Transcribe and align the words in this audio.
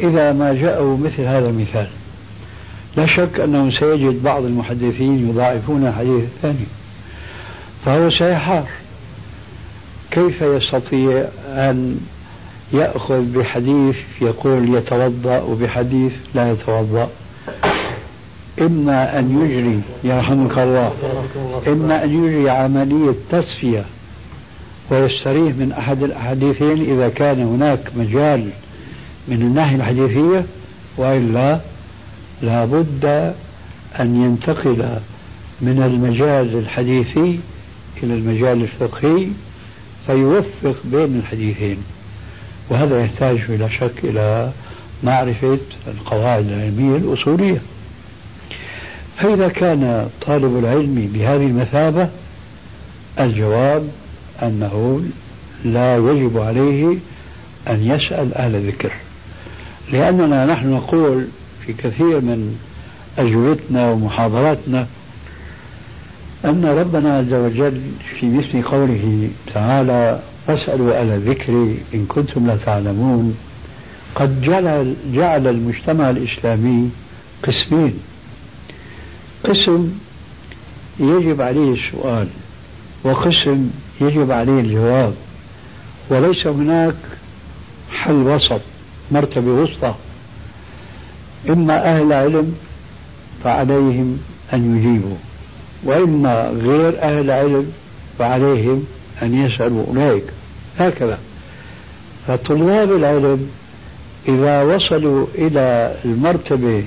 إذا 0.00 0.32
ما 0.32 0.54
جاءوا 0.54 0.96
مثل 0.96 1.22
هذا 1.22 1.48
المثال. 1.48 1.86
لا 2.96 3.06
شك 3.06 3.40
أنه 3.40 3.70
سيجد 3.80 4.22
بعض 4.22 4.44
المحدثين 4.44 5.28
يضاعفون 5.30 5.92
حديث 5.92 6.24
الثاني 6.24 6.66
فهو 7.84 8.10
سيحار. 8.10 8.64
كيف 10.10 10.42
يستطيع 10.42 11.24
أن 11.48 12.00
يأخذ 12.72 13.38
بحديث 13.38 13.96
يقول 14.20 14.74
يتوضأ 14.74 15.40
وبحديث 15.40 16.12
لا 16.34 16.50
يتوضأ؟ 16.50 17.08
إما 18.60 19.18
أن 19.18 19.44
يجري 19.44 19.80
يرحمك 20.04 20.58
الله. 20.58 20.92
إما 21.68 22.04
أن 22.04 22.24
يجري 22.24 22.50
عملية 22.50 23.14
تصفية 23.30 23.84
ويستريح 24.90 25.54
من 25.56 25.74
أحد 25.78 26.02
الأحاديثين 26.02 26.94
إذا 26.94 27.08
كان 27.08 27.42
هناك 27.42 27.80
مجال 27.96 28.50
من 29.28 29.42
الناحية 29.42 29.76
الحديثية 29.76 30.44
وإلا 30.96 31.60
لابد 32.42 33.04
أن 34.00 34.22
ينتقل 34.22 34.98
من 35.60 35.82
المجال 35.82 36.58
الحديثي 36.58 37.40
إلى 38.02 38.14
المجال 38.14 38.62
الفقهي 38.62 39.26
فيوفق 40.06 40.76
بين 40.84 41.16
الحديثين. 41.16 41.76
وهذا 42.70 43.00
يحتاج 43.00 43.38
بلا 43.48 43.68
شك 43.68 44.04
إلى 44.04 44.50
معرفة 45.02 45.58
القواعد 45.86 46.46
العلمية 46.48 46.96
الأصولية. 46.96 47.60
فإذا 49.18 49.48
كان 49.48 50.08
طالب 50.26 50.58
العلم 50.58 51.10
بهذه 51.14 51.46
المثابة 51.46 52.08
الجواب 53.20 53.88
أنه 54.42 55.02
لا 55.64 55.96
يجب 55.96 56.38
عليه 56.38 56.96
أن 57.68 57.86
يسأل 57.86 58.34
أهل 58.34 58.54
الذكر. 58.54 58.92
لأننا 59.92 60.46
نحن 60.46 60.70
نقول 60.72 61.26
في 61.66 61.72
كثير 61.72 62.20
من 62.20 62.58
أجوبتنا 63.18 63.90
ومحاضراتنا 63.90 64.86
أن 66.44 66.64
ربنا 66.64 67.18
عز 67.18 67.32
وجل 67.32 67.80
في 68.20 68.26
مثل 68.26 68.62
قوله 68.62 69.30
تعالى 69.54 70.22
فاسألوا 70.46 71.00
أهل 71.00 71.08
الذكر 71.08 71.74
إن 71.94 72.06
كنتم 72.08 72.46
لا 72.46 72.56
تعلمون 72.56 73.36
قد 74.14 74.42
جعل, 74.42 74.94
جعل 75.12 75.46
المجتمع 75.46 76.10
الإسلامي 76.10 76.90
قسمين. 77.42 77.98
قسم 79.44 79.98
يجب 81.00 81.40
عليه 81.42 81.72
السؤال 81.74 82.28
وقسم 83.04 83.70
يجب 84.00 84.30
عليه 84.30 84.60
الجواب 84.60 85.14
وليس 86.10 86.46
هناك 86.46 86.94
حل 87.92 88.12
وسط. 88.14 88.60
مرتبة 89.10 89.50
وسطى. 89.50 89.94
إما 91.48 91.96
أهل 91.96 92.12
علم 92.12 92.54
فعليهم 93.44 94.18
أن 94.54 94.76
يجيبوا 94.76 95.16
وإما 95.84 96.48
غير 96.48 97.02
أهل 97.02 97.30
علم 97.30 97.72
فعليهم 98.18 98.84
أن 99.22 99.34
يسألوا 99.34 99.86
أولئك 99.86 100.24
هكذا. 100.78 101.18
فطلاب 102.26 102.92
العلم 102.92 103.50
إذا 104.28 104.62
وصلوا 104.62 105.26
إلى 105.34 105.94
المرتبة 106.04 106.84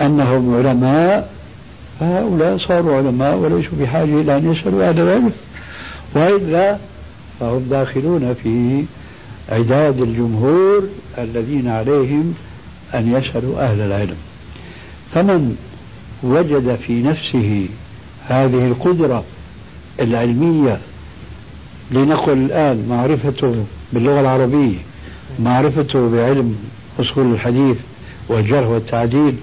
أنهم 0.00 0.54
علماء 0.56 1.32
فهؤلاء 2.00 2.58
صاروا 2.58 2.96
علماء 2.96 3.36
وليسوا 3.36 3.78
بحاجة 3.80 4.20
إلى 4.20 4.36
أن 4.36 4.52
يسألوا 4.52 4.88
أهل 4.88 5.00
العلم. 5.00 5.32
وإلا 6.14 6.78
فهم 7.40 7.66
داخلون 7.70 8.34
في 8.42 8.84
عداد 9.48 10.00
الجمهور 10.00 10.88
الذين 11.18 11.68
عليهم 11.68 12.34
أن 12.94 13.12
يسألوا 13.16 13.60
أهل 13.60 13.80
العلم. 13.80 14.16
فمن 15.14 15.56
وجد 16.22 16.78
في 16.86 17.02
نفسه 17.02 17.68
هذه 18.26 18.66
القدرة 18.66 19.24
العلمية 20.00 20.78
لنقل 21.90 22.32
الآن 22.32 22.86
معرفته 22.88 23.64
باللغة 23.92 24.20
العربية 24.20 24.78
معرفته 25.38 26.10
بعلم 26.10 26.56
أصول 27.00 27.32
الحديث 27.32 27.76
والجرح 28.28 28.68
والتعديل 28.68 29.34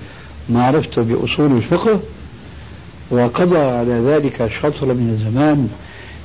معرفته 0.49 1.01
بأصول 1.01 1.57
الفقه 1.57 1.99
وقضى 3.11 3.57
على 3.57 3.93
ذلك 3.93 4.51
شطر 4.61 4.85
من 4.85 5.17
الزمان 5.19 5.69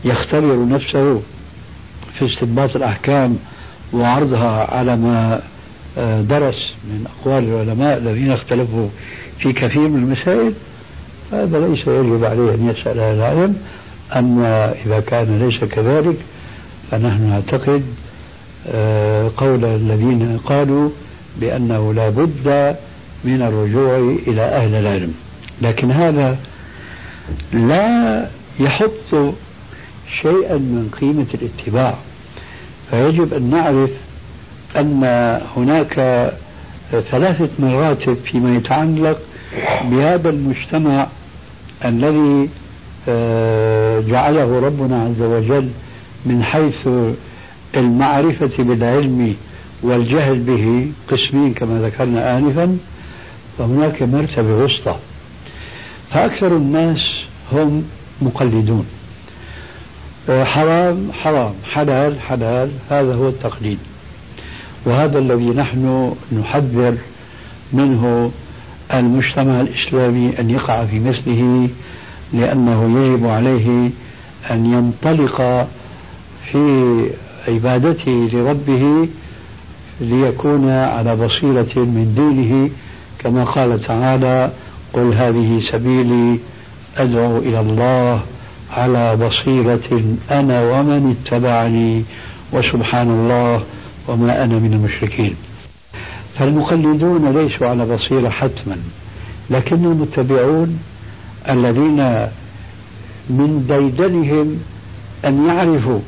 يختبر 0.05 0.69
نفسه 0.69 1.21
في 2.19 2.27
استنباط 2.27 2.77
الأحكام 2.77 3.39
وعرضها 3.93 4.75
على 4.75 4.97
ما 4.97 5.41
آه، 5.99 6.21
درس 6.21 6.75
من 6.85 7.07
أقوال 7.07 7.45
العلماء 7.45 7.99
الذين 7.99 8.33
اختلفوا 8.33 8.89
في 9.39 9.53
كثير 9.53 9.89
من 9.89 10.03
المسائل. 10.03 10.53
هذا 11.33 11.67
ليس 11.67 11.81
يجب 11.87 12.25
عليه 12.25 12.55
أن 12.55 12.75
يسأل 12.75 12.99
أهل 13.01 13.15
العلم. 13.15 13.57
أما 14.17 14.75
إذا 14.87 15.01
كان 15.01 15.39
ليس 15.39 15.65
كذلك 15.65 16.17
فنحن 16.91 17.23
نعتقد 17.23 17.83
آه، 18.69 19.31
قول 19.37 19.65
الذين 19.65 20.39
قالوا 20.39 20.91
بأنه 21.41 21.95
لا 21.95 22.09
بد 22.09 22.77
من 23.25 23.43
الرجوع 23.43 24.17
إلى 24.27 24.43
أهل 24.43 24.75
العلم. 24.75 25.15
لكن 25.63 25.91
هذا 25.91 26.37
لا 27.53 28.29
يحط 28.61 29.35
شيئا 30.23 30.55
من 30.55 30.91
قيمة 31.01 31.27
الاتباع. 31.35 31.95
فيجب 32.91 33.35
أن 33.35 33.51
نعرف 33.51 33.91
أن 34.77 35.05
هناك 35.57 35.95
ثلاثة 36.91 37.49
مراتب 37.59 38.17
فيما 38.25 38.57
يتعلق 38.57 39.19
بهذا 39.85 40.31
المجتمع 40.31 41.07
الذي 41.85 42.49
آه، 43.09 44.01
جعله 44.01 44.61
ربنا 44.61 45.03
عز 45.03 45.23
وجل 45.23 45.69
من 46.27 46.43
حيث 46.43 46.89
المعرفة 47.77 48.65
بالعلم 48.65 49.35
والجهل 49.83 50.39
به 50.39 50.89
قسمين 51.09 51.55
كما 51.55 51.83
ذكرنا 51.83 52.39
آنفا 52.39 52.79
فهناك 53.59 54.03
مرتبة 54.03 54.55
وسطى. 54.65 54.97
فأكثر 56.11 56.57
الناس 56.57 56.99
هم 57.53 57.85
مقلدون. 58.23 58.87
حرام 60.29 61.13
حرام. 61.13 61.55
حلال 61.73 62.21
حلال. 62.21 62.71
هذا 62.91 63.15
هو 63.15 63.29
التقليد. 63.29 63.79
وهذا 64.87 65.19
الذي 65.19 65.51
نحن 65.51 66.15
نحذر 66.33 66.95
منه 67.73 68.31
المجتمع 68.95 69.61
الإسلامي 69.61 70.33
أن 70.39 70.51
يقع 70.51 70.85
في 70.85 70.99
مثله 70.99 71.69
لأنه 72.33 73.01
يجب 73.01 73.27
عليه 73.27 73.91
أن 74.51 74.73
ينطلق 74.73 75.67
في 76.53 77.07
عبادته 77.49 78.29
لربه 78.33 79.09
ليكون 80.01 80.71
على 80.71 81.17
بصيرة 81.17 81.75
من 81.77 82.13
دينه 82.17 82.71
كما 83.19 83.45
قال 83.45 83.83
تعالى 83.83 84.51
قل 84.93 85.15
هذه 85.15 85.63
سبيلي 85.73 86.39
أدعو 86.97 87.39
إلى 87.39 87.61
الله 87.61 88.21
على 88.73 89.17
بصيرة 89.17 90.03
أنا 90.31 90.63
ومن 90.63 91.17
اتبعني 91.17 92.03
وسبحان 92.53 93.11
الله 93.11 93.63
وما 94.09 94.45
أنا 94.45 94.59
من 94.59 94.73
المشركين. 94.73 95.35
فالمقلدون 96.39 97.39
ليسوا 97.39 97.67
على 97.69 97.85
بصيرة 97.85 98.29
حتما 98.29 98.77
لكن 99.51 99.85
المتبعون 99.85 100.79
الذين 101.49 102.27
من 103.31 103.65
ديدنهم 103.69 104.59
أن 105.25 105.49
يعرفوا 105.49 106.01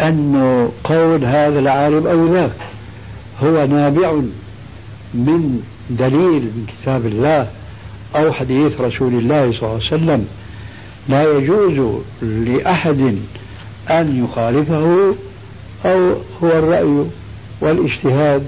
أن 0.00 0.68
قول 0.84 1.24
هذا 1.24 1.58
العالم 1.58 2.06
أو 2.06 2.34
ذاك 2.34 2.56
هو 3.42 3.66
نابع 3.66 4.12
من 5.14 5.62
دليل 5.90 6.42
من 6.42 6.66
كتاب 6.68 7.06
الله 7.06 7.46
أو 8.16 8.32
حديث 8.32 8.80
رسول 8.80 9.14
الله 9.14 9.52
صلى 9.52 9.62
الله 9.62 9.74
عليه 9.74 9.86
وسلم. 9.86 10.26
لا 11.10 11.22
يجوز 11.22 12.00
لأحد 12.22 13.18
أن 13.90 14.24
يخالفه 14.24 15.14
أو 15.84 16.14
هو 16.42 16.48
الرأي 16.48 17.04
والاجتهاد 17.60 18.42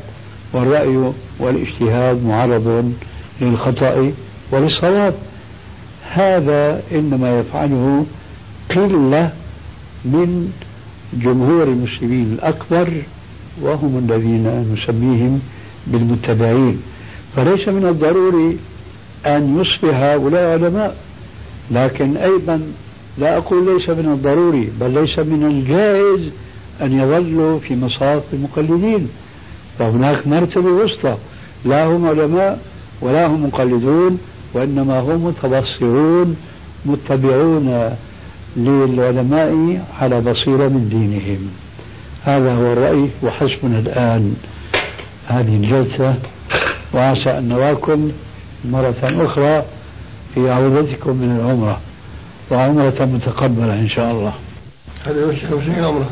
والرأي 0.53 1.13
والاجتهاد 1.39 2.25
معرض 2.25 2.93
للخطأ 3.41 4.13
وللصواب. 4.53 5.15
هذا 6.11 6.83
إنما 6.93 7.39
يفعله 7.39 8.07
قلة 8.71 9.33
من 10.05 10.53
جمهور 11.15 11.63
المسلمين 11.63 12.33
الأكبر 12.33 12.93
وهم 13.63 13.99
الذين 14.09 14.75
نسميهم 14.75 15.41
بالمتبعين 15.87 16.83
فليس 17.37 17.69
من 17.69 17.87
الضروري 17.87 18.59
أن 19.27 19.61
يصبح 19.61 19.95
هؤلاء 19.97 20.53
علماء 20.53 20.97
لكن 21.73 22.17
أيضا 22.17 22.61
لا 23.19 23.37
أقول 23.37 23.67
ليس 23.67 23.89
من 23.89 24.13
الضروري 24.13 24.73
بل 24.81 24.91
ليس 24.91 25.19
من 25.19 25.47
الجائز 25.47 26.31
أن 26.83 27.01
يظلوا 27.01 27.59
في 27.59 27.77
مصاف 27.77 28.23
المقلدين. 28.33 29.09
فهناك 29.79 30.27
مرتبة 30.27 30.71
وسطى 30.71 31.17
لا 31.65 31.87
هم 31.87 32.07
علماء 32.07 32.61
ولا 33.01 33.27
هم 33.27 33.47
مقلدون 33.47 34.19
وإنما 34.55 35.01
هم 35.01 35.27
متبصرون 35.27 36.37
متبعون 36.87 37.97
للعلماء 38.57 39.85
على 40.01 40.21
بصيرة 40.21 40.69
من 40.69 40.89
دينهم. 40.89 41.51
هذا 42.25 42.55
هو 42.55 42.73
الرأي 42.73 43.09
وحسبنا 43.23 43.79
الآن 43.79 44.37
هذه 45.27 45.57
الجلسة 45.57 46.15
وعسى 46.95 47.31
أن 47.39 47.49
نراكم 47.49 48.11
مرة 48.65 48.95
أخرى. 49.03 49.65
في 50.35 50.51
عودتكم 50.51 51.11
من 51.11 51.41
العمرة 51.41 51.81
وعمرة 52.51 53.05
متقبلة 53.05 53.75
إن 53.75 53.89
شاء 53.89 54.11
الله. 54.11 54.33
هذا 55.05 55.27
مش 55.27 55.37
مش 55.45 55.79
عمرة 55.79 56.07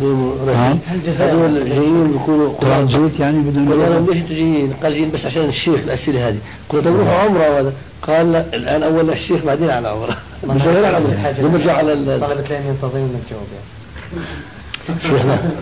نعم. 0.47 0.79
هذول 1.19 1.69
جايين 1.69 2.13
بيكونوا 2.13 2.53
قرآن 2.53 2.89
زيت 2.89 3.21
يعني 3.21 3.39
بدون 3.39 3.69
والله 3.69 3.99
ليش 3.99 4.17
أنتوا 4.17 4.35
جايين؟ 4.35 4.73
قال 4.83 4.93
جايين 4.93 5.11
بس 5.11 5.25
عشان 5.25 5.45
الشيخ 5.45 5.75
الأسئلة 5.75 6.29
هذه. 6.29 6.39
قلت 6.69 6.85
بروحوا 6.85 7.15
عمرة 7.15 7.51
وهذا. 7.51 7.73
قال 8.03 8.33
لا 8.33 8.55
الآن 8.55 8.83
أول 8.83 9.11
الشيخ 9.11 9.45
بعدين 9.45 9.71
على 9.71 9.89
عمرة. 9.89 10.17
مش 10.45 10.63
غير 10.63 10.87
على 10.87 10.97
عمرة 10.97 11.33
بنرجع 11.39 11.77
على 11.77 11.95
طلبة 11.95 12.47
العلم 12.47 12.67
ينتظرون 12.69 13.21
الجواب. 13.25 13.47
يعني 13.53 14.27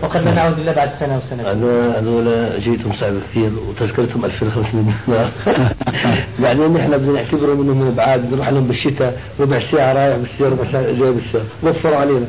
وقد 0.03 0.23
لا 0.23 0.33
نعود 0.33 0.59
الا 0.59 0.71
بعد 0.71 0.89
سنة 0.99 1.17
وسنتين 1.17 1.45
هذول 1.45 1.95
هذول 1.95 2.61
جيتهم 2.61 2.93
صعب 2.93 3.13
كثير 3.31 3.51
وتذكرتهم 3.69 4.25
2500 4.25 4.95
دينار 5.07 5.31
بعدين 6.39 6.73
نحن 6.73 6.97
بدنا 6.97 7.11
نعتبرهم 7.11 7.61
إنهم 7.61 7.81
من 7.81 7.93
بعاد 7.95 8.29
بنروح 8.31 8.49
لهم 8.49 8.67
بالشتاء 8.67 9.21
ربع 9.39 9.59
ساعة 9.71 9.93
رايح 9.93 10.17
بالسيارة 10.17 10.51
ربع 10.51 10.71
ساعة 10.71 10.83
جاي 10.83 11.11
بالسيارة 11.11 11.45
وفروا 11.63 11.97
علينا. 11.97 12.25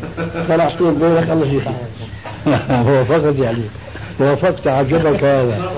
قال 0.49 0.61
أعطيهم 0.61 0.95
بينك 0.95 1.31
الله 1.31 1.47
يجزيك. 1.47 1.69
هو 2.89 3.05
فقط 3.05 3.39
يعني. 3.39 3.63
وافقت 4.21 4.67
عجبك 4.67 5.25
هذا. 5.25 5.71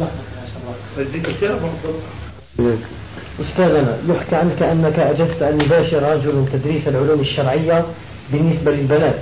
أستاذنا 3.40 3.98
يحكى 4.08 4.36
عنك 4.36 4.62
أنك 4.62 4.98
أجزت 4.98 5.42
أن 5.42 5.60
يباشر 5.60 6.02
رجل 6.02 6.44
تدريس 6.52 6.88
العلوم 6.88 7.20
الشرعية 7.20 7.84
بالنسبة 8.32 8.72
للبنات 8.72 9.18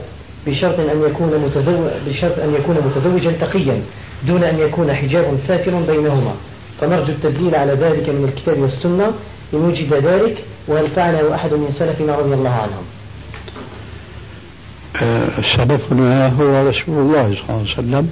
بشرط 0.46 0.80
أن 0.80 1.02
يكون 1.10 1.38
متزوج 1.38 1.90
بشرط 2.06 2.38
أن 2.38 2.54
يكون 2.54 2.76
متزوجا 2.76 3.32
تقيا 3.32 3.82
دون 4.26 4.44
أن 4.44 4.58
يكون 4.58 4.94
حجاب 4.94 5.38
سافر 5.48 5.70
بينهما. 5.70 6.34
فنرجو 6.80 7.12
التدليل 7.12 7.54
على 7.54 7.72
ذلك 7.72 8.08
من 8.08 8.24
الكتاب 8.24 8.58
والسنة. 8.60 9.12
إن 9.54 9.58
وجد 9.58 9.94
ذلك 9.94 10.44
وهل 10.68 10.88
فعله 10.88 11.34
أحد 11.34 11.52
من 11.52 11.72
سلفنا 11.78 12.16
رضي 12.16 12.34
الله 12.34 12.50
عنهم؟ 12.50 12.84
سلفنا 15.56 16.26
هو 16.28 16.68
رسول 16.68 16.98
الله 16.98 17.34
صلى 17.34 17.42
الله 17.48 17.60
عليه 17.60 17.72
وسلم 17.72 18.10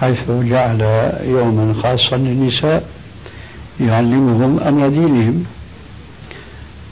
حيث 0.00 0.30
جعل 0.30 0.80
يوما 1.24 1.74
خاصا 1.82 2.16
للنساء. 2.16 2.82
يعلمهم 3.80 4.60
أمر 4.60 4.88
دينهم 4.88 5.44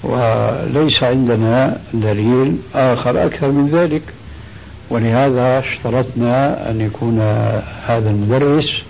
وليس 0.02 1.02
عندنا 1.02 1.80
دليل 1.94 2.56
آخر 2.74 3.26
أكثر 3.26 3.50
من 3.50 3.68
ذلك. 3.68 4.02
ولهذا 4.90 5.58
اشترطنا 5.58 6.70
أن 6.70 6.80
يكون 6.80 7.20
هذا 7.86 8.10
المدرس 8.10 8.82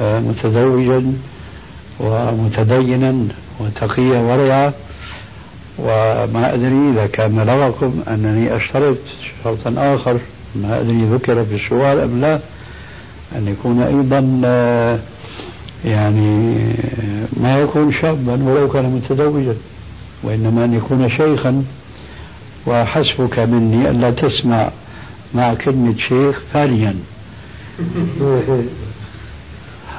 آه، 0.00 0.20
متزوجا 0.20 1.12
ومتدينا 2.00 3.28
وتقيا 3.60 4.18
ورعا. 4.20 4.72
وما 5.78 6.54
أدري 6.54 6.90
إذا 6.92 7.06
كان 7.06 7.36
بلغكم 7.36 8.02
أنني 8.08 8.56
أشترط 8.56 8.96
شرطا 9.44 9.94
آخر. 9.94 10.18
ما 10.54 10.80
أدري 10.80 11.04
ذكر 11.04 11.44
في 11.44 11.54
السؤال 11.64 12.00
أم 12.00 12.20
لا. 12.20 12.40
أن 13.36 13.48
يكون 13.48 13.82
أيضا 13.82 14.40
آه، 14.44 14.98
يعني 15.84 16.54
ما 17.36 17.58
يكون 17.58 17.92
شابا 17.92 18.44
ولو 18.44 18.68
كان 18.68 18.84
متزوجا 18.84 19.54
وإنما 20.22 20.64
أن 20.64 20.74
يكون 20.74 21.08
شيخا. 21.08 21.64
وحسبك 22.66 23.38
مني 23.38 23.90
ألا 23.90 24.10
تسمع 24.10 24.70
مع 25.34 25.54
كلمة 25.54 25.94
شيخ 26.08 26.42
ثانيا. 26.52 26.94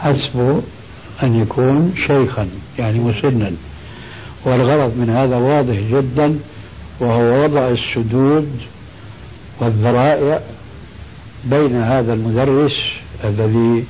حسبه 0.02 0.62
أن 1.24 1.42
يكون 1.42 1.94
شيخا 2.08 2.48
يعني 2.80 3.00
مسنا. 3.00 3.52
والغرض 4.46 4.98
من 4.98 5.10
هذا 5.10 5.36
واضح 5.36 5.76
جدا 5.92 6.40
وهو 7.00 7.44
وضع 7.44 7.68
السدود 7.68 8.50
والذرائع 9.60 10.40
بين 11.46 11.76
هذا 11.76 12.14
المدرس 12.14 12.72
الذي 13.24 13.84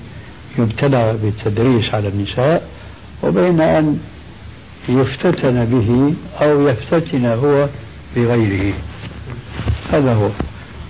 يبتلى 0.59 1.17
بالتدريس 1.23 1.93
على 1.93 2.07
النساء 2.07 2.69
وبين 3.23 3.61
أن 3.61 3.99
يفتتن 4.89 5.65
به 5.65 6.13
أو 6.41 6.67
يفتتن 6.67 7.25
هو 7.25 7.67
بغيره. 8.15 8.73
هذا 9.91 10.13
هو. 10.13 10.29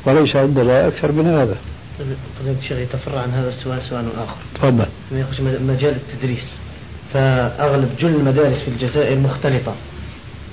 وليس 0.06 0.36
عندنا 0.36 0.88
أكثر 0.88 1.12
من 1.12 1.28
هذا. 1.28 1.58
فضيلة 2.40 2.60
الشيخ 2.60 2.78
يتفرع 2.78 3.22
عن 3.22 3.30
هذا 3.30 3.50
السؤال 3.50 3.82
سؤال 3.90 4.06
آخر. 4.18 4.36
تفضل. 4.56 4.86
يخرج 5.12 5.42
مجال 5.42 5.96
التدريس. 5.96 6.46
فأغلب 7.14 7.90
جل 8.00 8.08
المدارس 8.08 8.58
في 8.58 8.68
الجزائر 8.68 9.20
مختلطة 9.20 9.76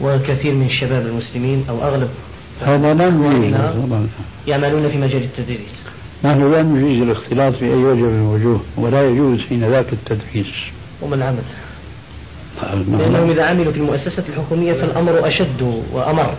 وكثير 0.00 0.54
من 0.54 0.66
الشباب 0.66 1.06
المسلمين 1.06 1.64
أو 1.68 1.82
أغلب 1.82 2.08
هذا 2.60 2.92
يعملون 4.46 4.88
في 4.88 4.98
مجال 4.98 5.22
التدريس. 5.22 5.74
نحن 6.24 6.52
لا 6.52 6.62
نجيز 6.62 7.02
الاختلاط 7.02 7.54
في 7.54 7.64
أي 7.64 7.74
وجه 7.74 8.00
من 8.00 8.20
الوجوه 8.20 8.60
ولا 8.76 9.08
يجوز 9.08 9.40
حين 9.40 9.64
ذاك 9.70 9.92
التدريس 9.92 10.46
وما 11.02 11.14
العمل؟ 11.14 11.42
لأنهم 12.98 13.30
إذا 13.30 13.44
عملوا 13.44 13.72
في 13.72 13.78
المؤسسة 13.78 14.24
الحكومية 14.28 14.72
فالأمر 14.72 15.28
أشد 15.28 15.82
وأمر. 15.92 16.34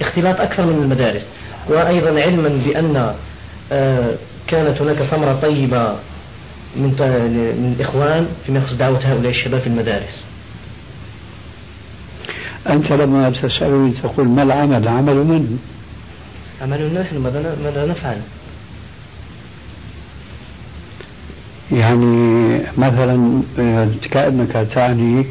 اختلاط 0.00 0.40
أكثر 0.40 0.66
من 0.66 0.82
المدارس. 0.82 1.22
وأيضا 1.68 2.20
علما 2.20 2.48
بأن 2.48 3.14
آه، 3.72 4.14
كانت 4.46 4.82
هناك 4.82 5.02
ثمرة 5.02 5.32
طيبة 5.42 5.96
من 6.76 6.90
من 7.58 7.74
الإخوان 7.78 8.26
فيما 8.46 8.58
يخص 8.58 8.72
دعوة 8.72 8.98
هؤلاء 8.98 9.32
الشباب 9.32 9.60
في 9.60 9.66
المدارس. 9.66 10.22
أنت 12.68 12.92
لما 12.92 13.30
تسألني 13.30 13.92
تقول 13.92 14.28
ما 14.28 14.42
العمل؟ 14.42 14.88
عمل 14.88 15.14
من؟ 15.14 15.58
عمل 16.62 17.00
نحن 17.00 17.18
ماذا 17.64 17.86
نفعل؟ 17.86 18.20
يعني 21.72 22.60
مثلا 22.78 23.42
كأنك 24.10 24.68
تعني 24.74 25.26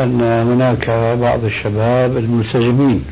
أن 0.00 0.20
هناك 0.22 0.90
بعض 1.20 1.44
الشباب 1.44 2.16
الملتزمين 2.16 3.04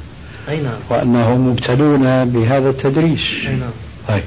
أي 0.48 0.60
نعم. 0.60 0.78
وأنهم 0.90 1.48
مبتلون 1.48 2.24
بهذا 2.24 2.70
التدريس. 2.70 3.20
أي 3.46 3.56
نعم. 3.56 3.70
طيب. 4.08 4.22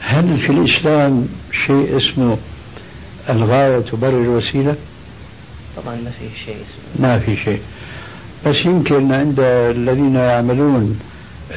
هل 0.00 0.38
في 0.38 0.52
الإسلام 0.52 1.28
شيء 1.66 1.96
اسمه 1.96 2.38
الغاية 3.30 3.78
تبرر 3.78 4.22
الوسيلة؟ 4.22 4.76
طبعا 5.76 5.94
ما 5.94 6.10
في 6.10 6.44
شيء 6.44 6.54
اسمه. 6.54 7.08
ما 7.08 7.18
في 7.18 7.36
شيء. 7.36 7.60
بس 8.46 8.56
يمكن 8.64 9.12
عند 9.12 9.40
الذين 9.76 10.14
يعملون 10.14 10.98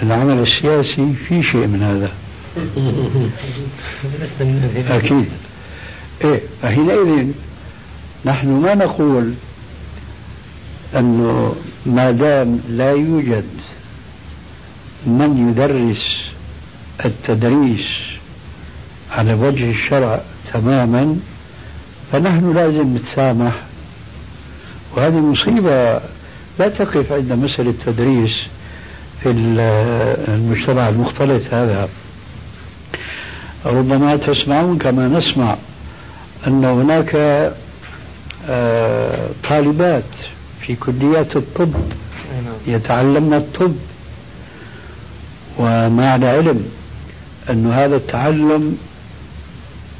العمل 0.03 0.39
السياسي 0.39 1.13
في 1.27 1.43
شيء 1.43 1.67
من 1.67 1.83
هذا. 1.83 2.11
أكيد. 4.89 5.29
إيه 6.23 6.41
فحينئذ 6.61 7.27
نحن 8.25 8.47
ما 8.47 8.75
نقول 8.75 9.33
أنه 10.95 11.55
ما 11.85 12.11
دام 12.11 12.59
لا 12.69 12.91
يوجد 12.91 13.45
من 15.05 15.49
يدرس 15.49 16.17
التدريس 17.05 17.87
على 19.11 19.33
وجه 19.33 19.69
الشرع 19.69 20.21
تماما 20.53 21.19
فنحن 22.11 22.53
لازم 22.53 22.97
نتسامح. 22.97 23.61
وهذه 24.95 25.19
مصيبة 25.19 25.93
لا 26.59 26.69
تقف 26.69 27.11
عند 27.11 27.33
مسألة 27.33 27.69
التدريس 27.69 28.31
في 29.23 29.29
المجتمع 29.29 30.89
المختلط 30.89 31.41
هذا. 31.53 31.89
ربما 33.67 34.15
تسمعون 34.15 34.77
كما 34.77 35.07
نسمع 35.07 35.55
أن 36.47 36.65
هناك 36.65 37.15
آه، 38.49 39.29
طالبات 39.49 40.03
في 40.61 40.75
كليات 40.75 41.35
الطب 41.35 41.73
نعم. 41.73 42.75
يتعلمن 42.75 43.33
الطب 43.33 43.75
ومع 45.57 46.15
العلم 46.15 46.65
أن 47.49 47.71
هذا 47.71 47.95
التعلم 47.95 48.77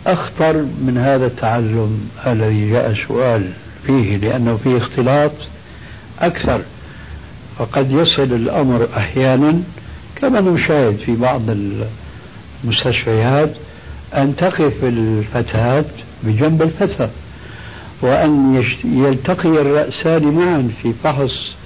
أخطر 0.08 0.54
من 0.58 0.98
هذا 0.98 1.26
التعلم 1.26 2.10
الذي 2.28 2.72
جاء 2.72 2.94
سؤال 3.08 3.52
فيه 3.86 4.18
لأنه 4.18 4.60
فيه 4.64 4.78
اختلاط 4.78 5.32
أكثر 6.20 6.62
فقد 7.58 7.92
يصل 7.92 8.24
الأمر 8.24 8.88
أحيانا 8.98 9.62
كما 10.16 10.42
نشاهد 10.42 10.98
في 10.98 11.16
بعض 11.16 11.42
المستشفيات 12.64 13.50
أن 14.16 14.36
تقف 14.36 14.84
الفتاة 14.84 15.86
بجنب 16.24 16.62
الفتى 16.62 17.10
وأن 18.02 18.64
يلتقي 18.84 19.50
الرأسان 19.50 20.24
معا 20.24 20.70
في 20.82 20.94
فحص 21.04 21.58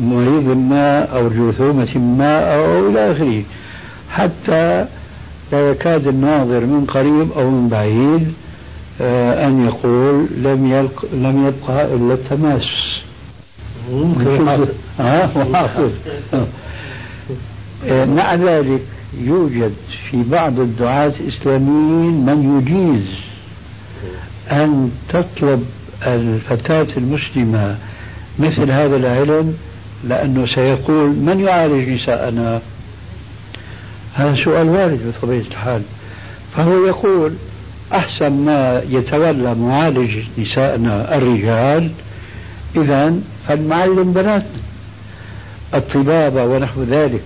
مريض 0.00 0.56
ما 0.56 1.04
أو 1.04 1.28
جرثومة 1.28 1.98
ما 1.98 2.54
أو 2.56 2.88
إلى 2.88 3.12
آخره 3.12 3.42
حتى 4.10 4.86
لا 5.52 5.70
يكاد 5.70 6.06
الناظر 6.08 6.60
من 6.60 6.84
قريب 6.88 7.32
أو 7.32 7.50
من 7.50 7.68
بعيد 7.68 8.32
آه، 9.00 9.46
أن 9.46 9.66
يقول 9.66 10.26
لم 10.36 10.72
يلق 10.72 11.06
لم 11.12 11.46
يبقى 11.46 11.94
إلا 11.94 12.14
التماس. 12.14 12.64
آه، 15.00 15.30
مع 17.86 18.34
ذلك 18.34 18.82
يوجد 19.20 19.72
في 20.10 20.22
بعض 20.22 20.60
الدعاة 20.60 21.12
الإسلاميين 21.20 22.26
من 22.26 22.58
يجيز 22.58 23.08
أن 24.50 24.90
تطلب 25.08 25.66
الفتاة 26.06 26.86
المسلمة 26.96 27.76
مثل 28.38 28.70
هذا 28.70 28.96
العلم 28.96 29.54
لأنه 30.04 30.46
سيقول 30.54 31.08
من 31.08 31.40
يعالج 31.40 31.88
نساءنا؟ 31.88 32.60
هذا 34.14 34.36
سؤال 34.44 34.68
وارد 34.68 35.00
بطبيعة 35.06 35.40
الحال. 35.40 35.82
فهو 36.56 36.86
يقول 36.86 37.34
أحسن 37.92 38.32
ما 38.32 38.82
يتولى 38.88 39.54
معالج 39.54 40.18
نسائنا 40.38 41.16
الرجال 41.16 41.90
إذا 42.76 43.14
فلنعلم 43.48 44.12
بناتنا 44.12 44.60
الطبابة 45.74 46.44
ونحو 46.44 46.82
ذلك. 46.82 47.22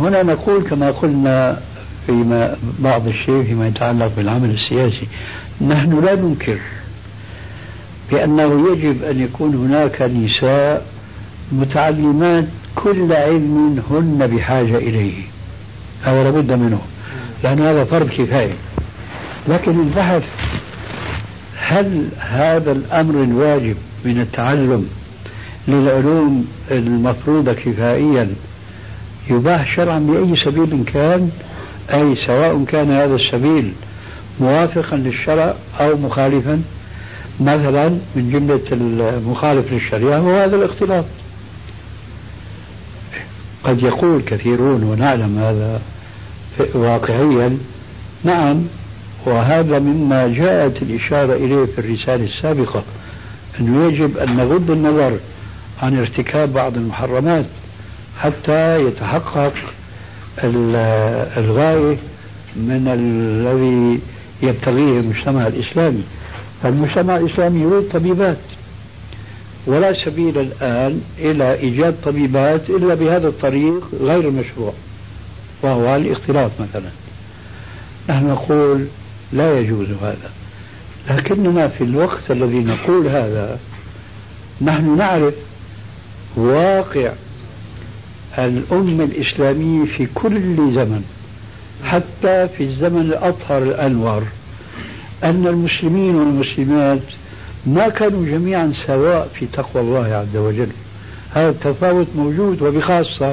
هنا 0.00 0.22
نقول 0.22 0.62
كما 0.62 0.90
قلنا 0.90 1.60
فيما 2.06 2.56
بعض 2.78 3.08
الشيء 3.08 3.42
فيما 3.42 3.66
يتعلق 3.66 4.12
بالعمل 4.16 4.50
السياسي 4.50 5.06
نحن 5.60 6.04
لا 6.04 6.14
ننكر 6.14 6.58
بأنه 8.10 8.72
يجب 8.72 9.04
أن 9.04 9.20
يكون 9.20 9.54
هناك 9.54 10.02
نساء 10.02 10.86
متعلمات 11.52 12.44
كل 12.74 13.12
علم 13.12 13.82
هن 13.90 14.26
بحاجة 14.36 14.76
إليه 14.76 15.22
هذا 16.02 16.24
لابد 16.24 16.52
منه 16.52 16.80
لأن 17.44 17.60
هذا 17.60 17.84
فرض 17.84 18.08
كفاية. 18.08 18.54
لكن 19.48 19.80
البحث 19.80 20.22
هل 21.58 22.08
هذا 22.18 22.72
الأمر 22.72 23.22
الواجب 23.22 23.76
من 24.04 24.20
التعلم 24.20 24.88
للعلوم 25.68 26.46
المفروضة 26.70 27.52
كفائيا 27.52 28.28
يباح 29.30 29.76
شرعا 29.76 29.98
بأي 29.98 30.36
سبيل 30.36 30.84
كان 30.84 31.30
أي 31.92 32.16
سواء 32.26 32.64
كان 32.64 32.92
هذا 32.92 33.14
السبيل 33.14 33.72
موافقا 34.40 34.96
للشرع 34.96 35.54
أو 35.80 35.96
مخالفا. 35.96 36.62
مثلا 37.40 37.88
من 37.88 38.30
جملة 38.30 38.60
المخالف 38.72 39.72
للشريعة 39.72 40.18
هو 40.18 40.36
هذا 40.36 40.56
الاختلاط 40.56 41.04
قد 43.64 43.82
يقول 43.82 44.22
كثيرون 44.22 44.82
ونعلم 44.82 45.38
هذا 45.38 45.80
واقعيا 46.74 47.58
نعم 48.24 48.62
وهذا 49.26 49.78
مما 49.78 50.28
جاءت 50.28 50.82
الإشارة 50.82 51.34
إليه 51.34 51.64
في 51.64 51.78
الرسالة 51.78 52.24
السابقة 52.24 52.82
أنه 53.60 53.86
يجب 53.86 54.18
أن 54.18 54.36
نغض 54.36 54.70
النظر 54.70 55.18
عن 55.82 55.98
ارتكاب 55.98 56.52
بعض 56.52 56.76
المحرمات. 56.76 57.46
حتى 58.18 58.82
يتحقق 58.86 59.52
الغاية 61.38 61.96
من 62.56 62.88
الذي 62.88 64.00
يبتغيه 64.42 65.00
المجتمع 65.00 65.46
الإسلامي. 65.46 66.02
فالمجتمع 66.62 67.16
الإسلامي 67.16 67.60
يريد 67.60 67.88
طبيبات 67.88 68.38
ولا 69.66 70.04
سبيل 70.04 70.38
الآن 70.38 71.00
إلى 71.18 71.54
إيجاد 71.54 71.96
طبيبات 72.04 72.70
إلا 72.70 72.94
بهذا 72.94 73.28
الطريق 73.28 73.88
غير 74.00 74.28
المشروع 74.28 74.72
وهو 75.62 75.94
الاختلاط 75.96 76.50
مثلا. 76.60 76.90
نحن 78.08 78.26
نقول 78.26 78.86
لا 79.32 79.58
يجوز 79.58 79.88
هذا 80.02 80.30
لكننا 81.10 81.68
في 81.68 81.84
الوقت 81.84 82.30
الذي 82.30 82.58
نقول 82.58 83.06
هذا 83.06 83.58
نحن 84.60 84.96
نعرف 84.96 85.34
واقع 86.36 87.12
الأمة 88.38 89.04
الإسلامية 89.04 89.84
في 89.84 90.06
كل 90.14 90.56
زمن 90.56 91.04
حتى 91.84 92.48
في 92.48 92.64
الزمن 92.64 93.00
الأطهر 93.00 93.62
الأنور 93.62 94.22
أن 95.24 95.46
المسلمين 95.46 96.14
والمسلمات 96.14 97.02
ما 97.66 97.88
كانوا 97.88 98.26
جميعا 98.26 98.72
سواء 98.86 99.28
في 99.34 99.46
تقوى 99.46 99.82
الله 99.82 100.14
عز 100.14 100.36
وجل. 100.36 100.68
هذا 101.34 101.48
التفاوت 101.48 102.06
موجود 102.16 102.62
وبخاصة 102.62 103.32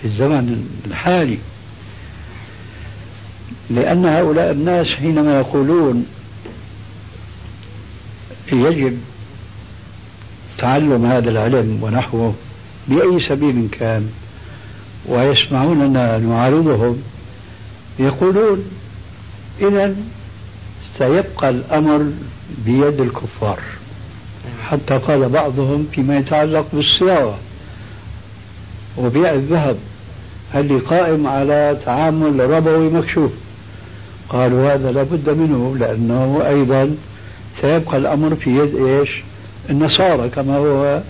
في 0.00 0.04
الزمن 0.04 0.68
الحالي. 0.86 1.38
لأن 3.70 4.06
هؤلاء 4.06 4.50
الناس 4.50 4.86
حينما 4.86 5.38
يقولون 5.38 6.06
يجب 8.52 8.98
تعلم 10.58 11.06
هذا 11.06 11.30
العلم 11.30 11.78
ونحوه 11.82 12.34
بأي 12.88 13.28
سبيل 13.28 13.68
كان 13.72 14.08
ويسمعوننا 15.06 16.18
نعارضهم 16.18 17.02
يقولون 17.98 18.64
إذا 19.60 19.94
سيبقى 20.98 21.48
الأمر 21.48 22.12
بيد 22.64 23.00
الكفار. 23.00 23.60
حتى 24.64 24.94
قال 24.94 25.28
بعضهم 25.28 25.86
فيما 25.92 26.16
يتعلق 26.16 26.66
بالصياغة 26.72 27.38
وبيع 28.96 29.32
الذهب 29.32 29.76
هل 30.52 30.80
قائم 30.80 31.26
على 31.26 31.78
تعامل 31.84 32.50
ربوي 32.50 32.90
مكشوف؟ 32.90 33.30
قالوا 34.28 34.74
هذا 34.74 34.92
لابد 34.92 35.30
منه 35.30 35.76
لأنه 35.78 36.42
أيضا 36.48 36.96
سيبقى 37.60 37.96
الأمر 37.96 38.34
في 38.34 38.50
يد 38.50 38.74
إيش؟ 38.74 39.22
النصارى 39.70 40.28
كما 40.28 40.56
هو 40.56 41.02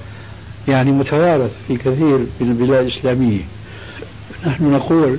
يعني 0.68 0.90
متوارث 0.90 1.50
في 1.68 1.76
كثير 1.76 2.18
من 2.40 2.50
البلاد 2.50 2.86
الإسلامية. 2.86 3.42
نحن 4.46 4.72
نقول 4.72 5.18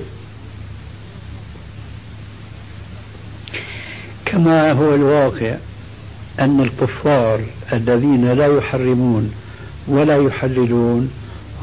كما 4.24 4.72
هو 4.72 4.94
الواقع 4.94 5.56
أن 6.40 6.60
الكفار 6.60 7.40
الذين 7.72 8.32
لا 8.32 8.46
يحرمون 8.46 9.32
ولا 9.88 10.16
يحللون 10.16 11.10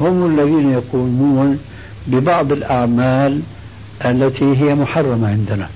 هم 0.00 0.26
الذين 0.26 0.72
يقومون 0.72 1.58
ببعض 2.06 2.52
الأعمال 2.52 3.42
التي 4.04 4.44
هي 4.44 4.74
محرمة 4.74 5.28
عندنا. 5.28 5.68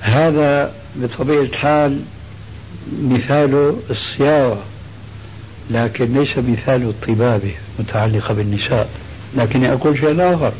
هذا 0.00 0.74
بطبيعة 0.96 1.42
الحال 1.42 2.00
مثال 3.02 3.76
الصياغة 3.90 4.64
لكن 5.70 6.04
ليس 6.04 6.38
مثال 6.38 6.82
الطبابة 6.82 7.54
متعلقة 7.78 8.34
بالنساء. 8.34 8.90
لكن 9.36 9.64
أقول 9.64 9.98
شيء 9.98 10.34
آخر. 10.34 10.52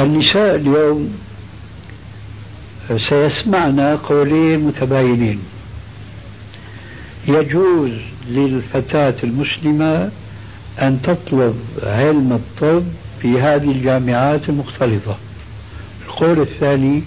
النساء 0.00 0.54
اليوم 0.54 1.18
سيسمعنا 3.08 3.96
قولين 3.96 4.60
متباينين. 4.60 5.40
يجوز 7.28 7.92
للفتاة 8.28 9.14
المسلمة 9.24 10.10
أن 10.82 11.02
تطلب 11.02 11.60
علم 11.82 12.32
الطب 12.32 12.84
في 13.22 13.40
هذه 13.40 13.70
الجامعات 13.70 14.48
المختلطة 14.48 15.16
القول 16.06 16.40
الثاني 16.40 17.02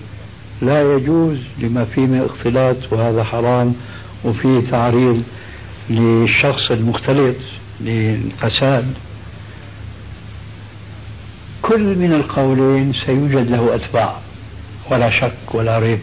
لا 0.62 0.94
يجوز 0.96 1.38
لما 1.60 1.86
فيه 1.86 2.02
من 2.02 2.30
اختلاط 2.30 2.78
وهذا 2.92 3.24
حرام 3.24 3.76
وفيه 4.24 4.60
تعريض 4.72 5.24
للشخص 5.90 6.72
المختلط 6.72 7.36
للفساد. 7.82 8.94
كل 11.62 11.96
من 11.96 12.14
القولين 12.14 12.94
سيوجد 13.06 13.50
له 13.50 13.76
أتباع 13.76 14.16
ولا 14.92 15.10
شك 15.10 15.56
ولا 15.56 15.80
ريب. 15.80 16.00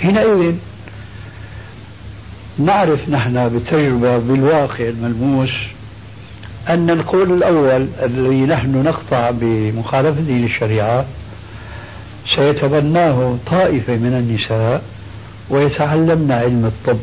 حينئذ 0.00 0.54
نعرف 2.58 3.08
نحن 3.08 3.48
بالتجربة 3.48 4.18
بالواقع 4.18 4.88
الملموس 4.88 5.50
أن 6.68 6.90
القول 6.90 7.32
الأول 7.32 7.88
الذي 8.02 8.40
نحن 8.40 8.82
نقطع 8.82 9.30
بمخالفته 9.30 10.32
للشريعة 10.32 11.04
سيتبناه 12.36 13.36
طائفة 13.46 13.92
من 13.96 14.14
النساء 14.14 14.82
ويتعلمن 15.50 16.32
علم 16.32 16.64
الطب. 16.66 16.98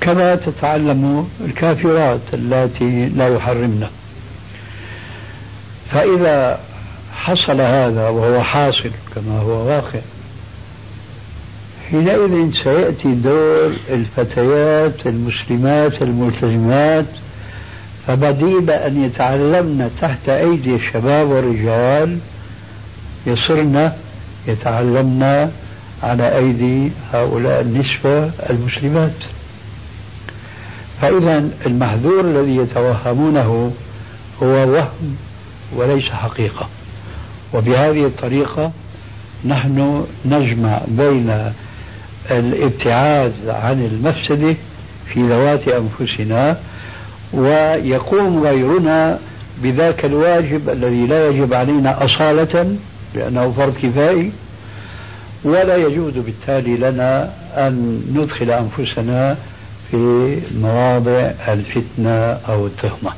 كما 0.00 0.34
تتعلم 0.34 1.28
الكافرات 1.44 2.20
اللاتي 2.32 3.08
لا 3.08 3.28
يحرمن. 3.28 3.86
فإذا 5.90 6.60
حصل 7.14 7.60
هذا 7.60 8.08
وهو 8.08 8.42
حاصل 8.42 8.90
كما 9.14 9.38
هو 9.38 9.66
واقع 9.68 10.00
حينئذ 11.90 12.50
سيأتي 12.64 13.14
دور 13.14 13.76
الفتيات 13.90 15.06
المسلمات 15.06 16.02
الملتزمات 16.02 17.06
فبديل 18.06 18.70
أن 18.70 19.04
يتعلمن 19.04 19.90
تحت 20.00 20.28
أيدي 20.28 20.74
الشباب 20.74 21.28
والرجال 21.28 22.18
يصرن 23.26 23.92
يتعلمن 24.48 25.50
على 26.02 26.36
أيدي 26.38 26.90
هؤلاء 27.12 27.60
النسبة 27.60 28.30
المسلمات. 28.50 29.14
فإذا 31.00 31.48
المحذور 31.66 32.20
الذي 32.20 32.56
يتوهمونه 32.56 33.72
هو 34.42 34.72
وهم 34.72 35.16
وليس 35.76 36.04
حقيقة. 36.04 36.68
وبهذه 37.54 38.04
الطريقة 38.06 38.72
نحن 39.44 40.06
نجمع 40.24 40.80
بين 40.88 41.52
الابتعاد 42.30 43.32
عن 43.48 43.82
المفسدة 43.92 44.56
في 45.06 45.20
ذوات 45.28 45.68
أنفسنا 45.68 46.58
ويقوم 47.32 48.46
غيرنا 48.46 49.18
بذاك 49.62 50.04
الواجب 50.04 50.70
الذي 50.70 51.06
لا 51.06 51.28
يجب 51.28 51.54
علينا 51.54 52.04
أصالة 52.04 52.76
لأنه 53.14 53.52
فرض 53.52 53.74
كفائي 53.82 54.32
ولا 55.44 55.76
يجوز 55.76 56.12
بالتالي 56.14 56.76
لنا 56.76 57.30
أن 57.56 58.02
ندخل 58.14 58.50
أنفسنا 58.50 59.36
في 59.90 60.38
مواضع 60.54 61.30
الفتنة 61.48 62.10
أو 62.48 62.66
التهمة. 62.66 63.12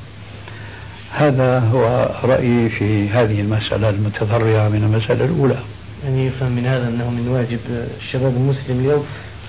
هذا 1.11 1.59
هو 1.59 2.11
رأيي 2.25 2.69
في 2.69 3.09
هذه 3.09 3.41
المسألة 3.41 3.89
المتفرعة 3.89 4.69
من 4.69 4.85
المسألة 4.85 5.25
الأولى. 5.25 5.59
يعني 6.05 6.27
يفهم 6.27 6.53
من 6.53 6.67
هذا 6.67 6.89
أنه 6.89 7.11
من 7.11 7.29
واجب 7.29 7.59
الشباب 8.01 8.37
المسلم 8.37 8.81
اليوم 8.81 9.05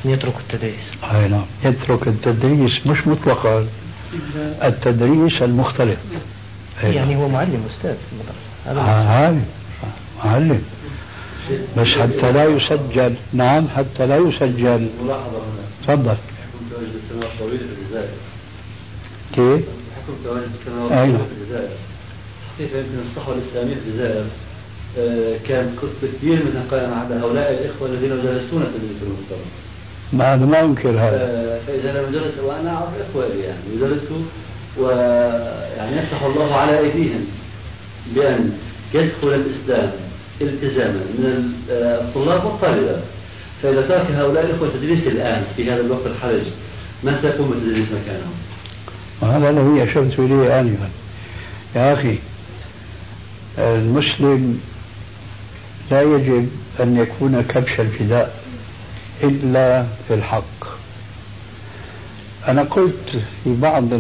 أن 0.06 0.12
يترك 0.12 0.34
التدريس. 0.40 0.86
أي 1.04 1.28
نعم. 1.28 1.46
يترك 1.66 2.08
التدريس 2.08 2.88
مش 2.88 3.08
مطلقا. 3.08 3.66
التدريس 4.64 5.42
المختلف 5.42 5.98
يعني 6.84 7.16
هو 7.16 7.30
معلم 7.30 7.64
أستاذ 7.70 7.94
في 7.94 8.14
المدرسة. 8.14 8.56
هذا 8.66 8.82
عالم 9.10 9.46
معلم. 10.24 10.62
بس 11.78 11.88
حتى 11.88 12.32
لا 12.32 12.46
يسجل. 12.46 13.16
نعم 13.34 13.68
حتى 13.68 14.06
لا 14.06 14.18
يسجل. 14.18 14.88
تفضل. 15.84 16.16
كيف؟ 19.36 19.62
حكم 19.96 20.14
تواجد 20.24 20.50
السماوات 20.60 20.92
أيوة. 20.92 21.18
في 21.18 21.24
الجزائر 21.42 21.70
حقيقة 22.56 22.78
يمكن 22.78 23.10
الصحوة 23.10 23.36
الإسلامية 23.36 23.74
في 23.76 23.90
الجزائر؟ 23.90 24.26
آه، 25.00 25.38
كان 25.48 25.76
قصة 25.82 26.12
كثير 26.14 26.36
من 26.36 26.68
قائم 26.72 26.94
على 26.94 27.16
هؤلاء 27.16 27.52
الإخوة 27.52 27.88
الذين 27.88 28.12
يدرسون 28.12 28.64
تدريس 28.76 28.98
المحترم. 29.02 29.50
ما 30.14 30.34
أنا 30.34 30.46
ما 30.46 30.62
أنكر 30.62 30.90
هذا. 30.90 31.22
آه، 31.22 31.60
فإذا 31.68 32.02
لم 32.02 32.10
يدرسوا 32.10 32.44
وأنا 32.44 32.70
أعرف 32.70 32.90
إخواني 33.10 33.42
يعني. 33.42 33.60
يدرسوا 33.76 34.18
ويعني 34.78 35.98
يفتح 35.98 36.24
الله 36.24 36.56
على 36.56 36.80
أيديهم 36.80 37.26
بأن 38.16 38.58
يدخل 38.94 39.34
الإسلام. 39.34 39.92
التزاما 40.42 41.00
من 41.18 41.54
الطلاب 41.70 42.46
والطالبات 42.46 43.04
فإذا 43.64 43.82
ترك 43.82 44.12
هؤلاء 44.12 44.46
الإخوة 44.46 44.70
تدريس 44.70 45.08
الآن 45.08 45.44
في 45.56 45.72
هذا 45.72 45.82
الوقت 45.82 46.06
الحرج 46.06 46.42
ما 47.04 47.22
سيقوم 47.22 47.50
بتدريس 47.52 47.88
مكانهم؟ 47.88 48.34
وهذا 49.22 49.50
الذي 49.50 49.92
أشرت 49.92 50.20
إليه 50.20 50.60
آنفا. 50.60 50.90
يا 51.76 51.94
أخي 51.94 52.18
المسلم 53.58 54.62
لا 55.92 56.02
يجب 56.02 56.50
أن 56.80 56.98
يكون 56.98 57.42
كبش 57.42 57.80
الفداء 57.80 58.40
إلا 59.24 59.86
في 60.08 60.14
الحق 60.14 60.66
أنا 62.48 62.64
قلت 62.64 63.22
في 63.44 63.56
بعض 63.56 63.94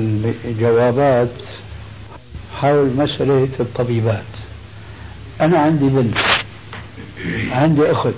الجوابات 0.45 1.29
حول 2.53 2.89
مسألة 2.97 3.49
الطبيبات. 3.59 4.34
أنا 5.41 5.59
عندي 5.59 5.89
بنت. 5.89 6.17
عندي 7.51 7.91
أخت. 7.91 8.13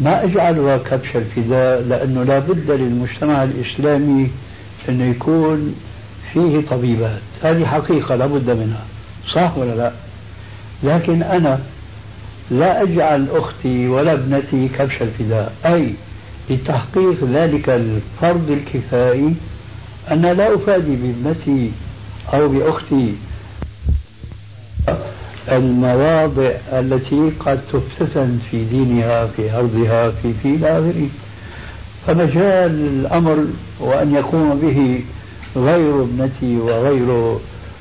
ما 0.00 0.24
أجعلها 0.24 0.76
كبش 0.76 1.16
الفداء 1.16 1.82
لأنه 1.82 2.22
لا 2.22 2.38
بد 2.38 2.70
للمجتمع 2.70 3.42
الإسلامي 3.42 4.30
أنه 4.88 5.04
يكون 5.04 5.74
فيه 6.32 6.60
طبيبات. 6.70 7.20
هذه 7.42 7.66
حقيقة 7.66 8.14
لا 8.14 8.26
بد 8.26 8.50
منها. 8.50 8.84
صح 9.34 9.58
ولا 9.58 9.74
لا؟ 9.74 9.92
لكن 10.82 11.22
أنا 11.22 11.60
لا 12.50 12.82
أجعل 12.82 13.26
أختي 13.30 13.88
ولا 13.88 14.12
ابنتي 14.12 14.68
كبش 14.68 15.02
الفداء. 15.02 15.52
أي 15.66 15.94
لتحقيق 16.50 17.24
ذلك 17.24 17.68
الفرض 17.68 18.50
الكفائي 18.50 19.34
أنا 20.10 20.34
لا 20.34 20.54
أفادي 20.54 20.96
بابنتي 20.96 21.72
أو 22.34 22.48
بأختي. 22.48 23.14
المواضع 25.50 26.50
التي 26.72 27.32
قد 27.40 27.60
تفتتن 27.72 28.38
في 28.50 28.64
دينها 28.64 29.26
في 29.26 29.52
أرضها 29.54 30.10
في 30.10 30.32
في 30.42 30.48
إلى 30.48 30.68
آخره. 30.68 31.08
فمجال 32.06 32.70
الأمر 32.70 33.46
وأن 33.80 34.14
يقوم 34.14 34.60
به 34.62 35.00
غير 35.56 36.02
ابنتي 36.02 36.56
وغير 36.56 37.36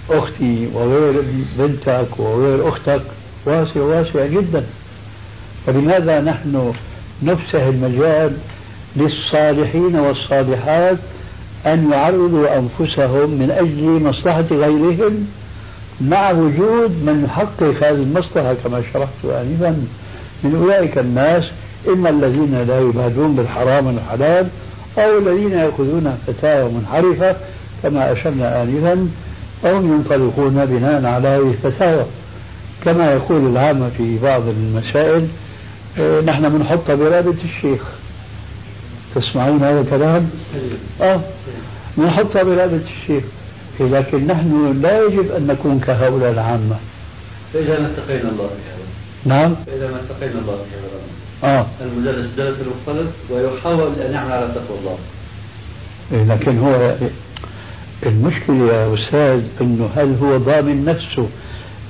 أختي 0.09 0.67
وغير 0.73 1.23
بنتك 1.57 2.19
وغير 2.19 2.69
أختك 2.69 3.01
واسع 3.45 3.81
واسع 3.81 4.25
جدا. 4.25 4.63
فلماذا 5.65 6.21
نحن 6.21 6.73
نفسح 7.23 7.61
المجال 7.61 8.37
للصالحين 8.95 9.95
والصالحات 9.95 10.97
أن 11.65 11.91
يعرضوا 11.91 12.47
أنفسهم 12.57 13.29
من 13.29 13.51
أجل 13.51 14.03
مصلحة 14.03 14.45
غيرهم؟ 14.51 15.27
مع 16.01 16.31
وجود 16.31 16.91
من 16.91 17.23
يحقق 17.25 17.83
هذه 17.83 17.95
المصلحة 17.95 18.53
كما 18.53 18.83
شرحت 18.93 19.25
آنفا 19.25 19.85
من 20.43 20.55
أولئك 20.55 20.97
الناس 20.97 21.43
إما 21.87 22.09
الذين 22.09 22.63
لا 22.67 22.79
يبادون 22.79 23.35
بالحرام 23.35 23.87
والحلال 23.87 24.47
أو 24.97 25.17
الذين 25.17 25.51
يأخذون 25.51 26.17
فتاوى 26.27 26.71
منحرفة 26.71 27.35
كما 27.83 28.11
أشرنا 28.11 28.63
آنفا 28.63 29.07
أو 29.65 29.75
ينطلقون 29.85 30.65
بناء 30.65 31.05
على 31.05 31.27
هذه 31.27 31.49
الفتاوى. 31.63 32.05
كما 32.85 33.11
يقول 33.13 33.47
العامة 33.47 33.89
في 33.97 34.17
بعض 34.19 34.41
المسائل 34.47 35.27
إيه، 35.97 36.21
نحن 36.21 36.49
بنحطها 36.49 36.95
برابة 36.95 37.35
الشيخ. 37.43 37.81
تسمعون 39.15 39.63
هذا 39.63 39.81
الكلام؟ 39.81 40.29
آه 41.01 41.19
بنحطها 41.97 42.43
برابة 42.43 42.79
الشيخ. 43.01 43.23
لكن 43.79 44.27
نحن 44.27 44.81
لا 44.81 45.03
يجب 45.03 45.31
أن 45.31 45.47
نكون 45.47 45.79
كهؤلاء 45.79 46.31
العامة. 46.31 46.75
فإذا 47.53 47.79
ما 47.79 47.87
اتقينا 47.87 48.29
الله 48.29 48.49
نعم. 49.25 49.55
فإذا 49.65 49.91
ما 49.91 49.99
اتقينا 49.99 50.39
الله 50.39 50.57
في 50.57 50.75
هذا 50.75 51.53
آه. 51.53 51.65
المدرس 51.81 52.29
درس 52.37 52.55
المختلط 52.61 53.07
ويحاول 53.29 53.91
أن 54.01 54.13
يعمل 54.13 54.31
على 54.31 54.47
تقوى 54.55 54.79
الله. 54.79 54.97
إيه، 56.13 56.23
لكن 56.23 56.57
هو 56.59 56.95
المشكلة 58.05 58.73
يا 58.73 58.93
أستاذ 58.93 59.41
أنه 59.61 59.89
هل 59.95 60.15
هو 60.21 60.37
ضامن 60.37 60.85
نفسه 60.85 61.27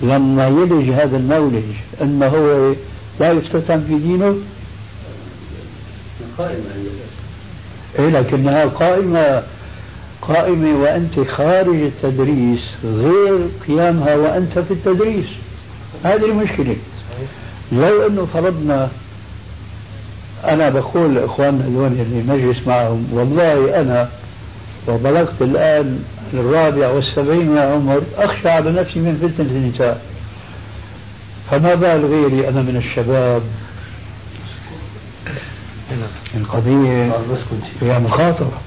لما 0.01 0.47
يلج 0.47 0.89
هذا 0.89 1.17
المولج 1.17 1.63
أنه 2.01 2.27
هو 2.27 2.73
لا 3.19 3.31
يفتتن 3.31 3.79
في 3.79 3.95
دينه؟ 3.95 4.35
قائمة 6.37 6.61
إيه 7.99 8.09
لكنها 8.09 8.65
قائمة 8.65 9.43
قائمة 10.27 10.79
وأنت 10.81 11.19
خارج 11.19 11.81
التدريس 11.81 12.61
غير 12.83 13.39
قيامها 13.67 14.15
وأنت 14.15 14.59
في 14.59 14.71
التدريس. 14.71 15.25
هذه 16.03 16.25
المشكلة. 16.25 16.75
لو 17.71 18.07
أنه 18.07 18.27
فرضنا 18.33 18.89
أنا 20.43 20.69
بقول 20.69 21.15
لإخواننا 21.15 21.65
هذول 21.65 21.87
اللي 21.87 22.33
نجلس 22.33 22.67
معهم 22.67 23.07
والله 23.13 23.81
أنا 23.81 24.09
وبلغت 24.87 25.41
الآن 25.41 25.99
الرابع 26.33 26.87
والسبعين 26.89 27.55
يا 27.57 27.61
عمر 27.61 28.01
أخشى 28.17 28.49
على 28.49 28.71
نفسي 28.71 28.99
من 28.99 29.15
فتنة 29.15 29.51
النساء. 29.51 30.01
فما 31.51 31.75
بال 31.75 32.05
غيري 32.05 32.49
أنا 32.49 32.61
من 32.61 32.75
الشباب 32.75 33.41
القضية 36.35 37.11
فيها 37.79 37.99
مخاطرة. 37.99 38.61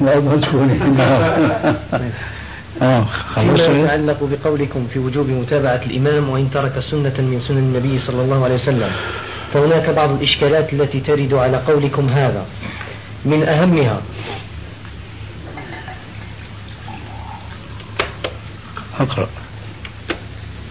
الأرض 0.00 0.24
مسكونة 0.24 0.74
آه 2.82 3.06
فيما 3.34 3.54
يتعلق 3.54 4.18
بقولكم 4.22 4.86
في 4.92 4.98
وجوب 4.98 5.28
متابعة 5.28 5.80
الإمام 5.86 6.28
وإن 6.28 6.50
ترك 6.50 6.72
سنة 6.90 7.14
من 7.18 7.40
سنن 7.48 7.58
النبي 7.58 7.98
صلى 7.98 8.22
الله 8.22 8.44
عليه 8.44 8.54
وسلم 8.54 8.90
فهناك 9.52 9.90
بعض 9.90 10.10
الإشكالات 10.10 10.72
التي 10.72 11.00
ترد 11.00 11.34
على 11.34 11.56
قولكم 11.56 12.08
هذا. 12.08 12.46
من 13.24 13.48
أهمها 13.48 14.02
أقرأ. 19.00 19.28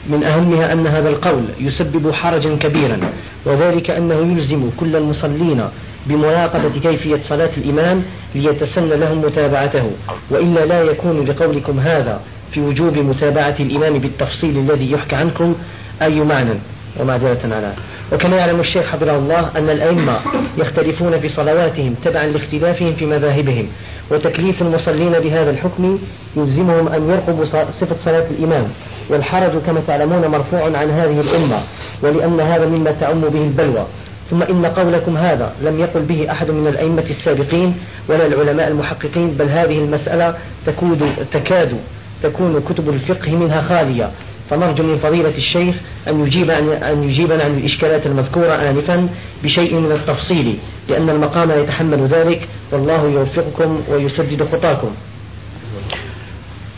من 0.10 0.24
أهمها 0.24 0.74
أن 0.74 0.88
هذا 0.88 1.10
القول 1.10 1.46
يسبب 1.60 2.12
حرجا 2.12 2.56
كبيرا 2.56 3.00
وذلك 3.46 3.90
أنه 3.90 4.16
يلزم 4.16 4.70
كل 4.78 4.96
المصلين 4.96 5.68
بمراقبة 6.06 6.80
كيفية 6.80 7.20
صلاة 7.30 7.50
الإمام 7.58 8.04
ليتسن 8.36 8.90
لهم 8.90 9.18
متابعته 9.18 9.92
وإلا 10.30 10.66
لا 10.66 10.82
يكون 10.82 11.26
لقولكم 11.26 11.80
هذا 11.80 12.22
في 12.52 12.62
وجوب 12.62 12.98
متابعة 12.98 13.56
الإمام 13.60 14.00
بالتفصيل 14.00 14.58
الذي 14.58 14.92
يحكى 14.92 15.16
عنكم 15.16 15.56
أي 16.02 16.20
معنى. 16.20 16.54
ومعذرة 17.00 17.40
على. 17.44 17.74
وكما 18.14 18.38
يعلم 18.38 18.60
الشيخ 18.60 18.86
حفظه 18.86 19.16
الله 19.16 19.50
أن 19.56 19.70
الأئمة 19.70 20.20
يختلفون 20.58 21.20
في 21.20 21.30
صلواتهم 21.30 21.96
تبعا 22.06 22.24
لاختلافهم 22.24 22.92
في 22.92 23.06
مذاهبهم 23.06 23.68
وتكليف 24.12 24.62
المصلين 24.62 25.12
بهذا 25.12 25.52
الحكم 25.52 26.00
يلزمهم 26.36 26.88
أن 26.88 27.10
يرقبوا 27.10 27.46
صفة 27.82 27.96
صلاة 28.06 28.26
الإمام. 28.32 28.68
والحرج 29.10 29.52
كما 29.66 29.82
تعلمون 29.88 30.28
مرفوع 30.28 30.64
عن 30.64 30.90
هذه 30.90 31.22
الأمة 31.22 31.64
ولأن 32.04 32.40
هذا 32.40 32.66
مما 32.66 32.92
تعم 32.92 33.22
به 33.22 33.42
البلوى. 33.42 33.86
ثم 34.32 34.44
إن 34.44 34.66
قولكم 34.66 35.18
هذا 35.18 35.54
لم 35.64 35.80
يقل 35.80 36.02
به 36.02 36.32
أحد 36.32 36.52
من 36.52 36.68
الأئمة 36.68 37.04
السابقين 37.10 37.76
ولا 38.10 38.26
العلماء 38.26 38.68
المحققين 38.68 39.32
بل 39.32 39.50
هذه 39.50 39.78
المسألة 39.78 40.36
تكود 40.66 41.12
تكاد 41.32 41.78
تكون 42.24 42.62
كتب 42.70 42.90
الفقه 42.90 43.32
منها 43.32 43.62
خالية. 43.62 44.12
فنرجو 44.50 44.84
من 44.84 44.98
فضيلة 44.98 45.34
الشيخ 45.38 45.76
أن 46.14 46.26
يجيب 46.28 46.50
أن 46.50 47.04
يجيبنا 47.04 47.44
عن 47.44 47.58
الإشكالات 47.58 48.06
المذكورة 48.06 48.54
آنفا 48.54 49.10
بشيء 49.44 49.76
من 49.76 49.92
التفصيل 49.92 50.58
لأن 50.90 51.10
المقام 51.10 51.52
يتحمل 51.52 52.08
ذلك. 52.08 52.48
والله 52.72 53.08
يوفقكم 53.08 53.82
ويسدد 53.90 54.44
خطاكم. 54.52 54.92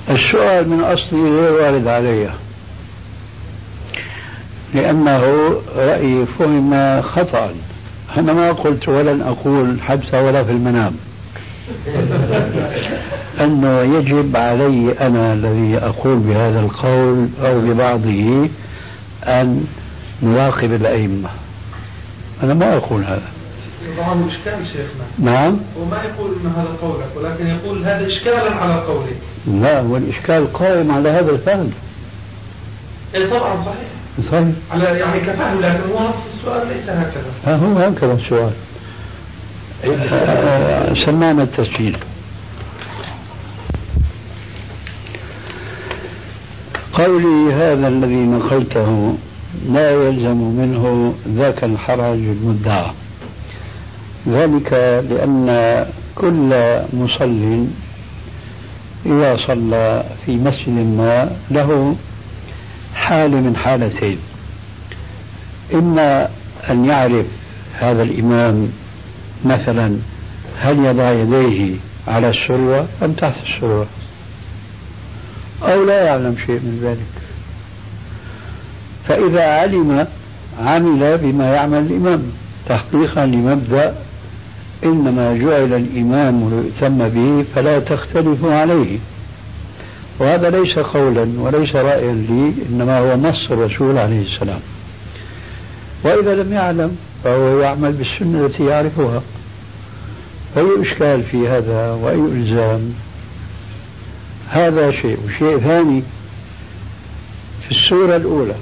السؤال 0.10 0.70
من 0.70 0.80
أصله 0.80 1.30
غير 1.30 1.52
وارد 1.52 1.88
علي. 1.88 2.30
لأنه 4.74 5.54
رأيي 5.76 6.26
فهم 6.26 7.02
خطأ. 7.02 7.54
أنا 8.18 8.34
ما 8.34 8.52
قلت 8.52 8.90
ولن 8.90 9.22
أقول 9.22 9.82
حبس 9.82 10.14
ولا 10.14 10.44
في 10.44 10.52
المنام. 10.52 10.94
أنه 13.42 13.98
يجب 13.98 14.38
علي 14.38 14.96
أنا 15.02 15.34
الذي 15.34 15.78
أقول 15.78 16.18
بهذا 16.18 16.60
القول 16.60 17.28
أو 17.42 17.62
ببعضه 17.62 18.50
أن 19.24 19.66
نراقب 20.24 20.74
الأئمة. 20.74 21.30
أنا 22.44 22.54
ما 22.54 22.78
أقول 22.78 23.04
هذا. 23.04 23.32
طبعا 23.98 24.30
إشكال 24.30 24.68
شيخنا. 24.68 25.32
نعم؟ 25.32 25.60
وما 25.80 26.04
يقول 26.04 26.32
ان 26.32 26.52
هذا 26.56 26.78
قولك 26.82 27.08
ولكن 27.16 27.48
يقول 27.48 27.84
هذا 27.84 28.08
اشكالا 28.08 28.56
على 28.56 28.82
قولك 28.82 29.16
لا 29.48 29.82
والإشكال 29.82 30.54
قائم 30.54 30.92
على 30.92 31.10
هذا 31.10 31.32
الفهم. 31.32 31.72
اي 33.16 33.28
طبعا 33.28 33.56
صحيح. 33.56 34.03
صحيح 34.32 34.48
على 34.72 34.84
يعني 34.84 35.20
كفهم 35.20 35.62
لكن 35.62 35.92
هو 35.92 36.10
السؤال 36.36 36.68
ليس 36.68 36.90
هكذا. 36.90 37.32
ها 37.46 37.56
هو 37.56 37.78
هكذا 37.78 38.14
السؤال. 38.14 38.52
سمعنا 41.06 41.44
التسجيل. 41.44 41.98
قولي 46.94 47.54
هذا 47.54 47.88
الذي 47.88 48.16
نقلته 48.16 49.16
لا 49.70 49.92
يلزم 49.92 50.38
منه 50.38 51.14
ذاك 51.28 51.64
الحرج 51.64 52.20
المدعى 52.20 52.86
ذلك 54.28 54.74
لأن 55.10 55.48
كل 56.16 56.80
مصل 56.94 57.66
إذا 59.06 59.38
صلى 59.48 60.04
في 60.26 60.32
مسجد 60.32 60.70
ما 60.70 61.32
له 61.52 61.96
حال 63.04 63.32
من 63.32 63.56
حالتين. 63.56 64.18
إما 65.74 66.30
أن 66.70 66.86
يعرف 66.86 67.26
هذا 67.80 68.04
الإمام 68.04 68.70
مثلا 69.46 69.98
هل 70.60 70.86
يضع 70.86 71.12
يديه 71.12 71.76
على 72.08 72.30
السروة 72.30 72.88
أم 73.04 73.12
تحت 73.14 73.36
السروة 73.44 73.88
أو 75.64 75.84
لا 75.84 76.04
يعلم 76.04 76.36
شيء 76.46 76.60
من 76.60 76.80
ذلك. 76.84 77.14
فإذا 79.08 79.44
علم 79.44 80.08
عمل 80.60 81.18
بما 81.18 81.54
يعمل 81.54 81.78
الإمام. 81.78 82.24
تحقيقا 82.70 83.26
لمبدأ 83.26 83.96
إنما 84.84 85.34
جعل 85.34 85.74
الإمام 85.74 86.50
ليؤتم 86.50 87.10
به 87.10 87.46
فلا 87.56 87.80
تختلفوا 87.80 88.54
عليه. 88.54 88.98
وهذا 90.24 90.50
ليس 90.50 90.80
قولا 90.80 91.28
وليس 91.38 91.76
رأيا 91.76 92.14
لي 92.14 92.54
إنما 92.70 93.00
هو 93.00 93.16
نص 93.16 93.52
الرسول 93.52 93.98
عليه 93.98 94.22
السلام. 94.22 94.60
وإذا 96.04 96.44
لم 96.44 96.54
يعلم 96.54 96.98
فهو 97.24 97.60
يعمل 97.60 97.92
بالسنة 97.92 98.46
التي 98.46 98.66
يعرفها. 98.66 99.22
أي 100.58 100.66
إشكال 100.82 101.24
في 101.24 101.48
هذا 101.48 101.92
وأي 101.92 102.16
إلزام؟ 102.16 102.94
هذا 104.50 104.92
شيء 104.92 105.18
وشيء 105.26 105.58
ثاني. 105.58 106.04
في 107.66 107.72
السورة 107.72 108.16
الأولى 108.16 108.56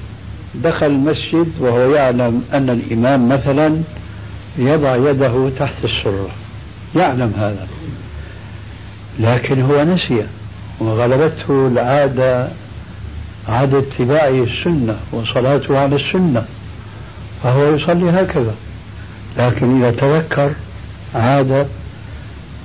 دخل 0.55 0.85
المسجد 0.85 1.51
وهو 1.59 1.95
يعلم 1.95 2.43
أن 2.53 2.69
الإمام 2.69 3.29
مثلا 3.29 3.81
يضع 4.57 4.95
يده 4.95 5.49
تحت 5.59 5.85
السرة. 5.85 6.29
يعلم 6.95 7.33
هذا. 7.37 7.67
لكن 9.19 9.61
هو 9.61 9.83
نسي. 9.83 10.25
وغلبته 10.81 11.67
العادة 11.67 12.47
عادة 13.49 13.79
اتباعه 13.79 14.43
السنة 14.43 14.95
وصلاته 15.11 15.79
على 15.79 15.95
السنة 15.95 16.45
فهو 17.43 17.75
يصلي 17.75 18.09
هكذا. 18.09 18.55
لكن 19.37 19.83
إذا 19.83 19.91
تذكر 19.91 20.51
عاد 21.15 21.67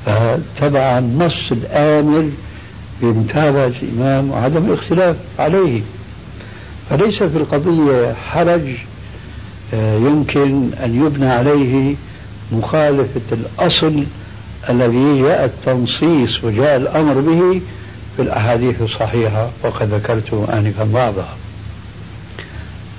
فتبع 0.07 0.99
النص 0.99 1.53
الآمر 1.53 2.31
بمتابعة 3.03 3.73
الإمام 3.83 4.31
وعدم 4.31 4.67
الاختلاف 4.67 5.17
عليه. 5.39 5.83
فليس 6.91 7.23
في 7.23 7.37
القضية 7.37 8.13
حرج 8.13 8.63
آه، 9.75 9.97
يمكن 9.97 10.71
أن 10.85 11.07
يبنى 11.07 11.29
عليه 11.29 11.95
مخالفة 12.53 13.21
الأصل 13.33 14.05
الذي 14.71 15.23
جاء 15.23 15.45
التنصيص 15.45 16.45
وجاء 16.45 16.77
الأمر 16.77 17.21
به 17.21 17.61
في 18.17 18.23
الأحاديث 18.23 18.83
الصحيحة 18.83 19.51
وقد 19.65 19.95
ذكرت 19.95 20.49
آنفا 20.53 20.85
بعضها. 20.85 21.37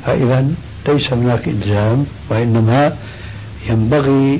فإذا 0.06 0.47
ليس 0.88 1.13
هناك 1.13 1.47
إلزام 1.47 2.06
وإنما 2.30 2.97
ينبغي 3.69 4.39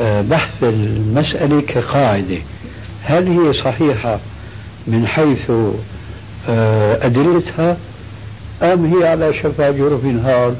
آه، 0.00 0.20
بحث 0.22 0.62
المسألة 0.62 1.60
كقاعدة. 1.60 2.38
هل 3.02 3.28
هي 3.28 3.52
صحيحة 3.52 4.18
من 4.86 5.06
حيث 5.06 5.50
آه، 6.48 7.06
أدلتها 7.06 7.76
أم 8.62 8.94
هي 8.94 9.08
على 9.08 9.34
شفا 9.34 9.70
جرف 9.70 10.04
نهار 10.04 10.54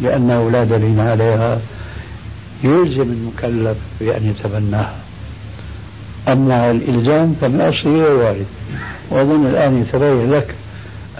لأنه 0.00 0.50
لا 0.50 0.64
دليل 0.64 1.00
عليها؟ 1.00 1.60
يلزم 2.64 3.02
المكلف 3.02 3.76
بأن 4.00 4.30
يتبناها. 4.30 5.07
أما 6.28 6.70
الإلزام 6.70 7.34
فمن 7.40 7.60
أصله 7.60 7.92
غير 7.92 8.14
وارد 8.16 8.46
وأظن 9.10 9.46
الآن 9.46 9.80
يتبين 9.82 10.30
لك 10.32 10.54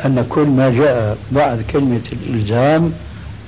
أن 0.05 0.27
كل 0.29 0.47
ما 0.47 0.71
جاء 0.71 1.19
بعد 1.33 1.63
كلمة 1.73 2.01
الإلزام 2.13 2.93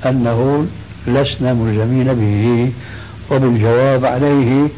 أنه 0.07 0.67
لسنا 1.07 1.53
ملزمين 1.55 2.15
به 2.15 2.73
وبالجواب 3.31 4.05
عليه 4.05 4.69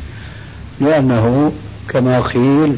لأنه 0.80 1.52
كما 1.88 2.20
قيل 2.20 2.76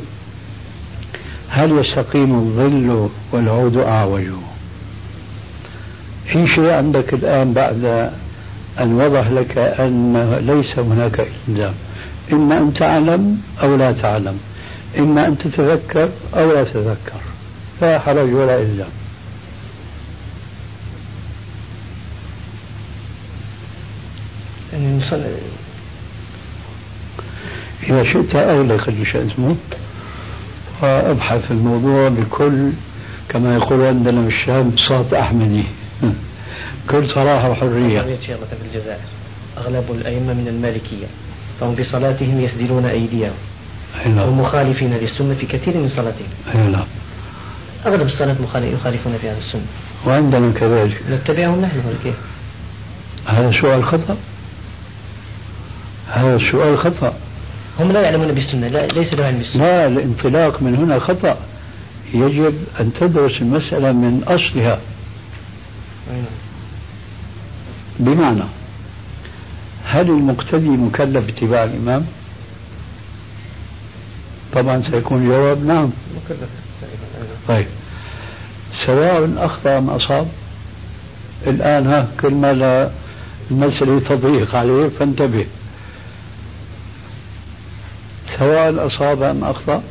هل 1.48 1.72
يستقيم 1.78 2.34
الظل 2.34 3.08
والعود 3.32 3.76
أعوج؟ 3.76 4.22
في 6.26 6.46
شيء 6.46 6.70
عندك 6.70 7.14
الآن 7.14 7.52
بعد 7.52 8.10
أن 8.80 8.92
وضح 9.00 9.28
لك 9.30 9.58
أن 9.58 10.34
ليس 10.40 10.78
هناك 10.78 11.26
إلزام. 11.48 11.74
إما 12.32 12.58
أن 12.58 12.74
تعلم 12.74 13.42
أو 13.62 13.76
لا 13.76 13.92
تعلم. 13.92 14.38
إما 14.98 15.26
أن 15.26 15.38
تتذكر 15.38 16.08
أو 16.34 16.52
لا 16.52 16.64
تتذكر. 16.64 17.20
لا 17.82 17.98
حرج 17.98 18.34
ولا 18.34 18.60
إلزام 18.60 18.88
يعني 24.74 25.00
إذا 27.82 28.04
شئت 28.12 28.34
أغلق 28.34 28.90
شو 29.04 29.18
اسمه. 29.18 29.56
وأبحث 30.82 31.50
الموضوع 31.50 32.08
بكل 32.08 32.70
كما 33.28 33.54
يقول 33.54 33.82
عندنا 33.82 34.26
الشام 34.26 34.72
صوت 34.76 35.14
أحمدي. 35.14 35.64
كل 36.90 37.10
صراحة 37.14 37.50
وحرية. 37.50 38.00
في 38.00 38.16
الجزائر. 38.66 39.00
أغلب 39.58 39.84
الأئمة 39.90 40.32
من 40.32 40.48
المالكية. 40.48 41.06
فهم 41.60 41.74
في 41.74 41.84
صلاتهم 41.84 42.40
يسدلون 42.40 42.84
أيديهم. 42.84 43.32
هم 44.06 44.40
مخالفين 44.40 44.94
للسنة 44.94 45.34
في 45.34 45.46
كثير 45.46 45.76
من 45.76 45.88
صلاتهم. 45.88 46.72
نعم 46.72 46.86
أغلب 47.86 48.06
الصلاة 48.06 48.36
يخالفون 48.54 49.18
في 49.18 49.30
هذا 49.30 49.38
السنة. 49.38 49.66
وعندنا 50.06 50.52
كذلك؟ 50.52 51.02
نتبعهم 51.10 51.60
نحن 51.60 51.82
كيف 52.04 52.14
هذا 53.26 53.52
سؤال 53.60 53.84
خطأ؟ 53.84 54.16
هذا 56.10 56.36
السؤال 56.36 56.78
خطأ. 56.78 57.14
هم 57.80 57.92
لا 57.92 58.00
يعلمون 58.00 58.32
بالسنة 58.32 58.68
لا 58.68 58.86
ليس 58.86 59.14
له 59.14 59.24
علم 59.24 59.38
بالسنة. 59.38 59.62
لا 59.62 59.86
الانطلاق 59.86 60.62
من 60.62 60.74
هنا 60.74 60.98
خطأ. 60.98 61.36
يجب 62.14 62.54
أن 62.80 62.92
تدرس 63.00 63.42
المسألة 63.42 63.92
من 63.92 64.22
أصلها. 64.26 64.78
بمعنى 67.98 68.44
هل 69.84 70.08
المقتدي 70.10 70.68
مكلف 70.68 71.26
باتباع 71.26 71.64
الإمام؟ 71.64 72.06
طبعا 74.52 74.82
سيكون 74.90 75.22
الجواب 75.22 75.66
نعم. 75.66 75.90
مكلف. 76.16 76.48
طيب. 77.48 77.66
سواء 78.86 79.32
أخطأ 79.36 79.78
أم 79.78 79.90
أصاب؟ 79.90 80.28
الآن 81.46 81.86
ها 81.86 82.08
كل 82.20 82.34
ما 82.34 82.90
المسألة 83.50 84.00
تضيق 84.00 84.54
عليه 84.54 84.88
فانتبه. 84.88 85.46
سواء 88.38 88.86
أصاب 88.86 89.22
أم 89.22 89.44
أخطأ 89.44 89.82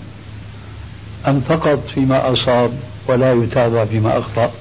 أم 1.28 1.42
فقط 1.42 1.80
فيما 1.94 2.34
أصاب 2.34 2.72
ولا 3.08 3.34
يتابع 3.34 3.86
فيما 3.86 4.20
أخطأ؟ 4.20 4.52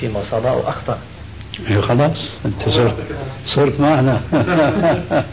فيما 0.00 0.22
أصاب 0.22 0.46
أو 0.46 0.68
أخطأ. 0.68 0.98
إيه 1.68 1.80
خلاص 1.80 2.16
أنت 2.44 2.62
صرت 2.64 2.96
صرت 3.46 3.80
معنا. 3.80 4.20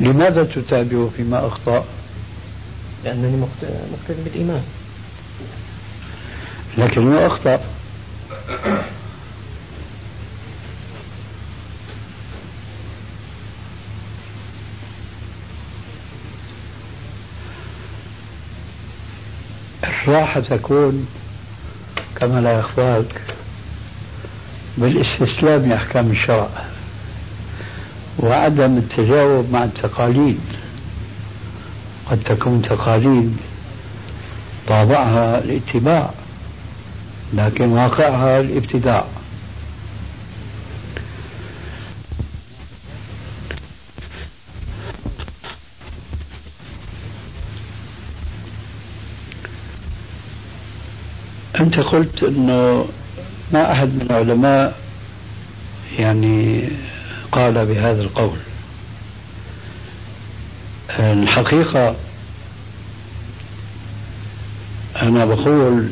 لماذا 0.00 0.44
تتابعه 0.44 1.10
فيما 1.16 1.46
أخطأ؟ 1.46 1.84
لأنني 3.04 3.36
مقتدي 3.36 4.22
بالإيمان. 4.24 4.62
لكنه 6.78 7.26
أخطأ. 7.26 7.60
الراحة 20.08 20.40
تكون 20.40 21.06
كما 22.16 22.40
لا 22.40 22.58
يخفاك 22.58 23.20
بالاستسلام 24.78 25.68
لأحكام 25.68 26.10
الشرع 26.10 26.48
وعدم 28.18 28.76
التجاوب 28.76 29.52
مع 29.52 29.64
التقاليد. 29.64 30.40
قد 32.10 32.18
تكون 32.24 32.62
تقاليد 32.62 33.36
طابعها 34.68 35.38
الاتباع 35.38 36.10
لكن 37.34 37.68
واقعها 37.68 38.40
الابتداع. 38.40 39.04
أنت 51.64 51.78
قلت 51.80 52.22
أنه 52.22 52.86
ما 53.52 53.72
أحد 53.72 53.88
من 53.88 54.06
العلماء 54.10 54.78
يعني 55.98 56.68
قال 57.32 57.66
بهذا 57.66 58.02
القول. 58.02 58.38
الحقيقة 60.98 61.96
أنا 65.02 65.24
بقول 65.24 65.88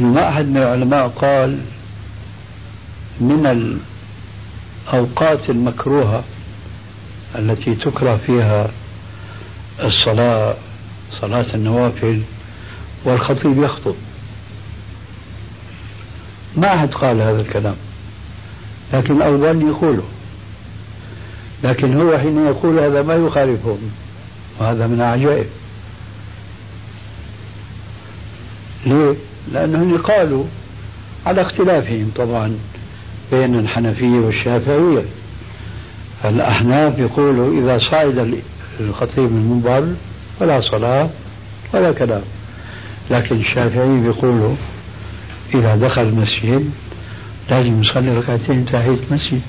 أنه 0.00 0.12
ما 0.12 0.28
أحد 0.28 0.44
من 0.46 0.56
العلماء 0.56 1.08
قال 1.08 1.58
من 3.20 3.78
الأوقات 4.92 5.50
المكروهة 5.50 6.24
التي 7.38 7.74
تكره 7.74 8.16
فيها 8.16 8.70
الصلاة 9.80 10.54
صلاة 11.20 11.54
النوافل 11.54 12.22
والخطيب 13.04 13.62
يخطب. 13.62 13.94
ما 16.56 16.74
أحد 16.74 16.94
قال 16.94 17.20
هذا 17.20 17.40
الكلام. 17.40 17.76
لكن 18.92 19.16
الأول 19.16 19.62
يقوله. 19.68 20.04
لكن 21.64 22.00
هو 22.00 22.18
حين 22.18 22.46
يقول 22.46 22.78
هذا 22.78 23.02
ما 23.02 23.14
يخالفهم. 23.14 23.78
وهذا 24.60 24.86
من 24.86 24.94
العجائب 24.94 25.46
ليه؟ 28.86 29.14
لأنهم 29.52 29.98
قالوا 29.98 30.44
على 31.26 31.42
اختلافهم 31.42 32.10
طبعا 32.16 32.58
بين 33.30 33.58
الحنفية 33.58 34.18
والشافعية. 34.18 35.04
الأحناف 36.24 36.98
يقولوا 36.98 37.60
إذا 37.60 37.78
صعد 37.90 38.40
الخطيب 38.80 39.26
المنبر 39.26 39.94
فلا 40.40 40.60
صلاة 40.60 41.10
ولا 41.74 41.92
كلام. 41.92 42.22
لكن 43.10 43.36
الشافعي 43.36 44.00
بيقولوا 44.00 44.54
إذا 45.54 45.76
دخل 45.76 46.02
المسجد 46.02 46.70
لازم 47.50 47.82
يصلي 47.82 48.16
ركعتين 48.16 48.66
تحية 48.66 48.98
المسجد. 49.10 49.40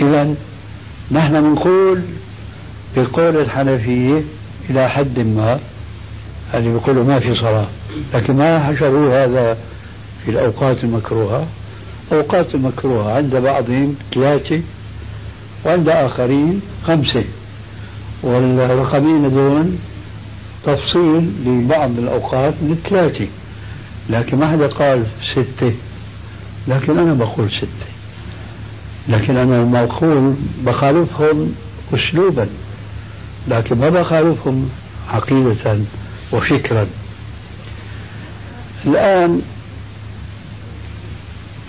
إذا 0.00 0.34
نحن 1.10 1.52
نقول 1.52 2.02
بقول 2.96 3.36
الحنفية 3.36 4.22
إلى 4.70 4.88
حد 4.88 5.18
ما 5.18 5.60
اللي 6.54 6.68
بيقولوا 6.72 7.04
ما 7.04 7.18
في 7.18 7.34
صلاة 7.34 7.66
لكن 8.14 8.36
ما 8.36 8.66
حشروا 8.66 9.24
هذا 9.24 9.58
في 10.24 10.30
الأوقات 10.30 10.84
المكروهة. 10.84 11.46
أوقات 12.12 12.54
المكروهة 12.54 13.16
عند 13.16 13.36
بعضهم 13.36 13.96
ثلاثة 14.14 14.60
وعند 15.64 15.88
آخرين 15.88 16.60
خمسة. 16.86 17.24
والرقمين 18.22 19.30
دون 19.30 19.78
تفصيل 20.66 21.32
لبعض 21.46 21.98
الأوقات 21.98 22.54
من 22.62 22.78
ثلاثة 22.90 23.26
لكن 24.10 24.38
ما 24.38 24.50
حدا 24.52 24.66
قال 24.66 25.04
ستة. 25.32 25.72
لكن 26.68 26.98
أنا 26.98 27.14
بقول 27.14 27.50
ستة. 27.50 27.86
لكن 29.08 29.36
أنا 29.36 29.54
لما 29.54 29.84
أقول 29.84 30.34
بخالفهم 30.64 31.54
أسلوبا. 31.94 32.48
لكن 33.48 33.78
ما 33.78 33.90
بخالفهم 33.90 34.70
عقيدة 35.12 35.78
وفكرا. 36.32 36.86
الآن 38.86 39.42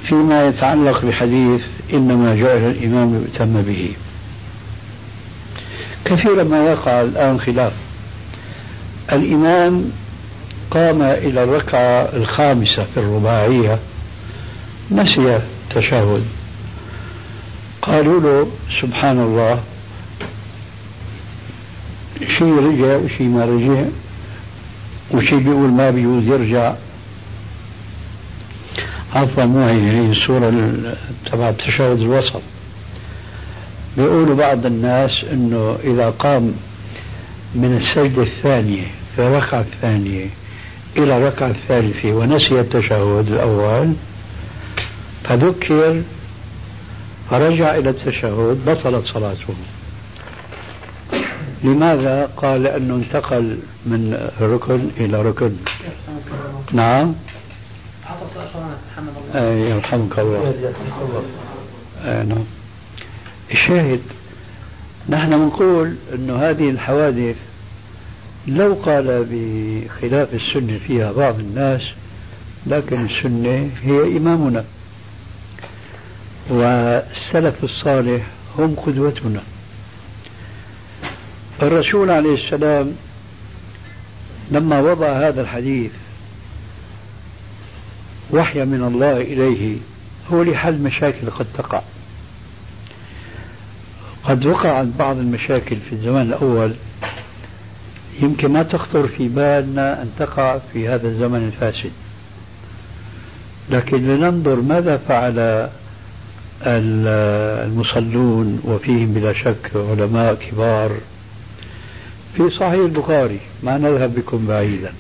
فيما 0.08 0.48
يتعلق 0.48 1.06
بحديث 1.06 1.62
إنما 1.94 2.36
جعل 2.36 2.58
الإمام 2.58 3.16
يؤتم 3.16 3.62
به. 3.62 3.92
كثيرا 6.06 6.44
ما 6.44 6.66
يقع 6.66 7.02
الآن 7.02 7.40
خلاف. 7.40 7.74
الإمام 9.12 9.92
قام 10.72 11.02
إلى 11.02 11.44
الركعة 11.44 12.02
الخامسة 12.14 12.84
في 12.94 13.00
الرباعية 13.00 13.80
نسي 14.92 15.40
التشهد. 15.70 16.26
قالوا 17.82 18.20
له 18.22 18.48
سبحان 18.82 19.20
الله 19.20 19.64
شيء 22.38 22.56
رجع 22.56 22.96
وشيء 22.96 23.28
ما 23.28 23.46
رجع 23.46 23.84
وشيء 25.12 25.38
بيقول 25.38 25.70
ما 25.70 25.90
بيجوز 25.90 26.24
يرجع. 26.24 26.74
عفوا 29.16 29.46
مو 29.46 29.66
هي 29.66 30.12
السورة 30.12 30.50
تبع 31.32 31.50
التشهد 31.50 32.00
الوسط. 32.00 32.42
بيقولوا 33.98 34.36
بعض 34.36 34.66
الناس 34.66 35.12
إنه 35.32 35.78
إذا 35.84 36.10
قام 36.10 36.54
من 37.58 37.78
السجدة 37.78 38.24
الثانية 38.24 38.86
في 39.16 39.22
الركعة 39.22 39.60
الثانية 39.60 40.26
إلى 40.98 41.18
الركعة 41.18 41.48
الثالثة 41.48 42.14
ونسي 42.14 42.60
التشهد 42.60 43.28
الأول 43.28 43.94
فذكر 45.24 46.02
فرجع 47.30 47.76
إلى 47.76 47.90
التشهد 47.90 48.60
بطلت 48.66 49.06
صلاته. 49.06 49.54
لماذا 51.64 52.30
قال 52.38 52.64
لأنه 52.64 52.96
انتقل 52.96 53.60
من 53.86 54.30
ركن 54.42 54.90
إلى 54.98 55.22
ركن؟ 55.22 55.56
نعم. 56.72 57.16
أي 59.36 59.60
يرحمك 59.60 60.20
الله. 60.20 60.54
نعم. 62.06 62.44
الشاهد 63.52 64.02
نحن 65.10 65.30
نقول 65.48 65.96
أن 66.14 66.30
هذه 66.30 66.70
الحوادث 66.70 67.36
لو 68.48 68.74
قال 68.74 69.28
بخلاف 69.32 70.34
السنة 70.34 70.80
فيها 70.88 71.12
بعض 71.12 71.40
الناس 71.40 71.82
لكن 72.68 73.06
السنة 73.06 73.70
هي 73.84 74.18
إمامنا. 74.18 74.66
والسلف 76.50 77.64
الصالح 77.64 78.24
هم 78.58 78.76
قدوتنا. 78.76 79.42
الرسول 81.62 82.12
عليه 82.12 82.36
السلام 82.46 82.96
لما 84.52 84.80
وضع 84.80 85.28
هذا 85.28 85.42
الحديث 85.42 85.92
وحي 88.32 88.66
من 88.66 88.84
الله 88.84 89.22
إليه 89.22 89.78
هو 90.32 90.44
لحل 90.44 90.82
مشاكل 90.82 91.30
قد 91.30 91.46
تقع. 91.58 91.82
قد 94.24 94.46
وقعت 94.46 94.88
بعض 95.00 95.18
المشاكل 95.18 95.76
في 95.90 95.94
الزمان 95.94 96.22
الأول. 96.22 96.74
يمكن 98.22 98.54
ما 98.54 98.64
تخطر 98.64 99.08
في 99.08 99.28
بالنا 99.28 100.02
أن 100.02 100.10
تقع 100.20 100.58
في 100.74 100.88
هذا 100.90 101.08
الزمن 101.08 101.44
الفاسد. 101.48 101.92
لكن 103.70 103.98
لننظر 104.08 104.56
ماذا 104.56 104.98
فعل 104.98 105.70
المصلون 107.66 108.62
وفيهم 108.66 109.14
بلا 109.14 109.34
شك 109.34 109.72
علماء 109.76 110.34
كبار. 110.34 110.92
في 112.38 112.50
صحيح 112.50 112.74
البخاري 112.74 113.40
ما 113.64 113.78
نذهب 113.78 114.16
بكم 114.16 114.48
بعيدا 114.48 114.94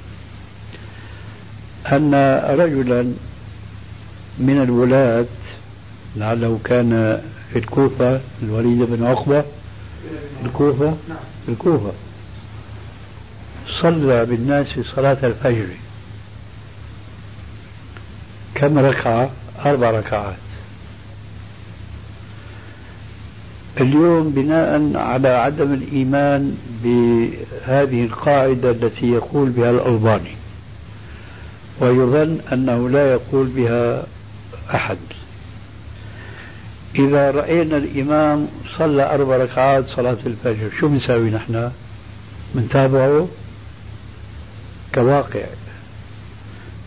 أن 1.91 2.13
رجلا 2.59 3.13
من 4.39 4.61
الولاة 4.63 5.25
لعله 6.15 6.59
كان 6.63 7.21
في 7.53 7.59
الكوفة 7.59 8.19
الوليد 8.43 8.77
بن 8.83 9.05
عقبة 9.05 9.43
الكوفة؟ 10.45 10.97
الكوفة. 11.49 11.91
صلى 13.81 14.25
بالناس 14.25 14.67
صلاة 14.95 15.17
الفجر. 15.23 15.67
كم 18.55 18.79
ركعة؟ 18.79 19.29
أربع 19.65 19.91
ركعات. 19.91 20.35
اليوم 23.81 24.29
بناء 24.29 24.97
على 24.97 25.27
عدم 25.27 25.73
الإيمان 25.73 26.57
بهذه 26.83 28.03
القاعدة 28.03 28.71
التي 28.71 29.11
يقول 29.11 29.49
بها 29.49 29.71
الألباني. 29.71 30.35
ويظن 31.79 32.39
أنه 32.53 32.89
لا 32.89 33.11
يقول 33.11 33.47
بها 33.47 34.03
أحد. 34.75 34.97
إذا 36.95 37.31
رأينا 37.31 37.77
الإمام 37.77 38.47
صلى 38.77 39.13
أربع 39.13 39.37
ركعات 39.37 39.87
صلاة 39.87 40.17
الفجر 40.25 40.69
شو 40.79 40.87
بنساوي 40.87 41.29
نحن؟ 41.29 41.71
بنتابعه؟ 42.55 43.27
كواقع 44.97 45.45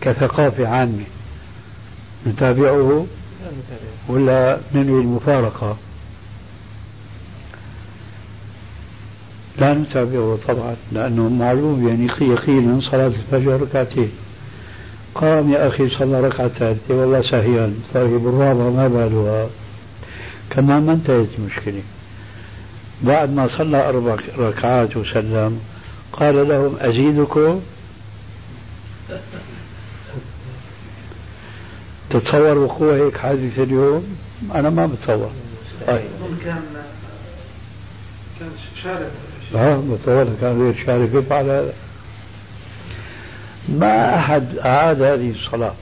كثقافة 0.00 0.68
عامة 0.68 1.04
نتابعه 2.26 3.06
ولا 4.08 4.58
ننوي 4.74 5.00
المفارقة؟ 5.00 5.76
لا 9.58 9.74
نتابعه 9.74 10.38
طبعا 10.48 10.76
لأنه 10.92 11.28
معلوم 11.28 11.88
يعني 11.88 12.06
يقينا 12.20 12.80
صلاة 12.90 13.06
الفجر 13.06 13.60
ركعتين. 13.60 14.10
قام 15.14 15.52
يا 15.52 15.68
أخي 15.68 15.88
صلى 15.90 16.20
ركعة 16.20 16.48
ثالثة 16.48 16.94
والله 16.94 17.22
سهيان 17.22 17.74
طيب 17.94 18.28
الرابعة 18.28 18.70
ما 18.70 18.88
بالها. 18.88 19.46
كمان 20.50 20.86
ما 20.86 20.92
انتهت 20.92 21.28
المشكلة. 21.38 21.82
بعد 23.02 23.32
ما 23.32 23.48
صلى 23.58 23.88
أربع 23.88 24.16
ركعات 24.38 24.96
وسلم 24.96 25.60
قال 26.12 26.48
لهم 26.48 26.76
أزيدكم؟ 26.80 27.60
تتصور 32.10 32.58
وقوع 32.58 32.94
هيك 32.94 33.16
حادث 33.16 33.58
اليوم؟ 33.58 34.16
أنا 34.54 34.70
ما 34.70 34.86
بتصور. 34.86 35.30
طيب. 35.86 36.00
كان 36.44 36.62
كان 38.40 38.48
شارب. 38.82 39.10
آه 39.54 39.76
بتصور 39.76 40.26
كان 40.40 40.62
غير 40.62 40.84
شارب. 40.86 41.14
يفعل 41.14 41.44
هذا. 41.44 41.72
ما 43.68 44.18
أحد 44.18 44.58
أعاد 44.58 45.02
هذه 45.02 45.30
الصلاة. 45.30 45.74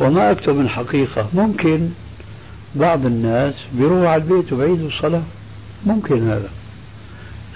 وما 0.00 0.30
أكتب 0.30 0.54
من 0.54 0.68
حقيقة. 0.68 1.28
ممكن 1.34 1.88
بعض 2.74 3.06
الناس 3.06 3.54
بيروحوا 3.72 4.08
على 4.08 4.22
البيت 4.22 4.52
وبعيدوا 4.52 4.88
الصلاة. 4.88 5.22
ممكن 5.86 6.28
هذا. 6.28 6.48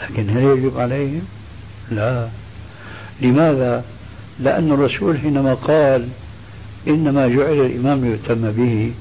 لكن 0.03 0.31
هل 0.31 0.43
يجب 0.43 0.79
عليهم؟ 0.79 1.23
لا. 1.91 2.29
لماذا؟ 3.20 3.85
لأن 4.40 4.72
الرسول 4.72 5.18
حينما 5.18 5.55
قال 5.55 6.09
إنما 6.88 7.29
جعل 7.29 7.66
الإمام 7.66 8.05
يؤتم 8.05 8.50
به 8.50 8.92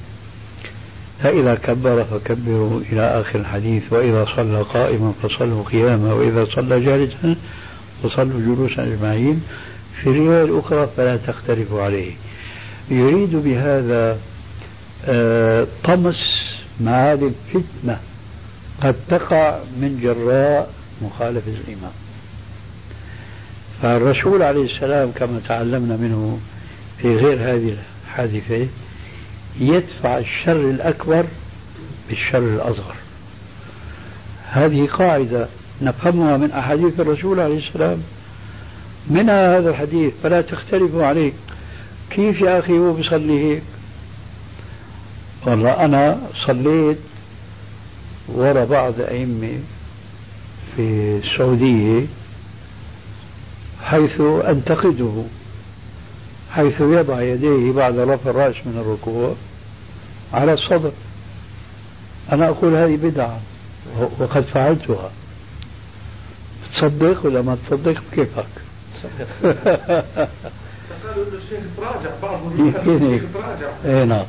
فإذا 1.22 1.54
كبر 1.54 2.04
فكبروا 2.04 2.80
إلى 2.92 3.20
آخر 3.20 3.38
الحديث 3.38 3.82
وإذا 3.92 4.26
صلى 4.36 4.62
قائما 4.62 5.12
فصلوا 5.22 5.64
قياما 5.64 6.12
وإذا 6.12 6.44
صلى 6.44 6.80
جالسا 6.80 7.36
فصلوا 8.02 8.40
جلوسا 8.40 8.82
أجمعين. 8.82 9.42
في 10.02 10.10
الرواية 10.10 10.44
الأخرى 10.44 10.88
فلا 10.96 11.16
تختلفوا 11.16 11.82
عليه. 11.82 12.12
يريد 12.90 13.36
بهذا 13.36 14.18
آه، 15.08 15.66
طمس 15.84 16.16
معاد 16.80 17.22
الفتنة 17.22 17.98
قد 18.82 18.94
تقع 19.08 19.58
من 19.80 20.00
جراء 20.02 20.70
مخالفة 21.02 21.52
الإمام. 21.68 22.05
فالرسول 23.82 24.42
عليه 24.42 24.64
السلام 24.64 25.10
كما 25.10 25.40
تعلمنا 25.48 25.96
منه 25.96 26.38
في 26.98 27.16
غير 27.16 27.38
هذه 27.38 27.76
الحادثة 28.06 28.66
يدفع 29.60 30.18
الشر 30.18 30.70
الأكبر 30.70 31.24
بالشر 32.08 32.38
الأصغر. 32.38 32.94
هذه 34.50 34.86
قاعدة 34.86 35.48
نفهمها 35.82 36.36
من 36.36 36.50
أحاديث 36.50 37.00
الرسول 37.00 37.40
عليه 37.40 37.68
السلام. 37.68 38.02
منها 39.10 39.58
هذا 39.58 39.70
الحديث 39.70 40.12
فلا 40.22 40.40
تختلفوا 40.40 41.04
عليه. 41.06 41.32
كيف 42.10 42.40
يا 42.40 42.58
أخي 42.58 42.72
هو 42.72 42.92
بيصلي 42.92 43.38
هيك؟ 43.38 43.62
والله 45.46 45.84
أنا 45.84 46.20
صليت 46.46 46.98
ورا 48.28 48.64
بعض 48.64 49.00
أئمة 49.00 49.58
في 50.76 51.20
السعودية 51.24 52.06
حيث 53.86 54.20
أنتقده 54.20 55.22
حيث 56.52 56.80
يضع 56.80 57.22
يديه 57.22 57.72
بعد 57.72 57.98
رفع 57.98 58.30
الرأس 58.30 58.54
من 58.54 58.78
الركوع 58.80 59.34
على 60.32 60.52
الصدر. 60.52 60.92
أنا 62.32 62.48
أقول 62.48 62.74
هذه 62.74 62.96
بدعة 62.96 63.40
وقد 64.18 64.44
فعلتها. 64.44 65.10
تصدق 66.74 67.26
ولا 67.26 67.42
ما 67.42 67.56
تصدق؟ 67.66 68.02
بكيفك 68.12 68.46
اي 73.84 74.04
نعم. 74.04 74.26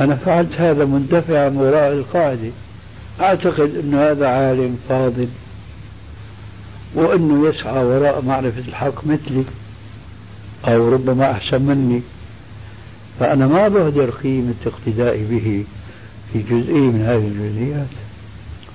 أنا 0.00 0.16
فعلت 0.16 0.52
هذا 0.52 0.84
مندفعا 0.84 1.48
وراء 1.48 1.92
القاعدة. 1.92 2.50
أعتقد 3.20 3.76
انه 3.76 4.10
هذا 4.10 4.28
عالم 4.28 4.78
فاضل. 4.88 5.28
وإنه 6.96 7.48
يسعى 7.48 7.84
وراء 7.84 8.22
معرفة 8.22 8.68
الحق 8.68 9.06
مثلي 9.06 9.44
أو 10.64 10.88
ربما 10.88 11.30
أحسن 11.30 11.62
مني. 11.62 12.02
فأنا 13.20 13.46
ما 13.46 13.68
بهدر 13.68 14.10
قيمة 14.10 14.54
اقتدائي 14.66 15.24
به 15.24 15.64
في 16.32 16.38
جزئيه 16.38 16.90
من 16.90 17.02
هذه 17.02 17.26
الجزئيات. 17.26 17.86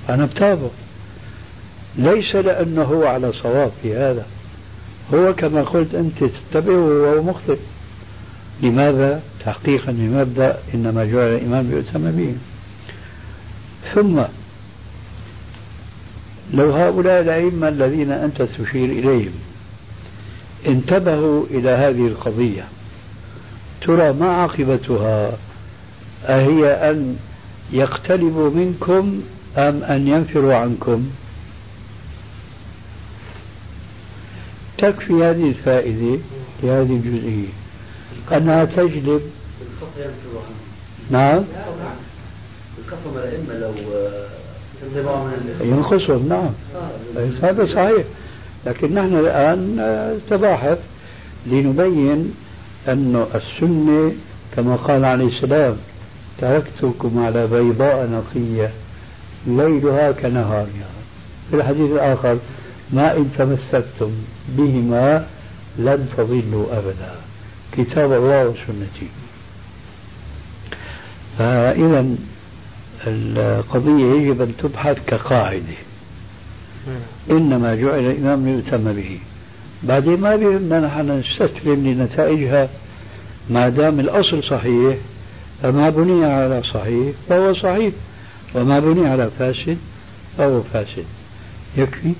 أنا 0.09 0.25
بتابع. 0.25 0.67
ليس 1.95 2.35
لأنه 2.35 2.83
هو 2.83 3.05
على 3.05 3.33
صواب 3.33 3.71
في 3.83 3.95
هذا. 3.95 4.25
هو 5.13 5.33
كما 5.33 5.61
قلت 5.61 5.95
أنت 5.95 6.23
تتبعه 6.23 6.77
وهو 6.77 7.23
مخطئ. 7.23 7.57
لماذا؟ 8.63 9.21
تحقيقا 9.45 9.91
لمبدأ 9.91 10.57
إنما 10.73 11.05
جعل 11.05 11.35
الإمام 11.35 11.71
يؤتم 11.71 12.11
به. 12.11 12.35
ثم 13.95 14.21
لو 16.53 16.71
هؤلاء 16.71 17.21
الأئمة 17.21 17.67
الذين 17.67 18.11
أنت 18.11 18.41
تشير 18.41 18.85
إليهم 18.85 19.33
انتبهوا 20.67 21.45
إلى 21.51 21.69
هذه 21.69 22.07
القضية 22.07 22.63
ترى 23.81 24.13
ما 24.13 24.31
عاقبتها؟ 24.31 25.37
أهي 26.25 26.67
أن 26.67 27.17
يقتلبوا 27.71 28.49
منكم 28.49 29.21
أم 29.57 29.83
أن 29.83 30.07
ينفروا 30.07 30.55
عنكم؟ 30.55 31.09
تكفي 34.77 35.13
هذه 35.13 35.49
الفائدة 35.49 36.19
لهذه 36.63 36.91
الجزئية 36.91 37.49
أنها 38.31 38.65
تجلب. 38.65 39.21
نعم. 41.09 41.43
الكفر 42.77 43.23
الأئمة 43.23 43.53
لو 43.53 43.73
ينقصهم 45.61 46.29
نعم. 46.29 46.49
هذا 47.43 47.65
صحيح. 47.65 48.05
لكن 48.65 48.93
نحن 48.93 49.15
الآن 49.15 49.77
نتباحث 50.27 50.77
لنبين 51.45 52.33
أن 52.87 53.25
السنة 53.35 54.11
كما 54.55 54.75
قال 54.75 55.05
عليه 55.05 55.27
السلام 55.27 55.75
تركتكم 56.41 57.23
على 57.25 57.47
بيضاء 57.47 58.09
نقية 58.09 58.71
ليلها 59.47 60.11
كنهارها. 60.11 60.89
في 61.49 61.55
الحديث 61.55 61.91
الآخر 61.91 62.37
ما 62.93 63.17
إن 63.17 63.29
تمسكتم 63.37 64.11
بهما 64.57 65.25
لن 65.79 66.09
تضلوا 66.17 66.65
أبدا. 66.77 67.15
كتاب 67.77 68.13
الله 68.13 68.45
وسنتي 68.45 69.07
فإذا 71.37 72.15
القضية 73.07 74.05
يجب 74.21 74.41
أن 74.41 74.53
تبحث 74.57 74.97
كقاعدة. 75.07 75.77
إنما 77.31 77.75
جعل 77.75 77.99
الإمام 77.99 78.45
ليؤتم 78.45 78.93
به. 78.93 79.19
بعدين 79.83 80.19
ما 80.19 80.35
بيهمنا 80.35 80.79
نحن 80.79 81.19
نستسلم 81.19 81.87
لنتائجها. 81.87 82.69
ما 83.49 83.69
دام 83.69 83.99
الأصل 83.99 84.43
صحيح 84.43 84.97
فما 85.61 85.89
بني 85.89 86.25
على 86.25 86.63
صحيح 86.73 87.15
فهو 87.29 87.53
صحيح. 87.53 87.93
وما 88.55 88.79
بني 88.79 89.07
على 89.07 89.29
فاسد 89.39 89.77
فهو 90.37 90.61
فاسد. 90.61 91.05
يكفي؟ 91.77 92.13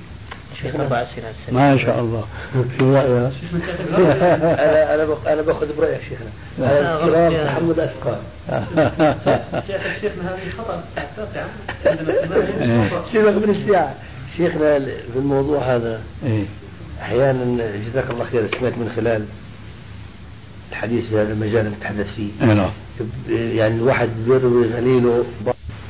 شيخنا 0.64 1.05
ما 1.51 1.78
شاء 1.78 1.99
الله. 1.99 2.26
شو 2.80 2.95
رأيك؟ 2.95 3.34
أنا 4.59 4.95
أنا 4.95 5.34
أنا 5.34 5.41
بأخذ 5.41 5.78
برأيك 5.78 6.01
شيخنا. 6.09 6.30
هذا 6.59 7.45
تحمل 7.45 7.80
اثقال 7.80 8.18
شيخ 9.68 9.82
شيخنا 10.01 10.36
هذه 10.36 10.49
خطا 10.49 10.84
سيبك 13.12 13.47
من 13.47 13.49
الساعة 13.49 13.95
شيخنا 14.38 14.80
في 14.80 15.16
الموضوع 15.16 15.59
هذا 15.59 16.01
إيه. 16.26 16.43
أحيانا 17.01 17.72
جزاك 17.89 18.09
الله 18.09 18.26
خير 18.26 18.47
سمعت 18.59 18.74
من 18.78 18.91
خلال 18.95 19.26
الحديث 20.72 21.09
في 21.09 21.16
هذا 21.16 21.34
المجال 21.34 21.66
اللي 21.66 21.78
نتحدث 21.78 22.16
فيه. 22.16 22.30
إيه، 22.41 22.53
نعم. 22.53 22.70
يعني 23.30 23.76
الواحد 23.76 24.09
بيروي 24.28 24.68
غليله. 24.68 25.26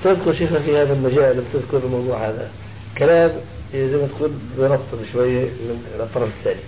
تذكر 0.04 0.34
شيخنا 0.34 0.60
في 0.60 0.78
هذا 0.78 0.94
المجال 0.94 1.44
بتذكر 1.54 1.78
الموضوع 1.86 2.30
هذا. 2.30 2.50
كلام 2.98 3.32
زي 3.74 3.98
ما 3.98 4.08
تقول 4.18 4.32
بنطر 4.58 5.12
شوية 5.14 5.42
من 5.42 5.80
الطرف 6.00 6.30
الثاني 6.40 6.60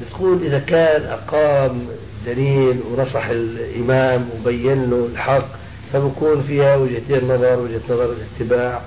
بتقول 0.00 0.42
إذا 0.42 0.58
كان 0.58 1.02
أقام 1.02 1.86
دليل 2.26 2.80
ونصح 2.90 3.26
الإمام 3.26 4.28
وبين 4.36 4.90
له 4.90 5.08
الحق 5.12 5.48
فبكون 5.92 6.42
فيها 6.42 6.76
وجهتين 6.76 7.24
نظر 7.24 7.60
وجهة 7.60 7.80
نظر 7.90 8.12
الاتباع 8.12 8.80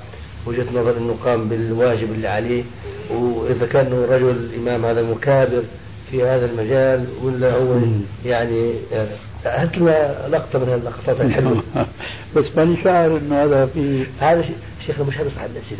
وجهة 0.45 0.65
نظر 0.73 0.97
أنه 0.97 1.15
قام 1.25 1.49
بالواجب 1.49 2.11
اللي 2.11 2.27
عليه. 2.27 2.63
وإذا 3.09 3.65
كان 3.65 4.05
رجل 4.09 4.29
الإمام 4.29 4.85
هذا 4.85 5.01
مكابر 5.01 5.63
في 6.11 6.23
هذا 6.23 6.45
المجال 6.45 7.05
ولا 7.23 7.53
هو 7.53 7.75
يعني 8.25 8.73
هات 9.45 9.77
لنا 9.77 10.27
لقطة 10.29 10.59
من 10.59 10.73
اللقطات 10.73 11.21
الحلوة؟ 11.21 11.63
بس 12.35 12.45
ماني 12.57 12.77
شاعر 12.83 13.17
إنه 13.17 13.43
هذا 13.43 13.65
في 13.65 14.05
هذا 14.19 14.45
شيخ 14.85 15.01
مش 15.01 15.17
هذا 15.17 15.29
صاحب 15.35 15.49
نفسي 15.57 15.75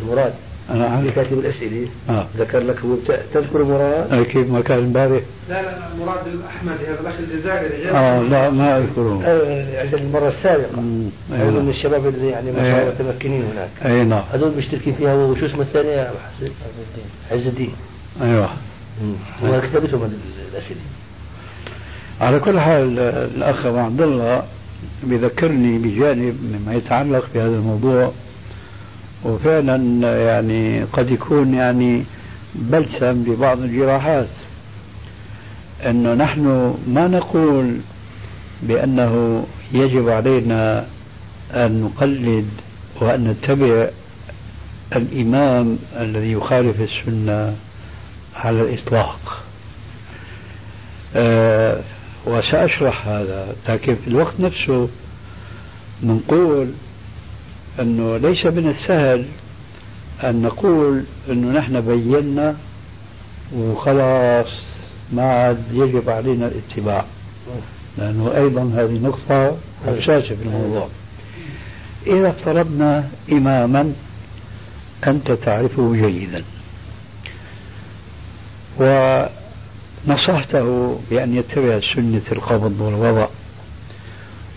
أنا 0.71 0.97
اللي 0.97 1.09
عارف 1.09 1.15
كاتب 1.15 1.39
الأسئلة. 1.39 1.87
آه. 2.09 2.25
ذكر 2.37 2.59
لك 2.59 2.79
هو 2.79 2.95
تذكر 3.33 3.63
مراد؟ 3.63 4.13
أكيد 4.13 4.51
ما 4.51 4.61
كان 4.61 4.77
امبارح 4.77 5.21
لا 5.49 5.61
لا 5.61 5.77
مراد 5.99 6.27
الاحمدي 6.27 6.83
هذا 6.87 6.99
الأخ 7.01 7.13
الجزائري. 7.19 7.89
آه 7.89 8.21
لا 8.21 8.49
ما 8.49 8.77
اذكره 8.77 9.21
آه، 9.25 9.81
عند 9.81 9.93
المرة 9.93 10.27
السابقة. 10.27 10.77
أمم، 10.77 11.09
أي 11.33 11.37
هذول 11.37 11.51
من 11.53 11.59
نعم. 11.59 11.69
الشباب 11.69 12.07
اللي 12.07 12.27
يعني 12.27 12.51
ما 12.51 12.57
شاء 12.57 12.81
الله. 12.81 12.93
متمكنين 13.11 13.43
هناك. 13.43 13.69
أي 13.85 14.03
نعم. 14.03 14.23
هذول 14.33 14.51
مشتركين 14.57 14.93
فيها 14.93 15.13
هو 15.13 15.35
شو 15.35 15.45
اسمه 15.45 15.61
الثاني؟ 15.61 15.89
يا 15.89 16.09
أبو 16.09 16.17
حسين؟ 16.37 16.51
عز 17.31 17.47
الدين. 17.47 17.73
أيوه. 18.21 18.49
هو 19.43 19.61
كتبتهم 19.61 20.03
هذه 20.03 20.11
الأسئلة. 20.53 20.79
على 22.21 22.39
كل 22.39 22.59
حال 22.59 22.99
الأخ 23.37 23.65
ابو 23.65 23.77
عبد 23.77 24.01
الله 24.01 24.43
بذكرني 25.03 25.77
بجانب 25.77 26.35
مما 26.43 26.73
يتعلق 26.73 27.25
بهذا 27.35 27.55
الموضوع. 27.55 28.11
وفعلا 29.25 29.75
يعني 30.25 30.83
قد 30.83 31.11
يكون 31.11 31.53
يعني 31.53 32.03
بلسم 32.55 33.23
لبعض 33.27 33.61
الجراحات. 33.61 34.27
إنه 35.85 36.13
نحن 36.13 36.75
ما 36.87 37.07
نقول 37.07 37.77
بأنه 38.63 39.45
يجب 39.73 40.09
علينا 40.09 40.85
أن 41.53 41.81
نقلد 41.81 42.47
وأن 43.01 43.27
نتبع 43.27 43.87
الإمام 44.95 45.77
الذي 45.99 46.31
يخالف 46.31 46.81
السنة 46.81 47.55
على 48.35 48.61
الإطلاق. 48.61 49.43
آه 51.15 51.81
وسأشرح 52.25 53.07
هذا 53.07 53.55
لكن 53.69 53.95
في 53.95 54.07
الوقت 54.07 54.33
نفسه 54.39 54.89
بنقول 56.01 56.67
أنه 57.79 58.17
ليس 58.17 58.45
من 58.45 58.75
السهل 58.77 59.25
أن 60.23 60.41
نقول 60.41 61.03
أنه 61.29 61.59
نحن 61.59 61.81
بينا 61.81 62.55
وخلاص 63.55 64.47
ما 65.13 65.23
عاد 65.23 65.63
يجب 65.73 66.09
علينا 66.09 66.47
الاتباع. 66.47 67.05
لأنه 67.97 68.35
أيضا 68.37 68.61
هذه 68.75 68.99
نقطة 69.03 69.57
حساسة 69.85 70.35
في 70.35 70.43
الموضوع. 70.45 70.87
إذا 72.07 72.29
افترضنا 72.29 73.09
إماما 73.31 73.93
أنت 75.07 75.31
تعرفه 75.31 75.93
جيدا. 75.95 76.43
ونصحته 80.07 80.99
بأن 81.09 81.35
يتبع 81.35 81.79
سنة 81.95 82.21
القبض 82.31 82.81
والوضع. 82.81 83.27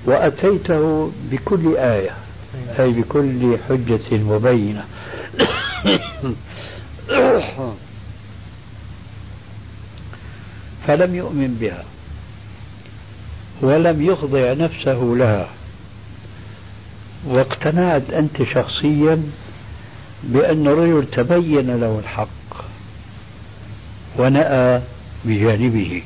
وأتيته 0.06 1.12
بكل 1.30 1.76
آية. 1.76 2.10
أي 2.78 2.90
بكل 2.90 3.58
حجة 3.68 4.10
مبينة. 4.12 4.84
فلم 10.86 11.14
يؤمن 11.14 11.56
بها 11.60 11.84
ولم 13.60 14.02
يخضع 14.02 14.52
نفسه 14.52 15.14
لها 15.18 15.48
واقتنعت 17.24 18.10
أنت 18.10 18.42
شخصيا 18.42 19.22
بأن 20.22 20.66
الرجل 20.66 21.06
تبين 21.10 21.80
له 21.80 21.98
الحق 21.98 22.66
ونأى 24.18 24.82
بجانبه. 25.24 26.02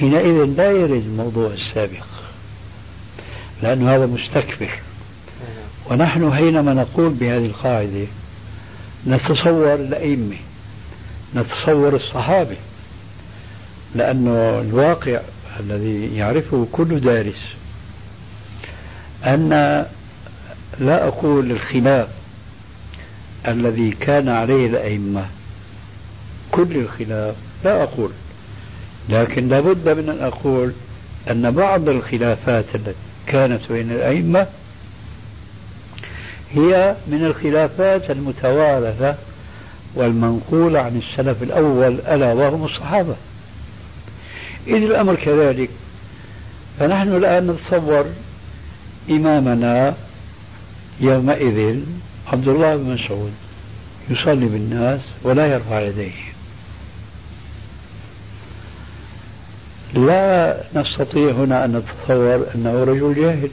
حينئذ 0.00 0.44
لا 0.44 0.70
يرد 0.70 0.90
الموضوع 0.90 1.50
السابق 1.50 2.06
لأن 3.62 3.88
هذا 3.88 4.06
مستكبر. 4.06 4.70
ونحن 5.90 6.32
حينما 6.34 6.74
نقول 6.74 7.08
بهذه 7.12 7.46
القاعدة 7.46 8.06
نتصور 9.06 9.74
الأئمة 9.74 10.36
نتصور 11.36 11.96
الصحابة 11.96 12.56
لأنه 13.94 14.60
الواقع 14.60 15.20
الذي 15.60 16.16
يعرفه 16.16 16.66
كل 16.72 17.00
دارس 17.00 17.42
أن 19.24 19.48
لا 20.80 21.08
أقول 21.08 21.50
الخلاف 21.50 22.08
الذي 23.48 23.90
كان 23.90 24.28
عليه 24.28 24.66
الأئمة 24.66 25.24
كل 26.52 26.76
الخلاف 26.76 27.34
لا 27.64 27.82
أقول 27.82 28.10
لكن 29.08 29.48
لابد 29.48 29.88
من 29.88 30.08
أن 30.08 30.24
أقول 30.24 30.72
أن 31.30 31.50
بعض 31.50 31.88
الخلافات 31.88 32.64
التي 32.74 32.94
كانت 33.26 33.72
بين 33.72 33.90
الأئمة 33.90 34.46
هي 36.54 36.94
من 37.06 37.24
الخلافات 37.24 38.10
المتوارثة 38.10 39.14
والمنقولة 39.94 40.80
عن 40.80 41.02
السلف 41.02 41.42
الأول 41.42 42.00
ألا 42.08 42.32
وهم 42.32 42.64
الصحابة. 42.64 43.16
إذ 44.66 44.74
الأمر 44.74 45.14
كذلك. 45.14 45.70
فنحن 46.78 47.16
الآن 47.16 47.46
نتصور 47.46 48.04
إمامنا 49.10 49.94
يومئذ 51.00 51.80
عبد 52.26 52.48
الله 52.48 52.76
بن 52.76 52.94
مسعود 52.94 53.32
يصلي 54.10 54.46
بالناس 54.46 55.00
ولا 55.22 55.46
يرفع 55.46 55.80
يديه. 55.80 56.12
لا 59.94 60.56
نستطيع 60.74 61.30
هنا 61.30 61.64
أن 61.64 61.76
نتصور 61.76 62.46
أنه 62.54 62.84
رجل 62.84 63.14
جاهل. 63.14 63.50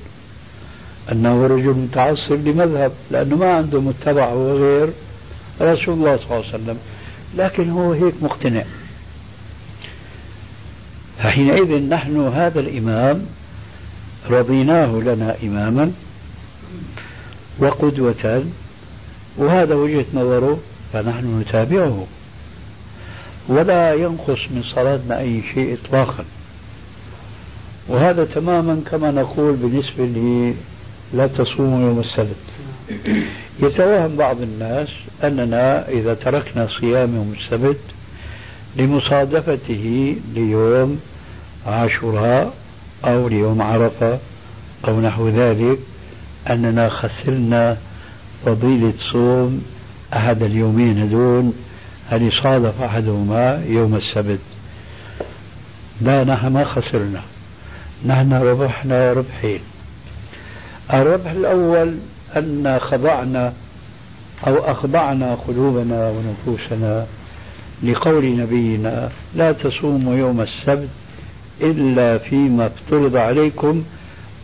أنه 1.12 1.48
رجل 1.48 1.74
متعصب 1.74 2.48
لمذهب 2.48 2.92
لأنه 3.12 3.36
ما 3.36 3.54
عنده 3.54 3.82
متبع 3.82 4.34
وغير 4.34 4.90
رسول 5.62 5.94
الله 5.94 6.18
صلى 6.18 6.26
الله 6.26 6.36
عليه 6.36 6.48
وسلم. 6.48 6.78
لكن 7.38 7.70
هو 7.70 7.92
هيك 7.92 8.14
مقتنع. 8.22 8.64
فحينئذ 11.18 11.90
نحن 11.90 12.28
هذا 12.28 12.60
الإمام 12.60 13.26
رضيناه 14.30 14.96
لنا 14.96 15.36
إماما 15.44 15.92
وقدوة 17.60 18.46
وهذا 19.38 19.76
وجهة 19.76 20.06
نظره 20.14 20.60
فنحن 20.94 21.40
نتابعه. 21.40 22.08
ولا 23.48 23.94
ينقص 23.94 24.40
من 24.52 24.64
صلاتنا 24.76 25.20
أي 25.20 25.42
شيء 25.54 25.78
إطلاقا. 25.84 26.26
وهذا 27.88 28.26
تماما 28.26 28.82
كما 28.92 29.12
نقول 29.12 29.54
بالنسبة 29.54 30.06
لا 31.16 31.28
تصوموا 31.28 31.88
يوم 31.88 32.00
السبت. 32.00 32.36
يتوهم 33.60 34.16
بعض 34.16 34.42
الناس 34.42 34.88
أننا 35.24 35.90
إذا 35.90 36.14
تركنا 36.14 36.68
صيام 36.80 37.16
يوم 37.16 37.34
السبت 37.40 37.80
لمصادفته 38.76 40.16
ليوم 40.34 41.00
عاشوراء 41.68 42.54
أو 43.06 43.28
ليوم 43.28 43.62
عرفة 43.62 44.20
أو 44.88 45.02
نحو 45.02 45.30
ذلك 45.30 45.80
أننا 46.50 46.90
خسرنا 46.90 47.78
فضيلة 48.46 48.94
صوم 49.12 49.62
أحد 50.14 50.44
اليومين 50.44 51.00
هذول 51.00 51.52
هل 52.10 52.32
صادف 52.44 52.82
أحدهما 52.82 53.64
يوم 53.68 53.96
السبت؟ 53.96 54.40
لا 56.02 56.24
نحن 56.24 56.48
ما 56.48 56.66
خسرنا. 56.66 57.22
نحن 58.06 58.34
ربحنا 58.34 59.14
ربحين. 59.14 59.60
الربح 60.94 61.32
الأول 61.32 61.96
أن 62.38 62.80
خضعنا 62.82 63.54
أو 64.48 64.58
أخضعنا 64.58 65.36
قلوبنا 65.48 66.10
ونفوسنا 66.10 67.06
لقول 67.84 68.38
نبينا 68.38 69.10
لا 69.36 69.52
تصوموا 69.52 70.16
يوم 70.16 70.42
السبت 70.42 70.90
إلا 71.62 72.18
فيما 72.18 72.66
افترض 72.66 73.16
عليكم 73.16 73.84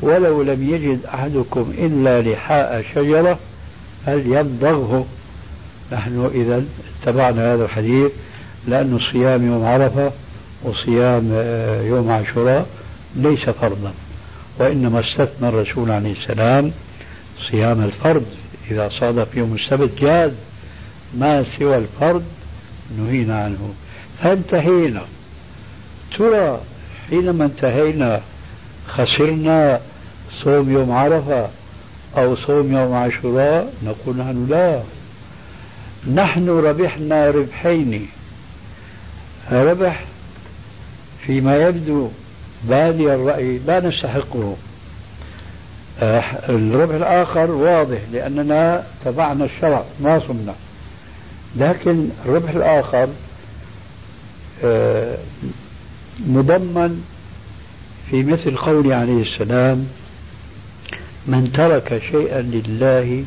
ولو 0.02 0.42
لم 0.42 0.70
يجد 0.70 1.00
أحدكم 1.14 1.74
إلا 1.78 2.22
لحاء 2.22 2.86
شجرة 2.96 3.40
فليمضغه 4.06 5.06
نحن 5.92 6.30
إذا 6.34 6.64
اتبعنا 7.04 7.54
هذا 7.54 7.66
الحديث 7.66 8.12
لأن 8.68 9.00
صيام 9.12 9.46
يوم 9.46 9.66
عرفة 9.66 10.12
وصيام 10.64 11.30
آه، 11.34 11.82
يوم 11.82 12.12
عاشوراء 12.12 12.66
ليس 13.16 13.50
فرضا. 13.50 13.94
وإنما 14.60 15.00
استثنى 15.00 15.50
الرسول 15.50 15.92
عليه 15.92 16.16
السلام 16.22 16.72
صيام 17.52 17.82
الفرض. 17.82 18.26
إذا 18.72 18.90
صادف 19.00 19.38
يوم 19.38 19.56
السبت 19.56 20.02
جاد 20.02 20.36
ما 21.18 21.46
سوى 21.60 21.78
الفرض 21.78 22.24
نهينا 22.98 23.44
عنه. 23.44 23.74
فانتهينا. 24.24 25.02
ترى 26.18 26.62
حينما 27.10 27.46
انتهينا 27.46 28.22
خسرنا 28.88 29.80
صوم 30.44 30.72
يوم 30.72 30.92
عرفة 30.92 31.50
أو 32.18 32.36
صوم 32.36 32.78
يوم 32.78 32.94
عاشوراء 32.94 33.74
نقول 33.84 34.18
نحن 34.18 34.48
لا. 34.50 34.82
نحن 36.14 36.50
ربحنا 36.50 37.30
ربحين. 37.30 38.08
ربح 39.52 40.04
فيما 41.26 41.58
يبدو 41.58 42.10
بادي 42.64 43.14
الرأي 43.14 43.60
لا 43.68 43.80
نستحقه. 43.80 44.56
الربح 46.50 46.96
الآخر 46.96 47.52
واضح 47.52 48.00
لأننا 48.14 48.84
تبعنا 49.06 49.46
الشرع 49.46 49.84
ما 50.00 50.20
صمنا. 50.28 50.56
لكن 51.56 52.10
الربح 52.26 52.50
الآخر 52.50 53.08
آه، 54.64 55.18
مضمن 56.28 57.04
في 58.10 58.24
مثل 58.24 58.58
قول 58.58 58.94
عليه 58.94 59.22
السلام 59.24 59.88
من 61.28 61.52
ترك 61.54 62.02
شيئا 62.12 62.42
لله 62.42 63.24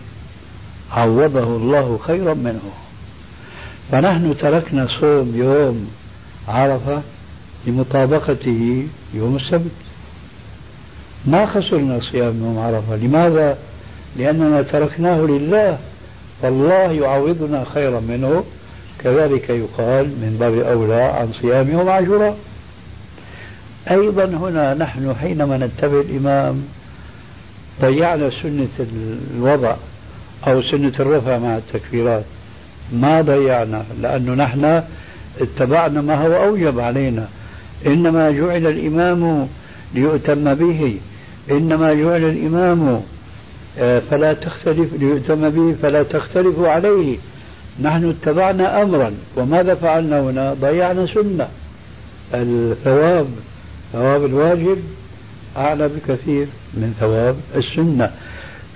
عوضه 0.92 1.56
الله 1.56 1.98
خيرا 2.06 2.34
منه. 2.34 2.72
فنحن 3.92 4.36
تركنا 4.38 4.88
صوم 5.00 5.32
يوم 5.36 5.90
عرفة 6.48 7.02
لمطابقته 7.66 8.86
يوم 9.14 9.36
السبت. 9.36 9.70
ما 11.26 11.46
خسرنا 11.46 12.00
صيام 12.12 12.44
يوم 12.44 12.58
عرفة. 12.58 12.96
لماذا؟ 12.96 13.58
لأننا 14.16 14.62
تركناه 14.62 15.20
لله. 15.20 15.78
فالله 16.42 16.92
يعوضنا 16.92 17.64
خيرا 17.74 18.00
منه. 18.00 18.44
كذلك 18.98 19.50
يقال 19.50 20.06
من 20.06 20.36
باب 20.40 20.58
أولى 20.58 21.02
عن 21.02 21.32
صيام 21.42 21.70
يوم 21.70 21.88
عاشوراء. 21.88 22.36
أيضا 23.90 24.24
هنا 24.24 24.74
نحن 24.74 25.14
حينما 25.20 25.56
نتبع 25.56 26.00
الإمام 26.00 26.64
ضيعنا 27.80 28.30
سنة 28.42 28.86
الوضع 29.36 29.74
أو 30.46 30.62
سنة 30.62 30.92
الرفع 31.00 31.38
مع 31.38 31.56
التكفيرات 31.56 32.24
ما 32.92 33.20
ضيعنا؟ 33.20 33.84
لأنه 34.02 34.34
نحن 34.34 34.82
اتبعنا 35.40 36.00
ما 36.00 36.26
هو 36.26 36.44
أوجب 36.44 36.80
علينا. 36.80 37.28
إنما 37.86 38.30
جعل 38.30 38.66
الإمام 38.66 39.48
ليؤتم 39.94 40.54
به. 40.54 40.98
إنما 41.50 41.94
جعل 41.94 42.24
الإمام 42.24 43.00
آه، 43.78 44.02
فلا 44.10 44.32
تختلف 44.32 44.94
ليؤتم 45.00 45.48
به 45.50 45.74
فلا 45.82 46.02
تختلفوا 46.02 46.68
عليه. 46.68 47.16
نحن 47.82 48.10
اتبعنا 48.10 48.82
أمرا 48.82 49.10
وماذا 49.36 49.74
فعلنا 49.74 50.20
هنا؟ 50.20 50.54
ضيعنا 50.60 51.06
سنة. 51.06 51.48
الثواب 52.34 53.26
ثواب 53.92 54.24
الواجب 54.24 54.78
أعلى 55.56 55.88
بكثير 55.88 56.46
من 56.74 56.94
ثواب 57.00 57.36
السنة. 57.56 58.10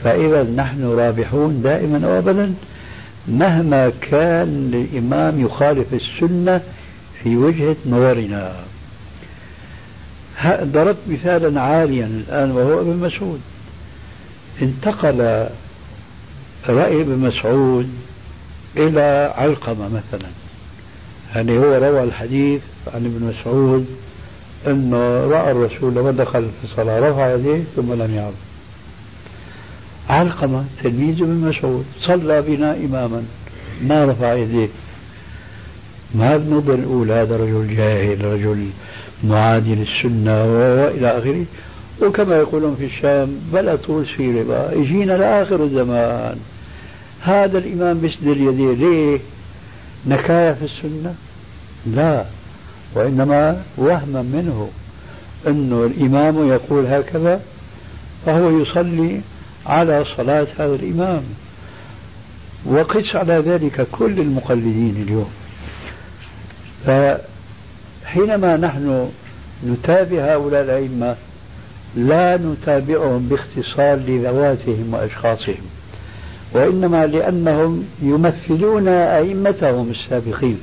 فإذا 0.05 0.43
نحن 0.43 0.85
رابحون 0.85 1.63
دائما 1.63 2.09
وأبدا 2.09 2.55
مهما 3.29 3.93
كان 4.01 4.71
الإمام 4.75 5.41
يخالف 5.41 5.87
السنة 5.95 6.61
في 7.23 7.37
وجهة 7.37 7.77
نظرنا. 7.87 8.53
ضربت 10.47 10.99
مثالا 11.09 11.61
عاليا 11.61 12.07
الآن 12.07 12.51
وهو 12.51 12.81
ابن 12.81 12.97
مسعود. 12.97 13.41
انتقل 14.63 15.49
رأي 16.69 17.01
ابن 17.01 17.19
مسعود 17.19 17.91
إلى 18.77 19.33
علقمة 19.37 19.89
مثلا. 19.89 20.31
يعني 21.35 21.59
هو 21.59 21.75
روى 21.75 22.03
الحديث 22.03 22.61
عن 22.95 23.05
ابن 23.05 23.35
مسعود 23.35 23.87
أنه 24.67 24.97
رأى 25.31 25.51
الرسول 25.51 25.95
لما 25.95 26.11
دخل 26.11 26.43
في 26.43 26.71
الصلاة 26.71 27.11
رفع 27.11 27.35
يديه 27.35 27.63
ثم 27.77 27.93
لم 27.93 28.15
يعد 28.15 28.35
علقمة 30.09 30.65
تلميذ 30.83 31.23
ابن 31.23 31.35
مسعود 31.35 31.85
صلى 32.01 32.43
بنا 32.43 32.77
إماما 32.77 33.23
ما 33.83 34.05
رفع 34.05 34.35
يديه. 34.35 34.69
ما 36.15 36.37
بنظر 36.37 36.77
نقول 36.77 37.13
هذا 37.13 37.37
رجل 37.37 37.77
جاهل 37.77 38.25
رجل 38.25 38.71
معادي 39.25 39.75
للسنة 39.75 40.45
وإلى 40.45 41.19
آخره. 41.19 41.45
وكما 42.03 42.37
يقولون 42.37 42.77
في 42.77 42.85
الشام 42.85 43.29
بلا 43.53 43.77
طول 43.77 44.07
سيرة 44.17 44.43
بقى 44.45 44.79
يجينا 44.79 45.13
لآخر 45.13 45.65
الزمان. 45.65 46.37
هذا 47.21 47.59
الإمام 47.59 47.99
بيسد 48.01 48.27
اليدين 48.27 48.73
ليه؟ 48.73 49.19
نكاية 50.07 50.53
في 50.53 50.65
السنة؟ 50.65 51.15
لا 51.87 52.25
وإنما 52.95 53.63
وهما 53.77 54.23
منه 54.23 54.69
أنه 55.47 55.85
الإمام 55.85 56.49
يقول 56.49 56.87
هكذا 56.87 57.41
فهو 58.27 58.59
يصلي 58.61 59.21
على 59.67 60.05
صلاة 60.17 60.47
هذا 60.59 60.75
الإمام. 60.75 61.23
وقس 62.67 63.17
على 63.17 63.35
ذلك 63.35 63.87
كل 63.93 64.21
المقلدين 64.21 65.05
اليوم. 65.07 65.31
فحينما 68.09 68.57
نحن 68.57 69.09
نتابع 69.67 70.35
هؤلاء 70.35 70.63
الأئمة 70.63 71.17
لا 71.97 72.37
نتابعهم 72.37 73.29
باختصار 73.29 73.97
لذواتهم 73.97 74.95
وأشخاصهم 74.95 75.65
وإنما 76.53 77.07
لأنهم 77.07 77.85
يمثلون 78.03 78.89
أئمتهم 78.89 79.91
السابقين. 79.91 80.59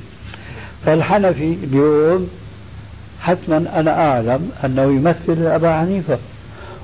فالحنفي 0.86 1.56
اليوم 1.62 2.28
حتما 3.20 3.80
أنا 3.80 4.10
أعلم 4.10 4.50
أنه 4.64 4.82
يمثل 4.82 5.46
أبا 5.46 5.80
حنيفة 5.80 6.18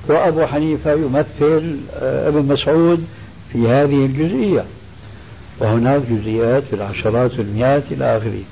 وأبو 0.08 0.46
حنيفة 0.46 0.92
يمثل 0.92 1.76
آه، 2.02 2.28
ابن 2.28 2.52
مسعود 2.52 3.06
في 3.52 3.68
هذه 3.68 4.06
الجزئية 4.06 4.64
وهناك 5.60 6.02
جزئيات 6.10 6.62
في 6.62 6.76
العشرات 6.76 7.38
والمئات 7.38 7.82
إلى 7.90 8.16
آخره. 8.16 8.42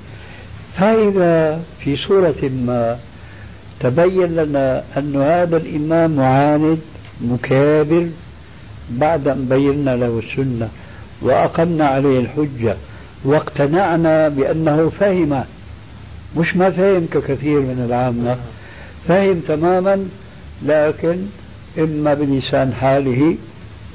فإذا 0.77 1.61
في 1.83 1.97
صورة 1.97 2.49
ما 2.65 2.97
تبين 3.79 4.35
لنا 4.35 4.83
أن 4.97 5.15
هذا 5.15 5.57
الإمام 5.57 6.15
معاند 6.15 6.79
مكابر 7.21 8.07
بعد 8.89 9.27
أن 9.27 9.45
بينا 9.49 9.95
له 9.95 10.19
السنة 10.19 10.69
وأقمنا 11.21 11.85
عليه 11.87 12.19
الحجة 12.19 12.75
واقتنعنا 13.23 14.29
بأنه 14.29 14.89
فهم 14.99 15.43
مش 16.37 16.55
ما 16.55 16.69
فهم 16.69 17.07
ككثير 17.13 17.59
من 17.59 17.85
العامة 17.87 18.37
فهم 19.07 19.39
تماما 19.47 20.07
لكن 20.65 21.17
إما 21.79 22.13
بلسان 22.13 22.73
حاله 22.73 23.35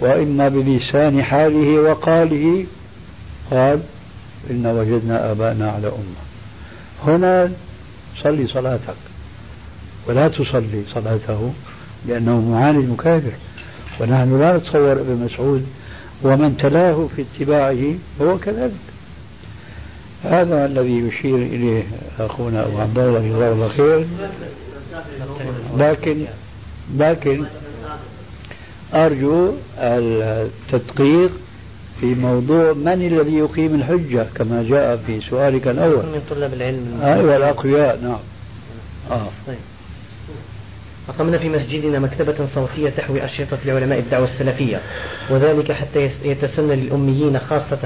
وإما 0.01 0.49
بلسان 0.49 1.23
حاله 1.23 1.81
وقاله 1.81 2.67
قال 3.51 3.81
إنا 4.51 4.73
وجدنا 4.73 5.31
آباءنا 5.31 5.71
على 5.71 5.87
أمة. 5.87 6.26
هنا 7.05 7.53
صلي 8.23 8.47
صلاتك. 8.47 8.95
ولا 10.07 10.29
تصلي 10.29 10.83
صلاته 10.95 11.53
لأنه 12.09 12.41
معاند 12.41 12.91
مكابر 12.91 13.33
ونحن 14.01 14.41
لا 14.41 14.57
نتصور 14.57 14.93
ابن 14.93 15.29
مسعود 15.33 15.67
ومن 16.23 16.57
تلاه 16.57 17.09
في 17.17 17.23
اتباعه 17.23 17.95
هو 18.21 18.39
كذلك. 18.39 18.73
هذا 20.25 20.67
الذي 20.67 20.99
يشير 20.99 21.37
إليه 21.37 21.83
أخونا 22.19 22.67
أبو 22.67 22.79
عبد 22.79 22.99
الله 22.99 23.29
جزاه 23.29 23.53
الله 23.53 23.69
خير. 23.69 24.07
لكن 25.77 26.25
لكن 26.97 27.45
أرجو 28.95 29.53
التدقيق 29.79 31.31
في 32.01 32.07
موضوع 32.07 32.73
من 32.73 32.93
الذي 32.93 33.35
يقيم 33.35 33.75
الحجة 33.75 34.27
كما 34.35 34.65
جاء 34.69 34.97
في 35.07 35.21
سؤالك 35.21 35.69
الأول؟ 35.69 35.97
من 35.97 36.23
طلاب 36.31 36.55
العلم. 36.55 37.01
أيوة 37.03 37.37
الأقوياء 37.37 37.99
نعم. 38.03 38.19
آه. 39.11 39.29
طيب. 39.47 39.57
أقمنا 41.09 41.39
في 41.39 41.49
مسجدنا 41.49 41.99
مكتبة 41.99 42.35
صوتية 42.55 42.91
تحوي 42.91 43.25
أشرطة 43.25 43.59
لعلماء 43.65 43.99
الدعوة 43.99 44.25
السلفية 44.25 44.81
وذلك 45.31 45.73
حتى 45.73 46.11
يتسنى 46.25 46.77
للأميين 46.77 47.39
خاصة 47.39 47.79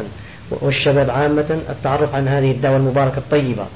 والشباب 0.50 1.10
عامة 1.10 1.58
التعرف 1.70 2.14
عن 2.14 2.28
هذه 2.28 2.50
الدعوة 2.50 2.76
المباركة 2.76 3.18
الطيبة. 3.18 3.66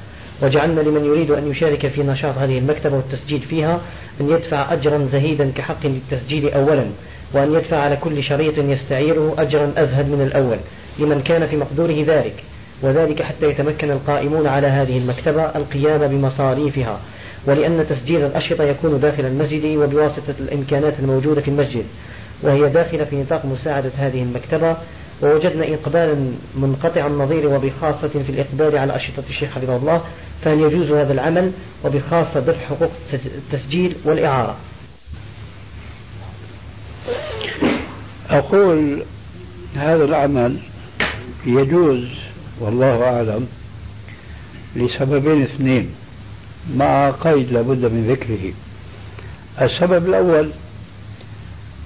وجعلنا 0.43 0.81
لمن 0.81 1.05
يريد 1.05 1.31
أن 1.31 1.51
يشارك 1.51 1.89
في 1.89 2.03
نشاط 2.03 2.39
هذه 2.39 2.59
المكتبة 2.59 2.97
والتسجيل 2.97 3.41
فيها 3.41 3.81
أن 4.21 4.31
يدفع 4.31 4.73
أجرا 4.73 5.09
زهيدا 5.13 5.53
كحق 5.57 5.87
للتسجيل 5.87 6.51
أولا. 6.53 6.85
وأن 7.35 7.55
يدفع 7.55 7.77
على 7.77 7.97
كل 7.97 8.23
شريط 8.23 8.59
يستعيره 8.59 9.35
أجرا 9.39 9.73
أزهد 9.77 10.09
من 10.09 10.23
الأول 10.23 10.59
لمن 10.99 11.21
كان 11.23 11.47
في 11.47 11.57
مقدوره 11.57 12.05
ذلك 12.07 12.35
وذلك 12.83 13.23
حتى 13.23 13.47
يتمكن 13.49 13.91
القائمون 13.91 14.47
على 14.47 14.67
هذه 14.67 14.99
المكتبة 14.99 15.43
القيام 15.43 16.07
بمصاريفها 16.07 17.01
ولأن 17.47 17.87
تسجيل 17.89 18.25
الأشرطة 18.25 18.65
يكون 18.65 19.01
داخل 19.01 19.25
المسجد 19.27 19.77
وبواسطة 19.77 20.35
الإمكانات 20.41 20.95
الموجودة 20.99 21.41
في 21.41 21.49
المسجد 21.49 21.85
وهي 22.43 22.69
داخلة 22.69 23.05
في 23.05 23.17
نطاق 23.17 23.45
مساعدة 23.47 23.91
هذه 23.99 24.23
المكتبة 24.23 24.77
ووجدنا 25.23 25.75
إقبالا 25.75 26.17
منقطع 26.57 27.07
النظير 27.07 27.47
وبخاصة 27.47 28.09
في 28.09 28.31
الإقبال 28.31 28.79
على 28.79 28.97
أشرطة 28.97 29.23
الشيخ 29.31 29.51
حفظه 29.51 29.77
الله 29.77 30.01
فهل 30.45 30.61
يجوز 30.61 30.91
هذا 30.91 31.13
العمل؟ 31.13 31.53
وبخاصة 31.85 32.41
دفع 32.41 32.61
حقوق 32.61 32.91
التسجيل 33.13 33.97
والإعارة. 34.05 34.57
أقول 38.31 39.03
هذا 39.77 40.05
العمل 40.05 40.57
يجوز 41.47 42.05
والله 42.61 43.03
أعلم 43.05 43.47
لسببين 44.77 45.43
اثنين 45.43 45.91
مع 46.77 47.11
قيد 47.11 47.53
لابد 47.53 47.85
من 47.85 48.07
ذكره. 48.09 48.53
السبب 49.61 50.09
الأول 50.09 50.51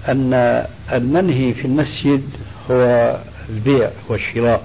أن 0.08 0.64
المنهي 0.92 1.54
في 1.54 1.64
المسجد 1.64 2.22
هو 2.70 3.16
البيع 3.50 3.90
والشراء 4.08 4.62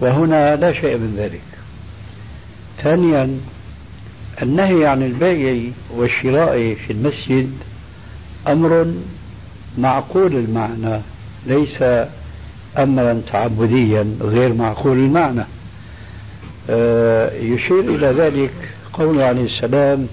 وهنا 0.00 0.56
لا 0.56 0.72
شيء 0.72 0.96
من 0.96 1.14
ذلك. 1.18 1.40
ثانيا 2.82 3.38
النهي 4.42 4.86
عن 4.86 5.02
البيع 5.02 5.70
والشراء 5.90 6.74
في 6.86 6.92
المسجد 6.92 7.52
أمر 8.48 8.94
معقول 9.78 10.36
المعنى 10.36 11.00
ليس 11.46 12.06
أمرا 12.78 13.22
تعبديا 13.32 14.06
غير 14.20 14.52
معقول 14.52 14.98
المعنى. 14.98 15.44
آه، 16.70 17.32
يشير 17.34 17.80
إلى 17.80 18.06
ذلك 18.06 18.52
قول 18.92 19.22
عليه 19.22 19.44
السلام 19.44 20.06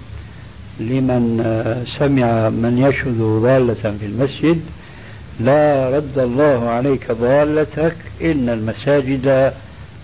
لمن 0.80 1.42
آه، 1.46 1.84
سمع 2.00 2.50
من 2.50 2.78
يشهد 2.78 3.18
ضالة 3.22 3.98
في 4.00 4.06
المسجد 4.06 4.62
لا 5.40 5.90
رد 5.90 6.20
الله 6.20 6.70
عليك 6.70 7.12
ضالتك 7.12 7.96
إن 8.22 8.50
المساجد 8.50 9.54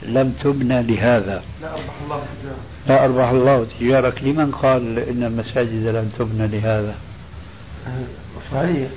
لم 0.04 0.34
تبنى 0.44 0.84
لهذا. 0.84 1.44
لا 1.62 1.74
أربح 1.74 1.94
الله 2.04 2.22
تجارك 2.42 2.58
لا 2.88 3.06
أربح 3.06 3.30
الله 3.30 3.66
تجارك. 3.80 4.24
لمن 4.24 4.52
قال 4.52 5.00
إن 5.00 5.24
المساجد 5.24 5.88
لم 5.88 6.12
تبنى 6.20 6.48
لهذا؟ 6.48 6.96
صحيح 8.52 8.88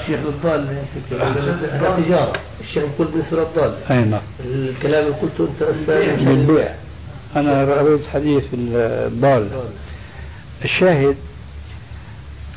الشيخ 0.00 0.20
الضال 0.26 0.76
هذا 1.10 2.02
تجارة. 2.06 2.32
الشيخ 2.60 2.84
يقول 2.84 3.06
بالنسبة 3.06 3.38
للضال. 3.38 3.74
أي 3.90 4.04
نعم. 4.04 4.20
الكلام 4.44 5.06
اللي 5.06 5.16
قلته 5.16 5.44
أنت 5.44 5.62
بالبيع 6.20 6.74
أنا 7.36 7.64
رأيت 7.64 8.00
حديث 8.12 8.44
الضال. 8.54 9.48
الشاهد 10.64 11.16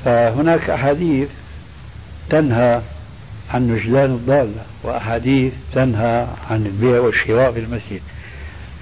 فهناك 0.05 0.69
أحاديث 0.69 1.30
تنهى 2.30 2.82
عن 3.51 3.71
وجدان 3.71 4.11
الضالة 4.11 4.63
وأحاديث 4.84 5.53
تنهى 5.74 6.28
عن 6.49 6.65
البيع 6.65 6.99
والشراء 6.99 7.51
في 7.51 7.59
المسجد. 7.59 8.01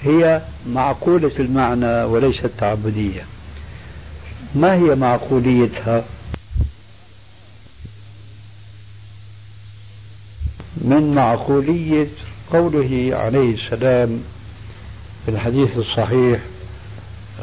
هي 0.04 0.42
معقولة 0.68 1.32
المعنى 1.40 2.04
وليست 2.04 2.50
تعبدية. 2.58 3.22
ما 4.56 4.74
هي 4.74 4.96
معقوليتها؟ 4.96 6.04
من 10.78 11.14
معقولية 11.16 12.08
قوله 12.54 13.10
عليه 13.14 13.54
السلام 13.54 14.24
في 15.26 15.32
الحديث 15.32 15.78
الصحيح 15.78 16.40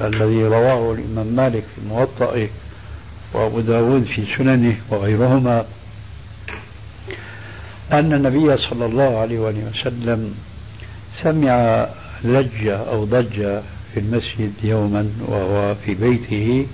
الذي 0.00 0.44
رواه 0.44 0.92
الإمام 0.92 1.26
مالك 1.26 1.62
في 1.74 1.88
موطئه 1.88 2.48
وأبو 3.32 3.60
داود 3.60 4.04
في 4.04 4.22
سننه 4.36 4.76
وغيرهما 4.90 5.64
أن 7.92 8.12
النبي 8.12 8.56
صلى 8.56 8.86
الله 8.86 9.18
عليه 9.18 9.38
وسلم 9.38 10.34
سمع 11.22 11.86
لجة 12.24 12.76
أو 12.76 13.04
ضجة 13.04 13.62
في 13.94 14.00
المسجد 14.00 14.52
يوما 14.62 15.10
وهو 15.28 15.74
في 15.74 15.94
بيته 15.94 16.66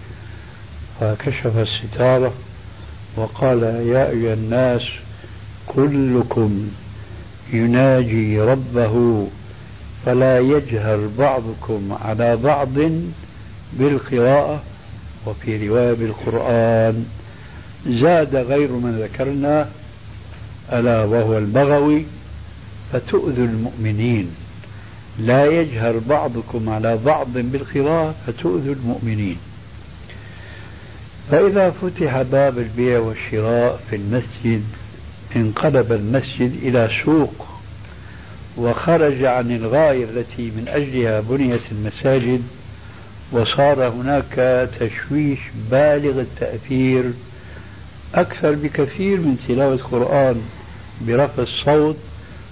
فكشف 1.00 1.58
الستارة 1.58 2.32
وقال 3.16 3.62
يا 3.62 4.10
أيها 4.10 4.34
الناس 4.34 4.82
كلكم 5.76 6.70
يناجي 7.52 8.40
ربه 8.40 9.26
فلا 10.06 10.38
يجهر 10.38 11.08
بعضكم 11.18 11.96
على 12.04 12.36
بعض 12.36 12.68
بالقراءة 13.72 14.62
وفي 15.26 15.68
رواية 15.68 15.92
بالقرآن. 15.92 17.06
زاد 17.86 18.36
غير 18.36 18.72
من 18.72 18.98
ذكرنا 19.02 19.68
ألا 20.72 21.04
وهو 21.04 21.38
البغوي 21.38 22.04
فتؤذوا 22.92 23.46
المؤمنين. 23.46 24.30
لا 25.18 25.46
يجهر 25.46 25.98
بعضكم 25.98 26.68
على 26.68 26.98
بعض 27.04 27.28
بالقراءة 27.34 28.14
فتؤذوا 28.26 28.74
المؤمنين. 28.74 29.36
فإذا 31.30 31.70
فتح 31.70 32.22
باب 32.22 32.58
البيع 32.58 32.98
والشراء 32.98 33.80
في 33.90 33.96
المسجد 33.96 34.62
انقلب 35.36 35.92
المسجد 35.92 36.52
إلى 36.62 36.90
سوق 37.04 37.46
وخرج 38.56 39.24
عن 39.24 39.56
الغاية 39.56 40.04
التي 40.04 40.42
من 40.42 40.64
أجلها 40.68 41.20
بنيت 41.20 41.60
المساجد 41.72 42.42
وصار 43.32 43.88
هناك 43.88 44.68
تشويش 44.80 45.38
بالغ 45.70 46.20
التأثير 46.20 47.04
أكثر 48.14 48.54
بكثير 48.54 49.20
من 49.20 49.36
تلاوة 49.48 49.74
القرآن 49.74 50.42
برفع 51.00 51.42
الصوت 51.42 51.96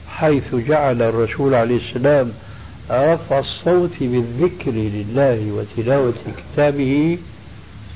حيث 0.09 0.55
جعل 0.55 1.03
الرسول 1.03 1.55
عليه 1.55 1.77
السلام 1.89 2.33
رفع 2.91 3.39
الصوت 3.39 3.91
بالذكر 4.01 4.71
لله 4.71 5.53
وتلاوة 5.53 6.15
كتابه 6.55 7.19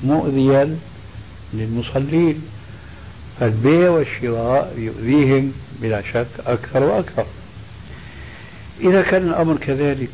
مؤذيا 0.03 0.77
للمصلين. 1.53 2.41
فالبيع 3.39 3.89
والشراء 3.89 4.73
يؤذيهم 4.77 5.53
بلا 5.81 6.01
شك 6.01 6.27
أكثر 6.47 6.83
وأكثر. 6.83 7.25
إذا 8.81 9.01
كان 9.01 9.27
الأمر 9.27 9.57
كذلك 9.57 10.09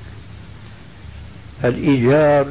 الإيجار 1.63 2.47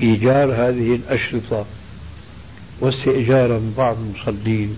إيجار 0.00 0.52
هذه 0.52 0.94
الأشرطة 0.94 1.66
واستئجار 2.80 3.48
من 3.48 3.74
بعض 3.76 3.96
المصلين 3.98 4.76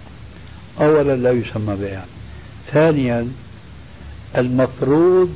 أولا 0.81 1.17
لا 1.17 1.31
يسمى 1.31 1.77
بيع 1.77 2.03
ثانيا 2.73 3.29
المفروض 4.37 5.35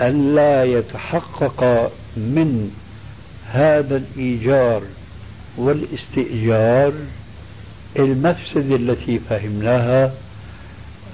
أن 0.00 0.34
لا 0.34 0.64
يتحقق 0.64 1.92
من 2.16 2.70
هذا 3.50 3.96
الإيجار 3.96 4.82
والاستئجار 5.56 6.92
المفسدة 7.98 8.76
التي 8.76 9.18
فهمناها 9.30 10.12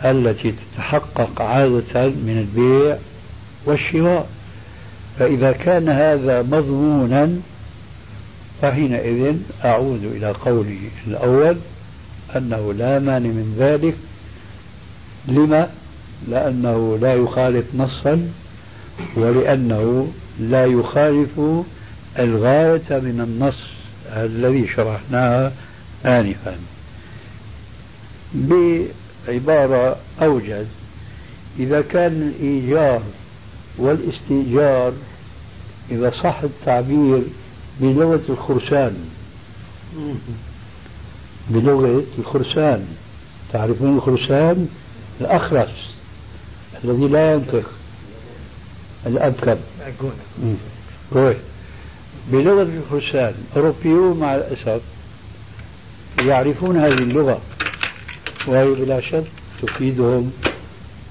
التي 0.04 0.52
تتحقق 0.52 1.42
عادة 1.42 2.06
من 2.08 2.46
البيع 2.48 2.96
والشراء 3.66 4.28
فإذا 5.18 5.52
كان 5.52 5.88
هذا 5.88 6.42
مضمونا 6.42 7.30
فحينئذ 8.62 9.36
أعود 9.64 10.04
إلى 10.04 10.30
قولي 10.30 10.78
الأول 11.06 11.56
أنه 12.36 12.72
لا 12.72 12.98
مانع 12.98 13.28
من 13.28 13.56
ذلك 13.58 13.94
لما؟ 15.28 15.70
لأنه 16.28 16.98
لا 17.00 17.14
يخالف 17.14 17.64
نصا 17.74 18.28
ولأنه 19.16 20.12
لا 20.40 20.64
يخالف 20.64 21.40
الغاية 22.18 22.90
من 22.90 23.20
النص 23.20 23.58
الذي 24.16 24.68
شرحناها 24.76 25.52
آنفا. 26.04 26.56
بعبارة 28.34 29.96
أوجز 30.22 30.66
إذا 31.58 31.80
كان 31.80 32.32
الإيجار 32.40 33.02
والاستئجار 33.78 34.92
إذا 35.90 36.10
صح 36.10 36.40
التعبير 36.42 37.22
بلغة 37.80 38.22
الخرسان. 38.28 39.08
بلغة 41.50 42.04
الخرسان. 42.18 42.86
تعرفون 43.52 43.96
الخرسان؟ 43.96 44.68
الأخرس 45.20 45.94
الذي 46.84 47.08
لا 47.08 47.32
ينطق. 47.32 47.70
الأبكم 49.06 49.54
بلغة 52.32 52.62
الخرسان 52.62 53.34
أوروبيون 53.56 54.18
مع 54.20 54.34
الأسف 54.34 54.80
يعرفون 56.18 56.76
هذه 56.76 56.92
اللغة 56.92 57.40
وهي 58.46 58.66
بلا 58.66 59.00
شك 59.00 59.24
تفيدهم 59.62 60.32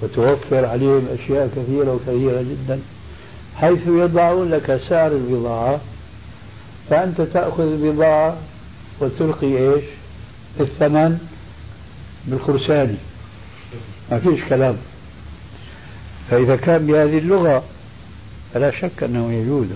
وتوفر 0.01 0.65
عليهم 0.65 1.07
أشياء 1.19 1.47
كثيرة 1.47 1.91
وكثيرة 1.91 2.41
جدا. 2.41 2.79
حيث 3.55 3.87
يضعون 3.87 4.49
لك 4.49 4.81
سعر 4.89 5.11
البضاعة 5.11 5.81
فأنت 6.89 7.21
تأخذ 7.21 7.63
البضاعة 7.63 8.37
وتلقي 8.99 9.57
إيش؟ 9.57 9.83
الثمن 10.59 11.17
بالخرساني. 12.25 12.97
ما 14.11 14.19
فيش 14.19 14.43
كلام. 14.49 14.77
فإذا 16.31 16.55
كان 16.55 16.87
بهذه 16.87 17.17
اللغة 17.17 17.63
فلا 18.53 18.71
شك 18.71 19.03
أنه 19.03 19.31
يجوز. 19.33 19.67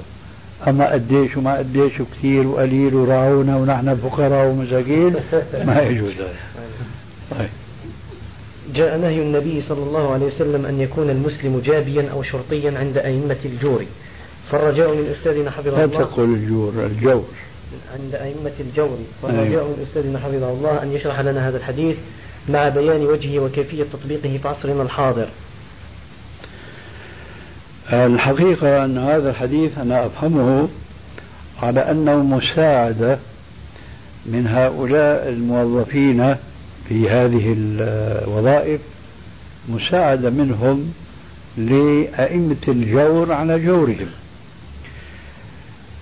أما 0.67 0.91
قديش 0.93 1.37
وما 1.37 1.57
قديش 1.57 1.99
وكثير 1.99 2.47
وقليل 2.47 2.95
وراعونا 2.95 3.57
ونحن 3.57 3.95
فقراء 3.95 4.47
ومساكين 4.47 5.15
ما 5.65 5.81
يجوز 5.81 6.13
طيب. 7.31 7.49
جاء 8.73 8.97
نهي 8.97 9.21
النبي 9.21 9.61
صلى 9.61 9.83
الله 9.83 10.13
عليه 10.13 10.25
وسلم 10.25 10.65
أن 10.65 10.81
يكون 10.81 11.09
المسلم 11.09 11.61
جابيا 11.65 12.09
أو 12.11 12.23
شرطيا 12.23 12.79
عند 12.79 12.97
أئمة 12.97 13.37
الجور. 13.45 13.85
فالرجاء 14.51 14.95
من 14.95 15.15
أستاذنا 15.17 15.51
حفظه 15.51 15.83
الله. 15.83 15.99
لا 15.99 16.05
تقول 16.05 16.33
الجور 16.33 16.73
الجور. 16.85 17.25
عند 17.93 18.15
أئمة 18.15 18.51
الجور. 18.59 18.97
فالرجاء 19.21 19.61
أيوه. 19.61 19.63
من 19.63 19.85
أستاذنا 19.89 20.19
حفظه 20.19 20.49
الله 20.49 20.83
أن 20.83 20.93
يشرح 20.93 21.19
لنا 21.19 21.49
هذا 21.49 21.57
الحديث 21.57 21.95
مع 22.49 22.69
بيان 22.69 23.05
وجهه 23.05 23.39
وكيفية 23.39 23.85
تطبيقه 23.93 24.37
في 24.41 24.47
عصرنا 24.47 24.81
الحاضر. 24.83 25.27
الحقيقة 27.93 28.85
أن 28.85 28.97
هذا 28.97 29.29
الحديث 29.29 29.77
أنا 29.77 30.05
أفهمه 30.05 30.67
على 31.61 31.91
أنه 31.91 32.23
مساعدة 32.23 33.17
من 34.25 34.47
هؤلاء 34.47 35.29
الموظفين 35.29 36.35
في 36.89 37.09
هذه 37.09 37.55
الوظائف 37.57 38.81
مساعدة 39.69 40.29
منهم 40.29 40.93
لأئمة 41.57 42.55
الجور 42.67 43.33
على 43.33 43.59
جورهم. 43.59 44.07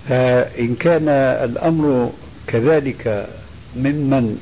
فإن 0.08 0.74
كان 0.80 1.08
الأمر 1.44 2.12
كذلك 2.46 3.26
ممن 3.76 4.38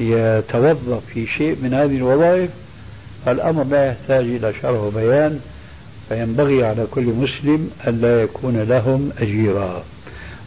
يتوظف 0.00 1.00
في 1.14 1.26
شيء 1.26 1.56
من 1.62 1.74
هذه 1.74 1.96
الوظائف 1.96 2.50
الأمر 3.28 3.64
لا 3.64 3.86
يحتاج 3.86 4.24
إلى 4.24 4.52
شرح 4.62 4.80
وبيان. 4.80 5.40
فينبغي 6.08 6.64
على 6.64 6.86
كل 6.90 7.04
مسلم 7.04 7.70
أن 7.88 8.00
لا 8.00 8.22
يكون 8.22 8.56
لهم 8.56 9.12
أجيرا 9.18 9.84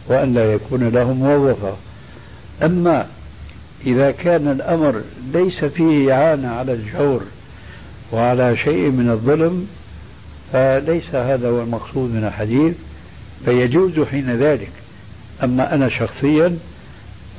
وأن 0.06 0.34
لا 0.34 0.52
يكون 0.52 0.88
لهم 0.88 1.16
موظفا. 1.16 1.76
أما 2.62 3.06
إذا 3.86 4.10
كان 4.10 4.48
الأمر 4.48 5.02
ليس 5.32 5.64
فيه 5.64 6.12
إعانة 6.12 6.48
على 6.48 6.72
الجور 6.72 7.22
وعلى 8.12 8.56
شيء 8.56 8.90
من 8.90 9.10
الظلم 9.10 9.68
فليس 10.52 11.14
هذا 11.14 11.48
هو 11.48 11.62
المقصود 11.62 12.10
من 12.10 12.24
الحديث 12.24 12.74
فيجوز 13.44 14.00
حين 14.00 14.36
ذلك. 14.36 14.70
أما 15.44 15.74
أنا 15.74 15.88
شخصيا 15.88 16.58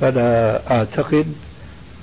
فلا 0.00 0.60
أعتقد 0.70 1.26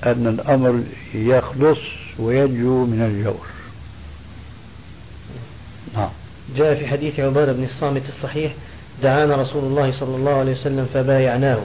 أن 0.06 0.26
الأمر 0.26 0.82
يخلص 1.14 1.78
وينجو 2.18 2.84
من 2.84 3.02
الجور. 3.02 3.57
نعم 5.98 6.08
جاء 6.56 6.74
في 6.74 6.86
حديث 6.86 7.20
عبادة 7.20 7.52
بن 7.52 7.64
الصامت 7.64 8.02
الصحيح 8.08 8.52
دعانا 9.02 9.36
رسول 9.36 9.64
الله 9.64 9.92
صلى 10.00 10.16
الله 10.16 10.32
عليه 10.32 10.52
وسلم 10.52 10.86
فبايعناه 10.94 11.58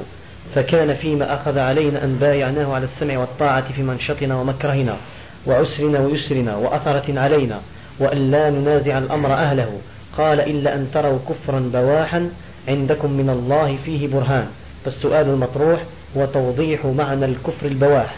فكان 0.55 0.93
فيما 0.93 1.33
أخذ 1.33 1.57
علينا 1.59 2.03
أن 2.03 2.15
بايعناه 2.15 2.73
على 2.73 2.85
السمع 2.85 3.17
والطاعة 3.17 3.73
في 3.73 3.83
منشطنا 3.83 4.35
ومكرهنا 4.35 4.97
وعسرنا 5.45 5.99
ويسرنا 5.99 6.55
وأثرة 6.55 7.19
علينا 7.19 7.61
وأن 7.99 8.31
لا 8.31 8.49
ننازع 8.49 8.97
الأمر 8.97 9.33
أهله 9.33 9.79
قال 10.17 10.39
إلا 10.41 10.75
أن 10.75 10.87
تروا 10.93 11.19
كفرا 11.29 11.69
بواحا 11.73 12.29
عندكم 12.67 13.11
من 13.11 13.29
الله 13.29 13.77
فيه 13.85 14.07
برهان 14.07 14.47
فالسؤال 14.85 15.29
المطروح 15.29 15.83
هو 16.17 16.25
توضيح 16.25 16.85
معنى 16.85 17.25
الكفر 17.25 17.65
البواح. 17.65 18.15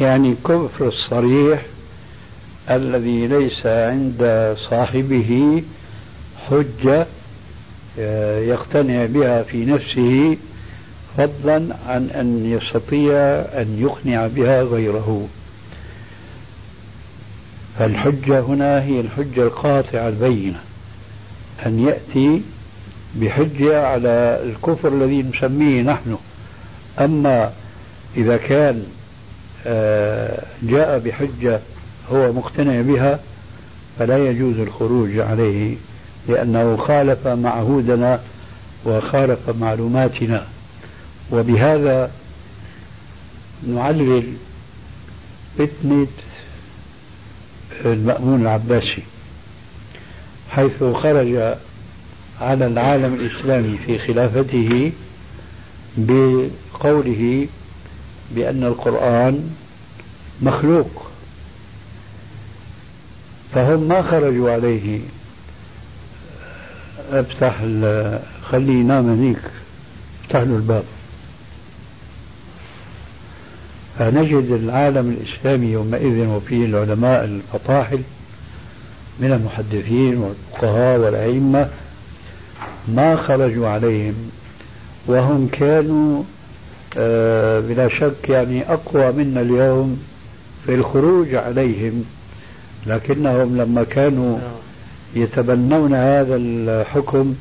يعني 0.00 0.34
كفر 0.44 0.88
الصريح 0.88 1.62
الذي 2.70 3.26
ليس 3.26 3.66
عند 3.66 4.54
صاحبه 4.70 5.62
حجة 6.48 7.06
آه، 7.98 8.38
يقتنع 8.38 9.06
بها 9.06 9.42
في 9.42 9.64
نفسه 9.64 10.36
فضلا 11.16 11.76
عن 11.86 12.10
أن 12.10 12.46
يستطيع 12.46 13.16
أن 13.60 13.76
يقنع 13.80 14.26
بها 14.26 14.62
غيره. 14.62 15.28
فالحجة 17.78 18.40
هنا 18.40 18.82
هي 18.82 19.00
الحجة 19.00 19.42
القاطعة 19.42 20.08
البينة 20.08 20.60
أن 21.66 21.86
يأتي 21.88 22.42
بحجة 23.14 23.86
على 23.86 24.40
الكفر 24.44 24.88
الذي 24.88 25.22
نسميه 25.22 25.82
نحن. 25.82 26.16
أما 27.00 27.52
إذا 28.16 28.36
كان 28.36 28.86
آه، 29.66 30.44
جاء 30.62 30.98
بحجة 30.98 31.60
هو 32.12 32.32
مقتنع 32.32 32.80
بها 32.80 33.20
فلا 33.98 34.30
يجوز 34.30 34.58
الخروج 34.58 35.18
عليه 35.18 35.76
لأنه 36.28 36.76
خالف 36.76 37.26
معهودنا 37.26 38.20
وخالف 38.84 39.50
معلوماتنا. 39.60 40.46
وبهذا 41.32 42.10
نعلل 43.68 44.24
فتنة 45.58 46.06
المأمون 47.84 48.42
العباسي 48.42 49.02
حيث 50.50 50.84
خرج 50.84 51.56
على 52.40 52.66
العالم 52.66 53.14
الإسلامي 53.14 53.78
في 53.86 53.98
خلافته 53.98 54.92
بقوله 55.96 57.46
بأن 58.30 58.64
القرآن 58.64 59.50
مخلوق. 60.42 61.06
فهم 63.54 63.88
ما 63.88 64.02
خرجوا 64.02 64.50
عليه. 64.50 65.00
افتح 67.12 67.58
خليه 68.50 68.80
ينام 68.80 69.08
هنيك. 69.08 69.38
افتح 70.24 70.40
له 70.40 70.56
الباب. 70.56 70.84
فنجد 73.98 74.50
العالم 74.50 75.16
الإسلامي 75.20 75.66
يومئذ 75.66 76.26
وفيه 76.26 76.64
العلماء 76.64 77.24
الفطاحل 77.24 78.00
من 79.20 79.32
المحدثين 79.32 80.18
والفقهاء 80.18 80.98
والأئمة 80.98 81.68
ما 82.88 83.16
خرجوا 83.16 83.68
عليهم. 83.68 84.14
وهم 85.06 85.48
كانوا 85.52 86.22
آه، 86.96 87.60
بلا 87.60 87.88
شك 87.88 88.28
يعني 88.28 88.72
أقوى 88.72 89.12
منا 89.12 89.40
اليوم 89.40 90.02
في 90.66 90.74
الخروج 90.74 91.34
عليهم. 91.34 92.04
لكنهم 92.86 93.56
لما 93.56 93.84
كانوا 93.84 94.38
يتبنون 95.16 95.94
هذا 95.94 96.36
الحكم 96.36 97.34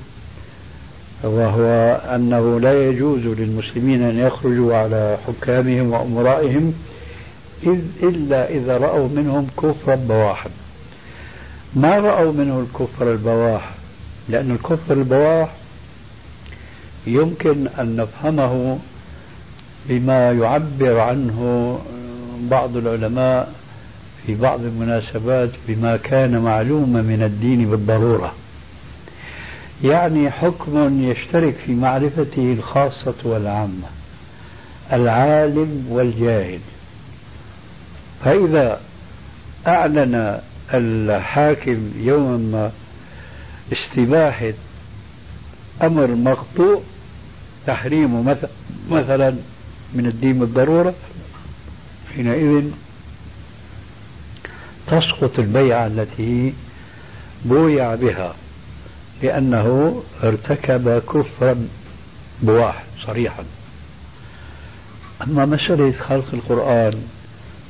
وهو 1.23 2.01
أنه 2.15 2.59
لا 2.59 2.87
يجوز 2.87 3.19
للمسلمين 3.21 4.01
أن 4.01 4.19
يخرجوا 4.19 4.75
على 4.75 5.17
حكامهم 5.27 5.91
وأمرائهم 5.91 6.73
إذ 7.63 7.79
إلا 8.03 8.49
إذا 8.49 8.77
رأوا 8.77 9.07
منهم 9.07 9.47
كفرا 9.57 9.95
بواحا. 9.95 10.49
ما 11.75 11.99
رأوا 11.99 12.31
منه 12.31 12.59
الكفر 12.59 13.11
البواح؟ 13.11 13.71
لأن 14.29 14.51
الكفر 14.51 14.93
البواح 14.93 15.51
يمكن 17.07 17.67
أن 17.79 17.95
نفهمه 17.95 18.79
بما 19.89 20.31
يعبر 20.31 20.99
عنه 20.99 21.79
بعض 22.51 22.77
العلماء 22.77 23.53
في 24.27 24.35
بعض 24.35 24.59
المناسبات 24.59 25.49
بما 25.67 25.97
كان 25.97 26.39
معلوما 26.39 27.01
من 27.01 27.23
الدين 27.23 27.69
بالضرورة. 27.69 28.33
يعني 29.83 30.31
حكم 30.31 31.03
يشترك 31.03 31.55
في 31.65 31.71
معرفته 31.71 32.53
الخاصة 32.59 33.13
والعامة 33.23 33.87
العالم 34.93 35.87
والجاهل. 35.89 36.59
فإذا 38.25 38.81
أعلن 39.67 40.39
الحاكم 40.73 41.91
يوما 41.97 42.37
ما 42.37 42.71
استباحة 43.73 44.53
أمر 45.83 46.07
مقطوع 46.07 46.81
تحريمه 47.67 48.37
مثلا 48.89 49.35
من 49.93 50.05
الدين 50.05 50.39
بالضرورة 50.39 50.93
حينئذ 52.15 52.63
تسقط 54.99 55.39
البيعة 55.39 55.87
التي 55.87 56.53
بويع 57.45 57.95
بها 57.95 58.35
لأنه 59.23 60.01
ارتكب 60.23 61.01
كفرا 61.13 61.67
بواح 62.41 62.83
صريحا. 63.05 63.43
أما 65.21 65.45
مسألة 65.45 65.91
خلق 65.91 66.25
القرآن 66.33 66.91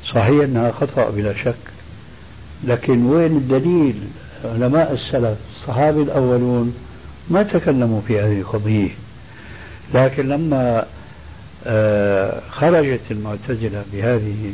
صحيح 0.06 0.44
أنها 0.44 0.72
خطأ 0.72 1.10
بلا 1.10 1.34
شك 1.44 1.56
لكن 2.64 3.06
وين 3.06 3.38
الدليل؟ 3.38 3.96
علماء 4.46 4.94
السلف 4.94 5.38
الصحابة 5.56 6.02
الأولون 6.02 6.76
ما 7.30 7.44
تكلموا 7.44 8.02
في 8.08 8.20
هذه 8.20 8.40
القضية. 8.40 8.90
لكن 9.94 10.28
لما 10.28 10.86
آه، 11.66 12.42
خرجت 12.50 13.02
المعتزلة 13.12 13.84
بهذه 13.94 14.54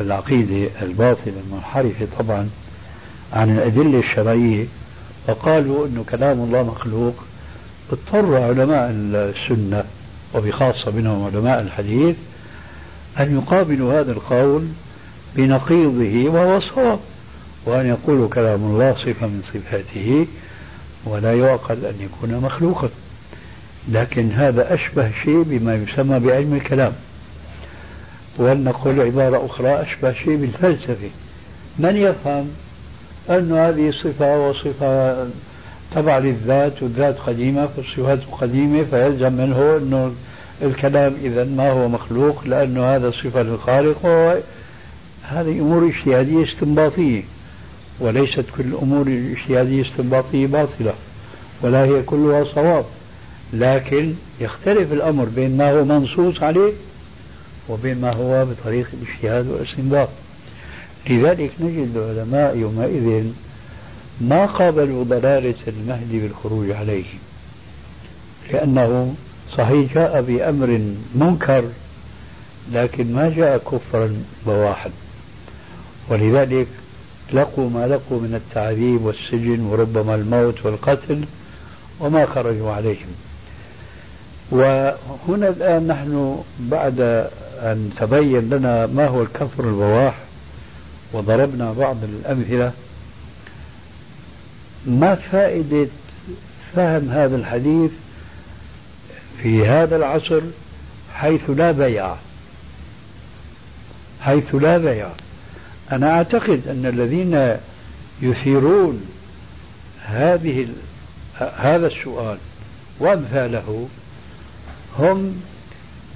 العقيدة 0.00 0.70
الباطلة 0.82 1.34
المنحرفة 1.46 2.06
طبعا 2.18 2.48
عن 3.32 3.58
الأدلة 3.58 3.98
الشرعية 3.98 4.64
وقالوا 5.28 5.86
أنه 5.86 6.04
كلام 6.10 6.40
الله 6.40 6.62
مخلوق 6.62 7.14
اضطر 7.92 8.42
علماء 8.42 8.90
السنة 8.90 9.84
وبخاصة 10.34 10.90
منهم 10.90 11.24
علماء 11.24 11.60
الحديث 11.60 12.16
أن 13.20 13.36
يقابلوا 13.36 14.00
هذا 14.00 14.12
القول 14.12 14.66
بنقيضه 15.36 16.30
وهو 16.30 16.60
صواب 16.60 16.98
وأن 17.66 17.86
يقولوا 17.86 18.28
كلام 18.28 18.64
الله 18.64 18.92
صفة 18.92 19.26
من 19.26 19.42
صفاته 19.54 20.26
ولا 21.04 21.32
يعقل 21.32 21.84
أن 21.84 21.94
يكون 22.00 22.40
مخلوقا. 22.40 22.88
لكن 23.88 24.30
هذا 24.30 24.74
أشبه 24.74 25.10
شيء 25.24 25.42
بما 25.42 25.74
يسمى 25.74 26.18
بعلم 26.18 26.54
الكلام. 26.54 26.92
ولنقول 28.38 29.00
عبارة 29.00 29.46
أخرى 29.46 29.82
أشبه 29.82 30.12
شيء 30.12 30.36
بالفلسفة. 30.36 31.08
من 31.78 31.96
يفهم 31.96 32.48
أن 33.30 33.52
هذه 33.52 33.90
صفة 33.90 34.48
وصفة 34.48 35.16
تبع 35.94 36.18
للذات 36.18 36.82
والذات 36.82 37.18
قديمة 37.18 37.66
فالصفات 37.66 38.18
قديمة 38.40 38.84
فيلزم 38.84 39.32
منه 39.32 39.76
أنه 39.76 40.12
الكلام 40.62 41.14
إذا 41.24 41.44
ما 41.44 41.70
هو 41.70 41.88
مخلوق 41.88 42.44
لأنه 42.46 42.84
هذا 42.84 43.10
صفة 43.10 43.42
للخالق 43.42 44.06
هذه 45.22 45.60
أمور 45.60 45.86
اجتهادية 45.86 46.44
استنباطية. 46.44 47.22
وليست 48.00 48.44
كل 48.56 48.64
الأمور 48.64 49.06
الاجتهادية 49.06 49.82
الاستنباطية 49.82 50.46
باطلة 50.46 50.94
ولا 51.62 51.84
هي 51.84 52.02
كلها 52.02 52.44
صواب. 52.44 52.84
لكن 53.52 54.14
يختلف 54.40 54.92
الأمر 54.92 55.24
بين 55.24 55.56
ما 55.56 55.70
هو 55.70 55.84
منصوص 55.84 56.42
عليه 56.42 56.72
وبين 57.68 58.00
ما 58.00 58.14
هو 58.16 58.44
بطريق 58.44 58.88
الاجتهاد 58.92 59.48
والاستنباط. 59.48 60.08
لذلك 61.10 61.50
نجد 61.60 61.96
العلماء 61.96 62.56
يومئذ 62.56 63.24
ما 64.20 64.46
قابلوا 64.46 65.04
ضلالة 65.04 65.54
المهدي 65.68 66.20
بالخروج 66.20 66.70
عليه 66.70 67.04
لأنه 68.52 69.14
صحيح 69.56 69.94
جاء 69.94 70.22
بأمر 70.22 70.80
منكر 71.14 71.64
لكن 72.72 73.12
ما 73.12 73.28
جاء 73.36 73.58
كفرا 73.58 74.16
بواحا. 74.46 74.90
ولذلك 76.08 76.66
لقوا 77.32 77.70
ما 77.70 77.86
لقوا 77.86 78.20
من 78.20 78.34
التعذيب 78.34 79.02
والسجن 79.04 79.60
وربما 79.60 80.14
الموت 80.14 80.66
والقتل 80.66 81.24
وما 82.00 82.26
خرجوا 82.26 82.72
عليهم. 82.72 83.08
وهنا 84.50 85.48
الآن 85.48 85.86
نحن 85.86 86.42
بعد 86.60 87.28
أن 87.62 87.90
تبين 87.96 88.50
لنا 88.50 88.86
ما 88.86 89.06
هو 89.06 89.22
الكفر 89.22 89.68
البواح 89.68 90.14
وضربنا 91.12 91.72
بعض 91.72 91.96
الأمثلة. 92.04 92.72
ما 94.86 95.14
فائدة 95.14 95.88
فهم 96.76 97.10
هذا 97.10 97.36
الحديث 97.36 97.90
في 99.42 99.68
هذا 99.68 99.96
العصر 99.96 100.40
حيث 101.14 101.50
لا 101.50 101.72
بيع؟ 101.72 102.14
حيث 104.20 104.54
لا 104.54 104.78
بيع. 104.78 105.08
أنا 105.92 106.10
أعتقد 106.10 106.68
أن 106.68 106.86
الذين 106.86 107.56
يثيرون 108.22 109.04
هذه 110.04 110.68
هذا 111.38 111.86
السؤال 111.86 112.38
وأمثاله 112.98 113.88
هم 114.98 115.42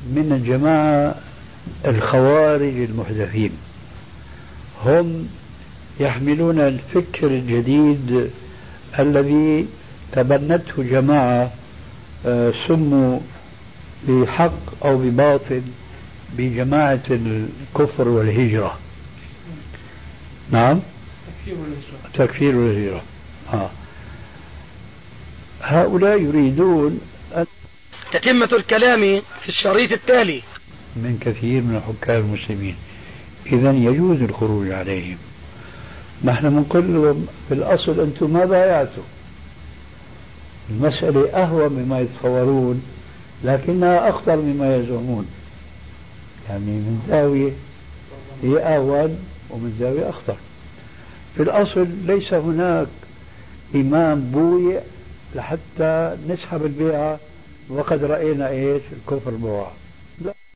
من 0.03 0.33
الجماعة 0.33 1.15
الخوارج 1.87 2.77
المحدثين. 2.77 3.53
هم 4.85 5.29
يحملون 6.01 6.61
الفكر 6.61 7.27
الجديد 7.27 8.31
الذي 8.99 9.67
تبنته 10.13 10.83
جماعة 10.83 11.51
آه، 12.27 12.53
سموا 12.69 13.21
بحق 14.09 14.85
أو 14.85 14.99
بباطل 14.99 15.63
بجماعة 16.37 17.01
الكفر 17.11 18.09
والهجرة. 18.09 18.79
نعم؟ 20.51 20.81
تكفير 22.15 22.57
والهجرة. 22.57 23.03
آه. 23.53 23.71
هؤلاء 25.63 26.23
يريدون 26.23 27.01
أن 27.37 27.47
تتمة 28.13 28.49
الكلام 28.53 29.23
في 29.43 29.49
الشريط 29.49 29.93
التالي. 29.93 30.43
من 30.97 31.19
كثير 31.21 31.63
من 31.63 31.81
حكام 31.81 32.21
المسلمين. 32.21 32.77
إذا 33.47 33.73
يجوز 33.73 34.23
الخروج 34.23 34.71
عليهم. 34.71 35.17
نحن 36.25 36.51
بنقول 36.51 36.95
لهم 36.95 37.27
في 37.49 37.55
الأصل 37.55 38.01
أنتم 38.01 38.33
ما 38.33 38.45
بايعتوا. 38.45 39.03
المسألة 40.71 41.31
أهون 41.31 41.73
مما 41.73 42.01
يتصورون 42.01 42.83
لكنها 43.45 44.09
أخطر 44.09 44.37
مما 44.37 44.77
يزعمون. 44.77 45.27
يعني 46.49 46.65
من 46.71 47.03
زاوية 47.09 47.53
هي 48.43 48.59
أهون 48.59 49.19
ومن 49.51 49.77
زاوية 49.81 50.11
أخطر. 50.11 50.37
في 51.37 51.43
الأصل 51.43 51.87
ليس 52.07 52.35
هناك 52.35 52.87
إمام 53.75 54.21
بويع 54.21 54.81
لحتى 55.35 56.17
نسحب 56.29 56.65
البيعة 56.65 57.19
وقد 57.69 58.05
رأينا 58.05 58.49
إيش؟ 58.49 58.83
الكفر 58.93 59.31
بواع 59.31 59.71